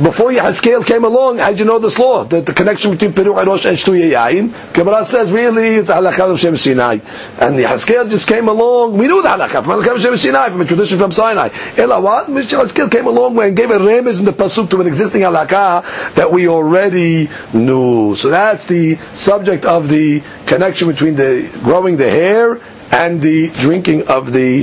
Before 0.03 0.31
Yahazkel 0.31 0.85
came 0.85 1.05
along, 1.05 1.39
how 1.39 1.51
did 1.51 1.61
you 1.61 1.65
know 1.65 1.79
this 1.79 1.99
law? 1.99 2.25
The, 2.25 2.41
the 2.41 2.53
connection 2.53 2.91
between 2.91 3.13
Peru 3.13 3.35
Rosh 3.35 3.65
and 3.65 3.77
Shtuye 3.77 4.11
Yain. 4.11 4.53
Gemara 4.73 5.05
says, 5.05 5.31
really, 5.31 5.77
it's 5.77 5.91
halakha 5.91 6.31
of 6.33 6.41
Shem 6.41 6.57
Sinai. 6.57 6.99
And 7.39 7.57
the 7.59 7.63
Yahazkel 7.63 8.11
just 8.11 8.29
came 8.29 8.49
along, 8.49 8.97
we 8.99 9.07
knew 9.07 9.23
the 9.23 9.29
halakha 9.29 9.63
from 9.65 9.81
halakha 9.83 9.95
of 9.95 10.01
Shem 10.03 10.17
Sinai, 10.17 10.51
from 10.51 10.61
a 10.61 10.65
tradition 10.65 10.99
from 10.99 11.13
Sinai. 11.13 11.51
Ela 11.77 12.01
what? 12.01 12.27
Yahazkel 12.27 12.91
came 12.91 13.07
along 13.07 13.39
and 13.41 13.57
gave 13.57 13.71
a 13.71 13.79
remez 13.79 14.19
in 14.19 14.25
the 14.25 14.33
Pasuk 14.33 14.71
to 14.71 14.81
an 14.81 14.87
existing 14.87 15.23
halakha 15.23 16.15
that 16.15 16.31
we 16.33 16.49
already 16.49 17.29
knew. 17.53 18.15
So 18.17 18.31
that's 18.31 18.67
the 18.67 18.97
subject 19.13 19.65
of 19.65 19.89
the 19.89 20.23
connection 20.47 20.89
between 20.89 21.15
the 21.15 21.49
growing 21.63 21.97
the 21.97 22.11
hair 22.11 22.61
and 22.91 23.21
the 23.23 23.49
drinking 23.51 24.09
of 24.09 24.33
the 24.33 24.63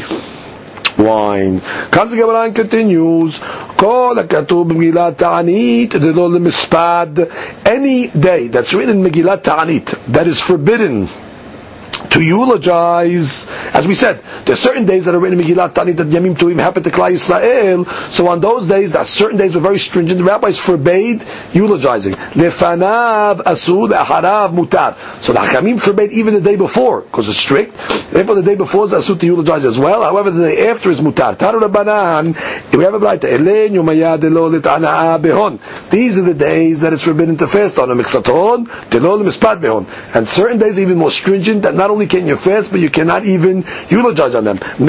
wine. 1.00 1.60
Comes 1.90 2.10
the 2.12 2.16
Gemara 2.16 2.44
and 2.44 2.54
continues, 2.54 3.40
כל 3.76 4.16
הכתוב 4.20 4.68
במגילת 4.68 5.18
תענית 5.18 5.92
זה 6.00 6.12
לא 6.12 6.30
למספד. 6.30 7.06
Any 7.64 8.08
day 8.20 8.48
that's 8.48 8.74
written 8.74 9.04
in 9.04 9.12
Megillat 9.12 9.42
Ta'anit 9.42 9.94
that 10.12 10.26
is 10.26 10.40
forbidden 10.40 11.08
to 12.09 12.21
eulogize, 12.21 13.47
as 13.73 13.87
we 13.87 13.93
said, 13.93 14.21
there 14.45 14.53
are 14.53 14.57
certain 14.57 14.85
days 14.85 15.05
that 15.05 15.15
are 15.15 15.19
written 15.19 15.39
in 15.39 15.45
Megillat 15.45 15.73
Ta'anit 15.73 15.97
that 15.97 16.07
Yamim 16.07 16.35
Tuim 16.35 16.59
happen 16.59 16.83
to 16.83 16.89
Klal 16.89 17.11
Yisrael. 17.11 18.11
So 18.11 18.27
on 18.27 18.41
those 18.41 18.67
days, 18.67 18.93
that 18.93 19.05
certain 19.05 19.37
days 19.37 19.55
were 19.55 19.61
very 19.61 19.79
stringent. 19.79 20.17
The 20.17 20.23
rabbis 20.23 20.59
forbade 20.59 21.23
eulogizing. 21.53 22.13
Lefanav 22.33 23.43
asud 23.43 23.89
aharav 23.91 24.53
mutar. 24.53 24.97
So 25.21 25.33
the 25.33 25.39
Hakamim 25.39 25.79
forbade 25.79 26.11
even 26.11 26.33
the 26.33 26.41
day 26.41 26.55
before 26.55 27.01
because 27.01 27.29
it's 27.29 27.37
strict. 27.37 27.75
Therefore, 28.09 28.35
the 28.35 28.43
day 28.43 28.55
before 28.55 28.85
is 28.85 28.91
asud 28.91 29.19
to 29.19 29.25
eulogize 29.25 29.65
as 29.65 29.79
well. 29.79 30.03
However, 30.03 30.31
the 30.31 30.49
day 30.49 30.69
after 30.69 30.89
is 30.89 30.99
mutar. 31.01 31.35
Taru 31.37 31.61
Rabbanan. 31.61 32.35
We 32.75 32.83
have 32.83 32.93
a 32.93 32.99
right 32.99 33.19
Elen 33.21 33.71
behon. 35.21 35.59
These 35.89 36.19
are 36.19 36.23
the 36.23 36.33
days 36.33 36.81
that 36.81 36.93
it's 36.93 37.03
forbidden 37.03 37.37
to 37.37 37.47
fast 37.47 37.79
on. 37.79 37.89
Mixaton 37.89 38.65
telo 38.89 39.21
mispat 39.21 39.61
behon. 39.61 39.87
And 40.15 40.27
certain 40.27 40.57
days 40.57 40.79
even 40.79 40.97
more 40.97 41.11
stringent 41.11 41.63
that 41.63 41.75
not 41.75 41.90
only 41.91 42.07
can 42.07 42.25
you 42.27 42.35
fast, 42.37 42.71
but 42.71 42.79
you 42.79 42.89
cannot 42.89 43.25
even 43.25 43.63
eulogize 43.89 44.33
on 44.35 44.43
them. 44.45 44.57
From 44.57 44.85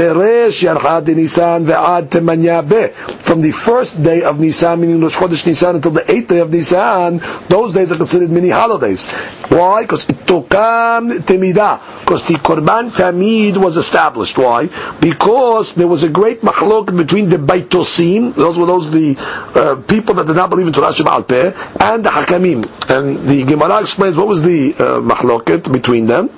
the 3.41 3.53
first 3.53 4.03
day 4.03 4.23
of 4.23 4.41
Nisan, 4.41 4.81
meaning 4.81 5.01
Rosh 5.01 5.17
Chodesh 5.17 5.47
Nisan, 5.47 5.77
until 5.77 5.91
the 5.91 6.11
eighth 6.11 6.29
day 6.29 6.39
of 6.41 6.51
Nisan, 6.51 7.21
those 7.49 7.73
days 7.75 7.93
are 7.93 7.97
considered 7.97 8.31
mini 8.31 8.49
holidays. 8.51 9.09
Why? 9.49 9.83
Because 9.83 10.07
itokam 10.07 11.21
temida. 11.25 11.81
Because 12.01 12.27
the 12.27 12.35
Korban 12.35 12.91
Tamid 12.91 13.57
was 13.57 13.77
established. 13.77 14.39
Why? 14.39 14.69
Because 15.01 15.75
there 15.75 15.89
was 15.89 16.03
a 16.03 16.09
great 16.09 16.43
machlok 16.43 16.97
between 16.97 17.29
the 17.29 17.37
Baitosim, 17.37 18.35
those 18.35 18.59
were 18.59 18.67
those 18.67 18.91
the 18.91 19.17
uh, 19.55 19.77
people 19.87 20.15
that 20.17 20.27
did 20.27 20.37
not 20.37 20.51
believe 20.51 20.67
in 20.67 20.73
Torah 20.73 20.93
Shabbat 20.93 21.81
and 21.81 22.05
the 22.05 22.11
Hakamim. 22.11 22.67
And 22.91 23.27
the 23.29 23.45
Gemara 23.45 23.81
explains 23.81 24.17
what 24.17 24.27
was 24.29 24.43
the 24.43 24.75
uh, 24.79 25.73
between 25.73 26.07
them. 26.07 26.31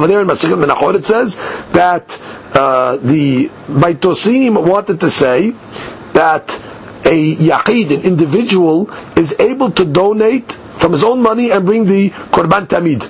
Over 0.00 0.06
there 0.06 0.22
in 0.22 0.28
Masechet 0.28 0.64
Menachot 0.64 0.94
it 0.94 1.04
says 1.04 1.36
that 1.72 2.18
uh, 2.56 2.96
the 2.96 3.48
Baitosim 3.68 4.66
wanted 4.66 5.00
to 5.00 5.10
say 5.10 5.50
that 6.14 6.48
a 7.04 7.36
yachid, 7.36 7.94
an 7.94 8.00
individual, 8.06 8.88
is 9.18 9.38
able 9.38 9.70
to 9.72 9.84
donate 9.84 10.52
from 10.76 10.92
his 10.92 11.04
own 11.04 11.20
money 11.20 11.50
and 11.52 11.66
bring 11.66 11.84
the 11.84 12.08
korban 12.08 12.66
tamid. 12.66 13.00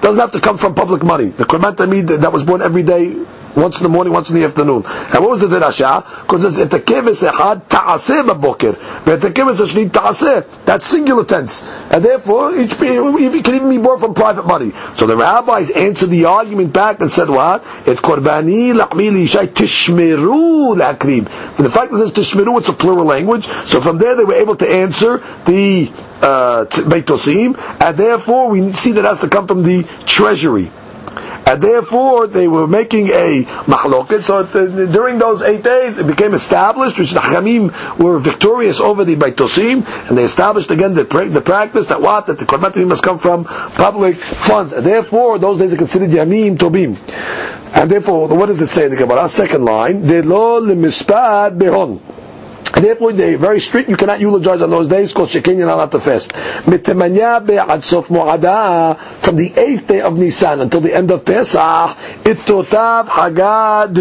Doesn't 0.00 0.18
have 0.20 0.32
to 0.32 0.40
come 0.40 0.58
from 0.58 0.74
public 0.74 1.04
money. 1.04 1.26
The 1.28 1.44
korban 1.44 1.76
tamid 1.76 2.20
that 2.20 2.32
was 2.32 2.42
born 2.42 2.62
every 2.62 2.82
day 2.82 3.14
once 3.56 3.78
in 3.78 3.82
the 3.82 3.88
morning, 3.88 4.12
once 4.12 4.30
in 4.30 4.36
the 4.36 4.44
afternoon. 4.44 4.84
And 4.86 5.20
what 5.20 5.30
was 5.30 5.40
the 5.40 5.46
derasha? 5.46 6.22
Because 6.22 6.58
it's 6.58 6.72
etakeves 6.72 7.28
echad 7.28 7.68
ta'aseh 7.68 8.26
baboker. 8.26 8.72
Etakeves 9.04 9.60
ashni 9.60 9.90
ta'aseh. 9.90 10.64
That's 10.64 10.86
singular 10.86 11.24
tense. 11.24 11.62
And 11.62 12.04
therefore, 12.04 12.52
it 12.54 12.70
can 12.70 13.54
even 13.54 13.68
be 13.70 13.78
bought 13.78 14.00
from 14.00 14.14
private 14.14 14.46
money. 14.46 14.72
So 14.96 15.06
the 15.06 15.16
rabbis 15.16 15.70
answered 15.70 16.10
the 16.10 16.26
argument 16.26 16.72
back 16.72 17.00
and 17.00 17.10
said 17.10 17.28
what? 17.28 17.62
Et 17.86 17.96
korbani 17.96 18.72
lachmi 18.74 19.10
lishai 19.10 19.48
tishmeru 19.48 20.76
lakrib. 20.76 21.28
And 21.56 21.66
the 21.66 21.70
fact 21.70 21.92
that 21.92 22.02
it 22.02 22.14
says 22.14 22.32
tishmeru, 22.32 22.58
it's 22.58 22.68
a 22.68 22.72
plural 22.72 23.04
language. 23.04 23.46
So 23.66 23.80
from 23.80 23.98
there 23.98 24.14
they 24.14 24.24
were 24.24 24.34
able 24.34 24.56
to 24.56 24.68
answer 24.68 25.18
the 25.44 25.92
uh, 26.22 26.66
Beitosim, 26.66 27.58
and 27.80 27.96
therefore 27.96 28.50
we 28.50 28.72
see 28.72 28.92
that 28.92 29.04
has 29.04 29.20
to 29.20 29.28
come 29.28 29.46
from 29.48 29.62
the 29.62 29.84
treasury 30.04 30.70
and 31.46 31.62
therefore 31.62 32.26
they 32.26 32.48
were 32.48 32.66
making 32.66 33.08
a 33.08 33.44
mahloket. 33.66 34.22
So 34.22 34.38
uh, 34.38 34.86
during 34.92 35.18
those 35.18 35.42
eight 35.42 35.62
days, 35.62 35.98
it 35.98 36.06
became 36.06 36.34
established, 36.34 36.98
which 36.98 37.12
the 37.12 37.20
Hamim 37.20 37.98
were 37.98 38.18
victorious 38.18 38.80
over 38.80 39.04
the 39.04 39.16
Baitosim, 39.16 39.86
and 40.08 40.16
they 40.18 40.24
established 40.24 40.70
again 40.70 40.94
the, 40.94 41.04
the 41.04 41.40
practice 41.40 41.88
that 41.88 42.00
what 42.00 42.26
that 42.26 42.38
the 42.38 42.44
korban 42.46 42.86
must 42.86 43.02
come 43.02 43.18
from 43.18 43.44
public 43.44 44.16
funds. 44.16 44.72
And 44.72 44.84
therefore, 44.84 45.38
those 45.38 45.58
days 45.58 45.74
are 45.74 45.76
considered 45.78 46.10
Yamim 46.10 46.56
Tobim. 46.56 46.96
And 47.74 47.90
therefore, 47.90 48.28
what 48.28 48.46
does 48.46 48.60
it 48.60 48.68
say 48.68 48.84
in 48.84 48.90
the 48.90 48.96
Gemara? 48.96 49.28
Second 49.28 49.64
line, 49.64 50.06
De 50.06 50.22
lo 50.22 50.60
lemispad 50.60 51.58
behon. 51.58 52.00
Therefore, 52.72 53.12
they 53.12 53.34
very 53.34 53.60
strict. 53.60 53.88
You 53.88 53.96
cannot 53.96 54.20
eulogize 54.20 54.62
on 54.62 54.70
those 54.70 54.88
days 54.88 55.12
because 55.12 55.30
shekin 55.30 55.58
you're 55.58 55.66
not 55.66 55.74
allowed 55.74 55.92
to 55.92 56.00
fast. 56.00 56.32
From 56.32 56.72
the 59.36 59.52
eighth 59.56 59.86
day 59.88 60.00
of 60.00 60.16
Nisan 60.18 60.60
until 60.60 60.80
the 60.80 60.94
end 60.94 61.10
of 61.10 61.24
Pesach, 61.24 61.96
itotav 62.24 63.06
hagad. 63.08 63.94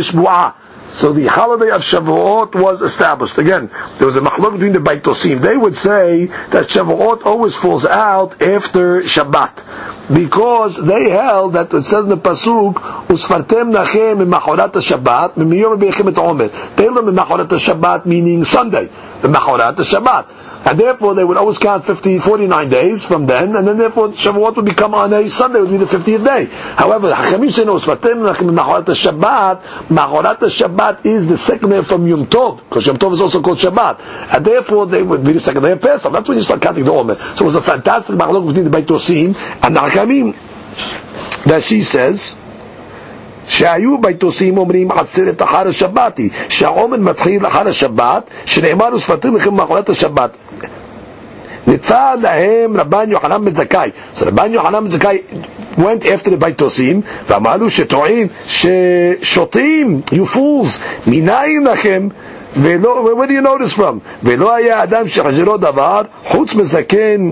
So 0.90 1.14
the 1.14 1.28
holiday 1.28 1.70
of 1.70 1.82
Shavuot 1.82 2.56
was 2.56 2.82
established. 2.82 3.38
Again, 3.38 3.70
there 3.98 4.08
was 4.08 4.18
a 4.18 4.22
machlok 4.22 4.54
between 4.54 4.74
the 4.74 4.80
Baitosim. 4.80 5.40
They 5.42 5.56
would 5.56 5.78
say 5.78 6.26
that 6.26 6.68
Shavuot 6.68 7.26
always 7.26 7.56
falls 7.56 7.86
out 7.86 8.42
after 8.42 9.02
Shabbat. 9.04 10.10
because 10.14 10.84
they 10.84 11.10
held 11.10 11.54
that 11.54 11.72
it 11.74 11.84
says 11.84 12.06
in 12.06 12.10
the 12.10 12.18
pasuk 12.18 12.74
usfartem 13.08 13.72
nachem 13.72 14.28
machorat 14.28 14.72
Shabbat 14.72 15.36
miyom 15.36 15.80
beichim 15.80 16.12
et 16.12 16.18
omer. 16.18 16.48
They 16.76 16.90
learned 16.90 17.16
machorat 17.16 17.48
Shabbat 17.48 18.06
meaning 18.08 18.44
Sunday, 18.44 18.90
the 19.22 19.28
machorat 19.28 19.76
Shabbat. 19.76 20.49
And 20.66 20.80
therefore 20.80 21.16
they 21.16 21.24
would 21.24 21.38
always 21.38 21.58
count 21.58 21.86
50, 21.86 22.20
49 22.20 22.70
days 22.70 23.06
from 23.06 23.26
then, 23.26 23.56
and 23.56 23.68
then 23.68 23.78
therefore 23.78 24.10
Shavuot 24.10 24.56
would 24.58 24.66
become 24.66 24.94
on 24.94 25.14
a 25.14 25.28
Sunday, 25.30 25.62
would 25.62 25.70
be 25.70 25.78
the 25.78 25.86
50th 25.86 26.24
day. 26.24 26.46
However, 26.76 27.12
Hachamim 27.12 27.52
say 27.52 27.66
no, 27.66 27.78
Sfatim 27.78 28.22
Machorat 28.22 28.86
Shabbat, 28.86 29.62
Machorat 29.88 30.38
Shabbat 30.38 31.06
is 31.06 31.28
the 31.28 31.38
second 31.38 31.70
day 31.70 31.82
from 31.82 32.06
Yom 32.06 32.28
Tov, 32.28 32.58
because 32.60 32.86
Yom 32.86 32.98
Tov 32.98 33.14
is 33.14 33.22
also 33.22 33.42
called 33.42 33.58
Shabbat. 33.58 34.36
And 34.36 34.46
therefore 34.46 34.86
they 34.86 35.02
would 35.02 35.24
be 35.24 35.34
the 35.34 35.40
second 35.40 35.64
day 35.64 35.72
of 35.72 35.82
Pesach. 35.82 36.12
That's 36.12 36.28
when 36.28 36.38
you 36.38 36.44
start 36.44 36.62
counting 36.62 36.86
the 36.86 36.92
Omer. 36.92 37.16
So 37.36 37.46
it 37.46 37.48
was 37.48 37.56
a 37.56 37.62
fantastic 37.62 38.16
machlok 38.16 38.48
between 38.48 38.66
the 38.66 38.72
Beit 38.72 38.86
Tosim 38.86 39.36
and 39.64 39.76
the 39.76 39.80
Hachamim 39.80 40.36
that 41.46 41.64
she 41.64 41.82
says, 41.82 42.38
שהיו 43.50 43.98
ביתוסים 44.02 44.58
אומרים 44.58 44.92
עצרת 44.92 45.42
אחר 45.42 45.68
השבתי, 45.68 46.30
שהעומר 46.50 46.98
מתחיל 46.98 47.48
אחר 47.48 47.68
השבת, 47.68 48.30
שנאמר 48.46 48.90
ושפטים 48.96 49.36
לכם 49.36 49.54
מאחורת 49.54 49.90
השבת. 49.90 50.30
נתפע 51.68 52.16
להם 52.22 52.78
רבן 52.78 53.10
יוחנן 53.12 53.46
בן 53.46 53.54
זכאי. 53.56 53.90
So 54.16 54.26
רבן 54.26 54.54
יוחנן 54.54 54.84
בן 54.84 54.90
זכאי 54.90 55.18
went 55.78 56.04
after 56.04 56.30
the 56.30 56.36
ביתוסים, 56.40 57.02
ואמרו 57.28 57.70
שטועים, 57.70 58.28
ששותים, 58.46 60.02
you 60.12 60.36
fools, 60.36 60.80
מניין 61.08 61.64
לכם 61.72 62.08
ולא, 62.58 63.10
where 63.18 63.28
do 63.28 63.32
you 63.32 63.46
notice 63.48 63.78
from? 63.80 64.00
ולא 64.24 64.56
היה 64.56 64.84
אדם 64.84 65.08
שחזרו 65.08 65.58
דבר, 65.58 66.02
חוץ 66.28 66.56
מזקן 66.56 67.32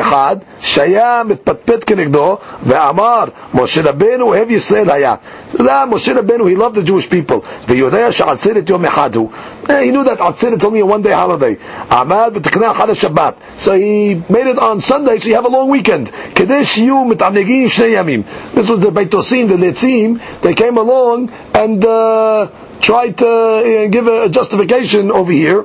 אחד 0.00 0.36
שהיה 0.60 1.22
מתפטפט 1.26 1.84
כנגדו 1.86 2.36
ואמר 2.62 3.24
משה 3.54 3.80
רבנו 3.84 4.26
אוהב 4.26 4.50
ישראל 4.50 4.90
היה 4.90 5.14
זה 5.50 5.70
היה 5.74 5.84
משה 5.86 6.12
רבנו 6.18 6.48
he 6.48 6.56
loved 6.58 6.74
the 6.76 6.88
Jewish 6.90 7.08
people 7.10 7.68
ויודע 7.68 8.12
שעצרת 8.12 8.68
יום 8.70 8.84
אחד 8.84 9.14
הוא 9.14 9.28
he 9.66 9.68
knew 9.92 10.04
that 10.08 10.20
עצרת 10.20 10.62
is 10.62 10.64
only 10.64 10.80
a 10.80 10.86
one 10.86 11.02
day 11.02 11.12
holiday 11.12 11.94
עמד 11.94 12.30
בתקנה 12.34 12.70
אחת 12.70 12.88
השבת 12.88 13.34
so 13.58 13.68
he 13.68 14.32
made 14.32 14.46
it 14.46 14.58
on 14.58 14.80
Sunday 14.90 15.18
so 15.18 15.28
you 15.28 15.34
have 15.34 15.46
a 15.46 15.48
long 15.48 15.68
weekend 15.70 16.10
כדי 16.34 16.64
שיהיו 16.64 17.04
מתענגים 17.04 17.68
שני 17.68 17.86
ימים 17.86 18.22
this 18.54 18.68
was 18.68 18.84
the 18.84 18.90
ביתוסים 18.90 19.48
the 19.48 19.56
ליצים 19.60 20.16
they 20.42 20.54
came 20.54 20.78
along 20.78 21.28
and 21.54 21.84
uh, 21.84 22.46
tried 22.80 23.16
to 23.18 23.26
uh, 23.26 23.86
give 23.90 24.06
a 24.06 24.28
justification 24.28 25.10
over 25.10 25.32
here 25.32 25.62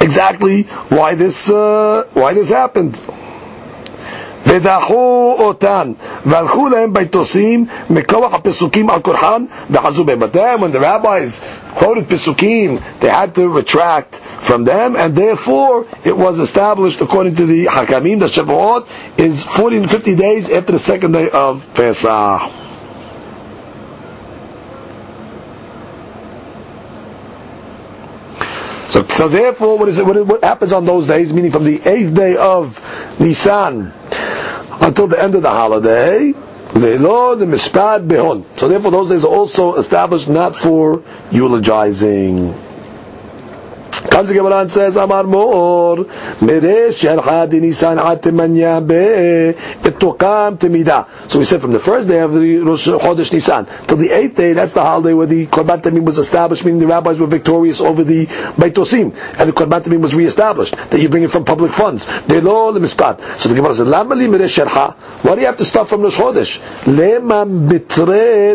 exactly 0.00 0.62
why 0.88 1.14
this 1.14 1.50
uh, 1.50 2.04
why 2.14 2.34
this 2.34 2.50
happened. 2.50 3.00
ודחו 4.46 5.36
אותן, 5.38 5.92
והלכו 6.26 6.68
להם 6.68 6.92
ביתוסים 6.92 7.64
מכוח 7.90 8.34
הפסוקים 8.34 8.90
על 8.90 9.00
כורחן 9.00 9.44
וחזו 9.70 10.04
בהם. 10.04 10.18
But 10.22 10.32
then 10.32 10.60
when 10.60 10.72
the 10.72 10.80
rabbis 10.80 11.40
quoted 11.78 12.08
pisukim, 12.08 12.80
they 13.00 13.08
had 13.08 13.34
to 13.36 13.48
retract 13.48 14.16
from 14.48 14.64
them, 14.64 14.96
and 14.96 15.14
therefore 15.16 15.86
it 16.04 16.16
was 16.16 16.38
established 16.38 17.00
according 17.00 17.36
to 17.36 17.46
the 17.46 17.66
Hakamim 17.66 18.18
that 18.20 18.30
Shavuot 18.30 18.86
is 19.18 19.44
40 19.44 19.82
to 19.82 19.88
50 19.88 20.14
days 20.16 20.50
after 20.50 20.72
the 20.72 20.78
second 20.78 21.12
day 21.12 21.30
of 21.30 21.64
Pesach. 21.74 22.40
So, 28.87 29.05
so 29.07 29.27
therefore, 29.27 29.77
what 29.77 29.89
is 29.89 29.97
it? 29.97 30.05
What, 30.05 30.25
what 30.25 30.43
happens 30.43 30.71
on 30.71 30.85
those 30.85 31.07
days? 31.07 31.33
Meaning 31.33 31.51
from 31.51 31.65
the 31.65 31.81
eighth 31.81 32.13
day 32.13 32.37
of 32.37 32.79
Nisan 33.19 33.91
until 34.81 35.07
the 35.07 35.21
end 35.21 35.35
of 35.35 35.41
the 35.41 35.49
holiday, 35.49 36.31
the 36.73 36.97
behon. 38.07 38.45
So 38.57 38.67
therefore, 38.67 38.91
those 38.91 39.09
days 39.09 39.25
are 39.25 39.33
also 39.33 39.75
established 39.75 40.29
not 40.29 40.55
for 40.55 41.03
eulogizing. 41.31 42.53
Comes 43.99 44.29
the 44.29 44.35
Gemara 44.35 44.61
and 44.61 44.71
says, 44.71 44.95
Amar 44.95 45.23
Mor, 45.23 45.97
Meresh 46.39 47.03
Nisan 47.61 47.97
Be, 48.87 48.93
Etokam 49.89 50.57
Temida. 50.57 51.07
So 51.29 51.39
we 51.39 51.45
said 51.45 51.61
from 51.61 51.71
the 51.71 51.79
first 51.79 52.07
day 52.07 52.19
of 52.19 52.33
the 52.33 52.57
Rosh 52.59 52.87
Chodesh 52.87 53.31
Nisan 53.33 53.67
till 53.87 53.97
the 53.97 54.11
eighth 54.11 54.35
day, 54.35 54.53
that's 54.53 54.73
the 54.73 54.81
holiday 54.81 55.13
where 55.13 55.27
the 55.27 55.47
Korban 55.47 55.81
Tamid 55.81 56.03
was 56.05 56.17
established, 56.17 56.63
meaning 56.65 56.79
the 56.79 56.87
rabbis 56.87 57.19
were 57.19 57.27
victorious 57.27 57.81
over 57.81 58.03
the 58.03 58.25
Baitosim, 58.27 59.15
and 59.39 59.49
the 59.49 59.53
Korban 59.53 59.81
Tamid 59.81 60.01
was 60.01 60.13
reestablished, 60.13 60.75
that 60.75 60.99
you 61.01 61.09
bring 61.09 61.23
it 61.23 61.31
from 61.31 61.45
public 61.45 61.71
funds. 61.71 62.05
They 62.27 62.41
lo 62.41 62.71
mispat. 62.73 63.19
So 63.37 63.49
the 63.49 63.55
Gemara 63.55 63.75
says, 63.75 63.87
Lama 63.87 64.15
Meresh 64.15 64.57
why 64.57 65.35
do 65.35 65.41
you 65.41 65.47
have 65.47 65.57
to 65.57 65.65
start 65.65 65.89
from 65.89 66.01
Rosh 66.01 66.17
Chodesh? 66.17 66.59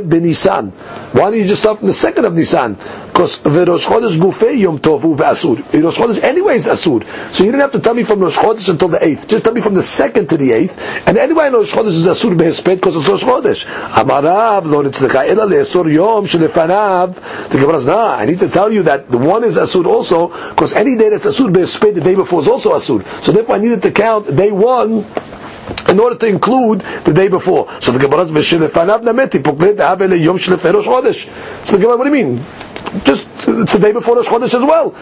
Benisan. 0.03 0.70
Why 1.12 1.30
don't 1.30 1.38
you 1.38 1.47
just 1.47 1.62
start 1.62 1.78
from 1.78 1.86
the 1.88 1.93
second 1.93 2.24
of 2.24 2.34
Nisan? 2.34 2.76
Because 3.13 3.43
the 3.43 3.67
Rosh 3.67 3.87
Chodesh 3.87 4.19
Gufei 4.19 4.59
Yom 4.59 4.79
Tovu 4.79 5.15
Asur. 5.17 5.59
Rosh 5.83 5.99
Chodesh 5.99 6.23
anyway 6.23 6.57
is 6.57 6.67
Asur. 6.67 7.05
So 7.31 7.45
you 7.45 7.51
didn't 7.51 7.61
have 7.61 7.73
to 7.73 7.81
tell 7.81 7.93
me 7.93 8.05
from 8.05 8.21
Rosh 8.21 8.39
Chodesh 8.39 8.71
until 8.71 8.89
the 8.89 8.97
8th. 8.97 9.29
Just 9.29 9.45
tell 9.45 9.53
me 9.53 9.61
from 9.61 9.75
the 9.75 9.81
2nd 9.83 10.31
to 10.31 10.39
the 10.39 10.49
8th. 10.49 11.07
And 11.07 11.19
anyway 11.19 11.51
Rosh 11.51 11.73
Chodesh 11.75 11.89
is 11.89 12.07
Asur 12.07 12.35
Behesped 12.35 12.77
because 12.77 12.97
it's 12.97 13.07
Rosh 13.07 13.23
Chodesh. 13.23 13.65
Amarav 13.67 14.65
lo 14.65 14.83
nitzlecha 14.83 15.29
ela 15.29 15.47
le'asur 15.47 15.93
yom 15.93 16.25
shelefanav. 16.25 17.51
The 17.51 17.59
Gemara 17.59 17.81
says, 17.81 17.87
nah, 17.87 18.15
I 18.15 18.25
need 18.25 18.41
to 18.41 18.49
tell 18.49 18.73
you 18.73 18.83
that 18.85 19.11
the 19.11 19.19
one 19.19 19.45
is 19.45 19.59
Asur 19.59 19.85
also 19.85 20.29
because 20.51 20.73
any 20.73 20.97
day 20.97 21.11
that's 21.11 21.27
Asur 21.27 21.53
Behesped, 21.53 21.95
the 21.95 22.01
day 22.01 22.15
before 22.15 22.41
is 22.41 22.49
also 22.49 22.73
Asur. 22.73 23.05
So 23.23 23.33
therefore 23.33 23.57
I 23.57 23.59
needed 23.59 23.83
to 23.83 23.91
count 23.91 24.35
day 24.35 24.51
1 24.51 25.05
in 25.93 26.01
order 26.01 26.16
to 26.16 26.26
include 26.26 26.80
the 27.05 27.12
day 27.12 27.28
before. 27.28 27.68
So 27.80 27.93
the 27.93 27.99
Gemara 27.99 28.26
says, 28.26 28.34
"V'shelefanav 28.34 29.03
nameti 29.03 29.43
poklet 29.43 29.76
havele 29.76 30.20
yom 30.20 30.38
shelefer 30.38 30.74
Rosh 30.74 30.86
Chodesh." 30.86 31.28
So 31.64 31.76
the 31.76 31.82
Gemara, 31.82 31.97
what 31.99 32.05
do 32.09 32.14
you 32.14 32.24
mean? 32.24 32.45
Just 33.05 33.24
it's 33.49 33.72
the 33.72 33.78
day 33.78 33.93
before 33.93 34.16
Rosh 34.16 34.26
Chodesh 34.26 34.55
as 34.55 34.64
well. 34.72 34.95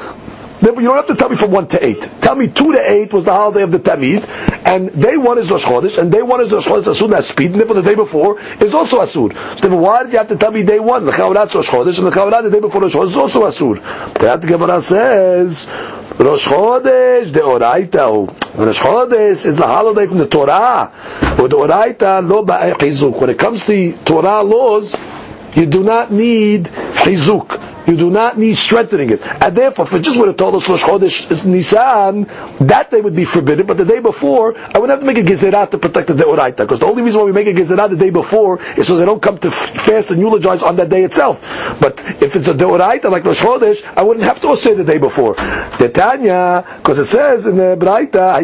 Therefore, 0.61 0.83
you 0.83 0.89
don't 0.89 0.97
have 0.97 1.07
to 1.07 1.15
tell 1.15 1.31
me 1.31 1.37
from 1.37 1.53
1 1.53 1.69
to 1.69 1.85
8. 1.85 2.11
Tell 2.21 2.35
me 2.35 2.49
2 2.49 2.73
to 2.73 2.79
8 2.79 3.13
was 3.15 3.25
the 3.25 3.33
holiday 3.33 3.63
of 3.63 3.73
the 3.73 3.79
Tamid, 3.79 4.29
and 4.67 5.01
day 5.01 5.17
1 5.17 5.39
is 5.39 5.51
Rosh 5.51 5.65
Chodesh, 5.65 5.97
and 5.97 6.13
day 6.13 6.21
1 6.21 6.41
is 6.43 6.53
Rosh 6.53 6.67
Chodesh 6.67 6.85
Asur 6.85 7.23
Speed, 7.23 7.53
and 7.53 7.61
therefore 7.61 7.77
the 7.77 7.83
day 7.83 7.95
before 7.95 8.39
is 8.61 8.75
also 8.75 9.01
Asur. 9.01 9.33
So 9.59 9.69
therefore, 9.69 9.81
why 9.81 10.03
did 10.03 10.13
you 10.13 10.19
have 10.19 10.29
to 10.29 10.37
tell 10.37 10.51
me 10.51 10.63
day 10.63 10.79
1? 10.79 11.07
The 11.07 11.13
Chavarat 11.13 11.55
Rosh 11.55 11.69
Chodesh, 11.69 11.99
and 11.99 12.07
the 12.07 12.11
Chavarat 12.11 12.43
the 12.43 12.51
day 12.51 12.61
before 12.61 12.83
Rosh 12.83 12.95
Chodesh 12.95 13.09
is 13.09 13.17
also 13.17 13.47
Asur. 13.47 14.15
That 14.19 14.43
Gemara 14.43 14.83
says, 14.83 15.67
Rosh 16.19 16.47
Chodesh, 16.47 17.33
the 17.33 17.41
Oraita. 17.41 18.01
Oh, 18.01 18.27
Rosh 18.63 18.79
Chodesh 18.79 19.47
is 19.47 19.61
a 19.61 19.67
holiday 19.67 20.07
from 20.07 20.19
the 20.19 20.29
Torah. 20.29 20.93
Oraita, 21.21 22.27
lo 22.27 22.45
ba'echizuk. 22.45 23.19
When 23.19 23.31
it 23.31 23.39
comes 23.39 23.65
to 23.67 23.93
Torah 24.05 24.43
laws, 24.43 24.95
you 25.55 25.67
do 25.67 25.83
not 25.83 26.13
need 26.13 26.65
chizuk. 26.65 27.70
You 27.87 27.97
do 27.97 28.11
not 28.11 28.39
need 28.39 28.57
strengthening 28.57 29.11
it. 29.11 29.26
And 29.26 29.57
therefore, 29.57 29.87
if 29.87 29.95
it 29.95 30.03
just 30.03 30.18
would 30.18 30.28
have 30.28 30.37
told 30.37 30.55
us 30.55 30.68
Rosh 30.68 30.83
Chodesh 30.83 31.47
Nisan, 31.47 32.24
that 32.66 32.91
day 32.91 33.01
would 33.01 33.16
be 33.16 33.24
forbidden, 33.24 33.66
but 33.66 33.76
the 33.76 33.85
day 33.85 34.01
before, 34.01 34.57
I 34.59 34.78
would 34.78 34.91
have 34.91 35.01
to 35.01 35.07
make 35.07 35.18
a 35.18 35.22
gezerat 35.22 35.70
to 35.70 35.78
protect 35.78 36.09
the 36.09 36.14
Deoraita. 36.14 36.59
Because 36.59 36.81
the 36.81 36.87
only 36.87 37.03
reason 37.03 37.20
why 37.20 37.26
we 37.26 37.33
make 37.33 37.47
a 37.47 37.53
gezerat 37.53 37.91
the 37.91 37.97
day 37.97 38.11
before 38.11 38.61
is 38.76 38.87
so 38.87 38.97
they 38.97 39.05
don't 39.05 39.22
come 39.22 39.39
to 39.39 39.51
fast 39.51 40.11
and 40.11 40.20
eulogize 40.20 40.62
on 40.62 40.76
that 40.76 40.89
day 40.89 41.05
itself. 41.05 41.41
But 41.81 42.05
if 42.22 42.37
it's 42.37 42.49
a 42.49 42.55
Deoraita 42.55 43.11
like 43.11 43.24
Rosh 43.24 43.41
Chodesh, 43.41 43.83
I 43.97 44.03
wouldn't 44.03 44.24
have 44.24 44.41
to 44.43 44.57
say 44.57 44.74
the 44.74 44.85
day 44.85 44.99
before. 44.99 45.35
The 45.35 45.91
Tanya, 45.93 46.64
because 46.76 46.99
it 46.99 47.07
says 47.07 47.47
in 47.47 47.57
the 47.57 47.76
Braita, 47.76 48.41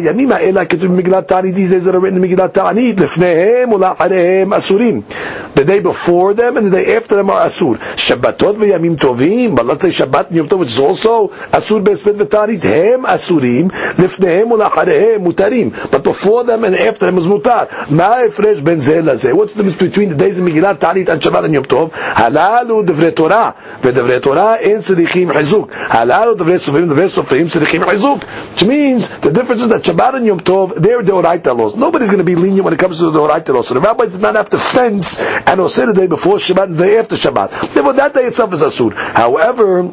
Megillat 0.97 1.27
Ta'anit, 1.27 1.53
these 1.53 1.71
days 1.71 1.85
that 1.85 1.95
are 1.95 1.99
written 1.99 2.23
in 2.23 2.29
ula'arehem 2.29 4.53
asurim. 4.55 5.53
The 5.53 5.65
day 5.65 5.79
before 5.79 6.33
them 6.33 6.57
and 6.57 6.67
the 6.67 6.71
day 6.71 6.95
after 6.95 7.15
them 7.15 7.29
are 7.29 7.45
asur. 7.45 7.77
Shabbatot 7.77 8.55
v'yamim 8.55 8.97
tovim, 9.27 9.55
but 9.55 9.65
let's 9.65 9.81
say 9.81 9.89
Shabbat 9.89 10.27
and 10.27 10.35
Yom 10.37 10.49
Tov, 10.49 10.59
which 10.59 10.69
is 10.69 10.79
also 10.79 11.29
Asur 11.29 11.83
Besped 11.83 12.17
V'Tarit, 12.17 12.61
Hem 12.61 13.03
Asurim, 13.03 13.69
Lifnehem 13.69 14.51
Ulacharehem 14.51 15.25
Mutarim. 15.25 15.91
But 15.91 16.03
before 16.03 16.43
them 16.43 16.63
and 16.63 16.75
after 16.75 17.05
them 17.05 17.17
is 17.17 17.25
Mutar. 17.25 17.67
Ma'efresh 17.67 18.63
Ben 18.63 18.77
Zeh 18.77 19.33
What's 19.35 19.53
the 19.53 19.63
difference 19.63 19.89
between 19.89 20.09
the 20.09 20.15
days 20.15 20.39
of 20.39 20.45
Megillat 20.45 20.79
Ta'anit 20.79 21.09
and 21.09 21.21
Shabbat 21.21 21.45
and 21.45 21.53
Yom 21.53 21.65
Tov? 21.65 21.91
Halalu 21.91 22.85
Devre 22.85 23.15
Torah. 23.15 23.55
V'Devre 23.81 24.21
Torah 24.21 24.57
in 24.61 24.77
Tzedichim 24.77 25.31
Chizuk. 25.31 25.69
Halalu 25.69 26.37
Devre 26.37 26.57
Sofrim, 26.57 26.89
Devre 26.89 27.07
Sofrim, 27.07 27.45
Tzedichim 27.45 27.83
Chizuk. 27.83 28.23
Which 28.51 28.65
means 28.65 29.09
the 29.09 29.31
difference 29.31 29.61
is 29.61 29.69
that 29.69 29.83
Shabbat 29.83 30.15
and 30.15 30.25
Yom 30.25 30.39
Tov, 30.39 30.75
they're 30.75 31.01
Deoraita 31.01 31.55
laws. 31.57 31.75
Nobody's 31.75 32.09
going 32.09 32.19
to 32.19 32.23
be 32.23 32.35
lenient 32.35 32.63
when 32.63 32.73
it 32.73 32.79
comes 32.79 32.99
to 32.99 33.11
the 33.11 33.19
Deoraita 33.19 33.53
laws. 33.53 33.67
So 33.67 33.73
the 33.73 33.81
rabbis 33.81 34.13
did 34.13 34.21
not 34.21 34.35
have 34.35 34.49
to 34.51 34.57
fence 34.57 35.19
and 35.19 35.59
Osir 35.59 35.87
the 35.87 35.93
day 35.93 36.07
before 36.07 36.37
Shabbat 36.37 36.63
and 36.65 36.77
the 36.77 36.85
day 36.85 36.97
after 36.97 37.15
Shabbat. 37.15 37.73
Therefore 37.73 37.93
that 37.93 38.13
day 38.13 38.25
itself 38.25 38.53
is 38.53 38.61
Asur. 38.61 38.93
However, 39.17 39.91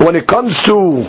when 0.00 0.16
it 0.16 0.26
comes 0.26 0.62
to 0.62 1.04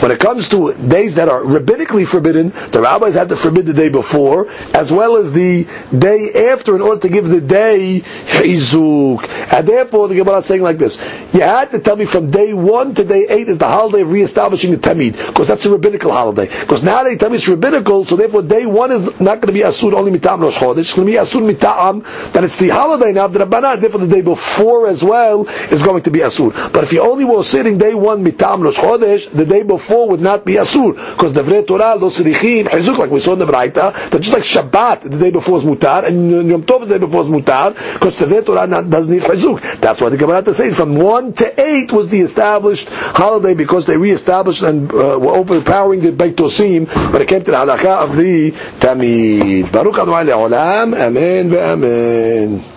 when 0.00 0.12
it 0.12 0.20
comes 0.20 0.48
to 0.50 0.72
days 0.74 1.16
that 1.16 1.28
are 1.28 1.40
rabbinically 1.42 2.06
forbidden, 2.06 2.50
the 2.70 2.80
rabbis 2.80 3.14
had 3.14 3.30
to 3.30 3.36
forbid 3.36 3.66
the 3.66 3.74
day 3.74 3.88
before, 3.88 4.48
as 4.72 4.92
well 4.92 5.16
as 5.16 5.32
the 5.32 5.66
day 5.96 6.50
after, 6.52 6.76
in 6.76 6.82
order 6.82 7.00
to 7.00 7.08
give 7.08 7.26
the 7.26 7.40
day 7.40 8.02
chizuk. 8.26 9.28
And 9.52 9.66
therefore, 9.66 10.06
the 10.06 10.14
Gemara 10.14 10.36
is 10.36 10.44
saying 10.46 10.62
like 10.62 10.78
this: 10.78 10.98
You 11.32 11.40
had 11.40 11.72
to 11.72 11.80
tell 11.80 11.96
me 11.96 12.04
from 12.04 12.30
day 12.30 12.52
one 12.54 12.94
to 12.94 13.04
day 13.04 13.26
eight 13.28 13.48
is 13.48 13.58
the 13.58 13.66
holiday 13.66 14.02
of 14.02 14.12
reestablishing 14.12 14.70
the 14.70 14.76
tamid, 14.76 15.16
because 15.26 15.48
that's 15.48 15.66
a 15.66 15.70
rabbinical 15.70 16.12
holiday. 16.12 16.46
Because 16.60 16.84
now 16.84 17.02
they 17.02 17.16
tell 17.16 17.30
me 17.30 17.36
it's 17.36 17.48
rabbinical, 17.48 18.04
so 18.04 18.14
therefore 18.14 18.42
day 18.42 18.66
one 18.66 18.92
is 18.92 19.06
not 19.18 19.40
going 19.40 19.48
to 19.48 19.52
be 19.52 19.60
asur 19.60 19.92
only 19.94 20.16
mitam 20.16 20.42
rosh 20.42 20.56
chodesh. 20.58 20.78
It's 20.78 20.94
going 20.94 21.08
to 21.08 21.12
be 21.12 21.18
asur 21.18 21.42
mitam 21.42 22.04
that 22.34 22.44
it's 22.44 22.56
the 22.56 22.68
holiday 22.68 23.12
now 23.12 23.24
of 23.24 23.32
the 23.32 23.40
rabbanan. 23.40 23.80
Therefore, 23.80 24.00
the 24.00 24.06
day 24.06 24.22
before 24.22 24.86
as 24.86 25.02
well 25.02 25.48
is 25.72 25.82
going 25.82 26.04
to 26.04 26.10
be 26.12 26.20
asur. 26.20 26.72
But 26.72 26.84
if 26.84 26.92
you 26.92 27.00
only 27.02 27.24
were 27.24 27.42
sitting 27.42 27.78
day 27.78 27.94
one 27.94 28.27
chodesh, 28.32 29.30
the 29.30 29.44
day 29.44 29.62
before 29.62 30.08
would 30.08 30.20
not 30.20 30.44
be 30.44 30.54
asur 30.54 30.94
because 30.94 31.32
the 31.32 31.42
Vrei 31.42 31.66
Torah 31.66 31.94
lo 31.94 32.08
srichim 32.08 32.66
chizuk 32.66 32.98
like 32.98 33.10
we 33.10 33.20
saw 33.20 33.32
in 33.34 33.38
the 33.38 33.46
Braita 33.46 34.10
that 34.10 34.20
just 34.20 34.32
like 34.32 34.42
Shabbat 34.42 35.02
the 35.02 35.18
day 35.18 35.30
before 35.30 35.58
is 35.58 35.64
mutar 35.64 36.04
and 36.06 36.48
Yom 36.48 36.62
Tov 36.64 36.80
the 36.80 36.98
day 36.98 36.98
before 36.98 37.22
is 37.22 37.28
mutar 37.28 37.74
because 37.94 38.16
the 38.16 38.26
Vrei 38.26 38.44
Torah 38.44 38.66
not, 38.66 38.88
doesn't 38.90 39.12
need 39.12 39.22
chizuk. 39.22 39.80
That's 39.80 40.00
why 40.00 40.08
the 40.08 40.16
Gemara 40.16 40.52
says 40.52 40.76
from 40.76 40.96
one 40.96 41.32
to 41.34 41.60
eight 41.60 41.92
was 41.92 42.08
the 42.08 42.20
established 42.20 42.88
holiday 42.88 43.54
because 43.54 43.86
they 43.86 43.96
reestablished 43.96 44.62
and 44.62 44.92
uh, 44.92 45.18
were 45.18 45.32
overpowering 45.36 46.00
the 46.00 46.12
Beit 46.12 46.36
Tosim 46.36 46.86
but 47.12 47.20
it 47.22 47.28
came 47.28 47.42
to 47.44 47.50
the 47.50 47.56
halakha 47.56 48.04
of 48.04 48.16
the 48.16 48.52
Tamid. 48.80 49.70
Baruch 49.72 49.98
Adonai 49.98 50.24
Le'olam. 50.30 50.94
Amen. 50.98 51.54
Amen. 51.54 52.64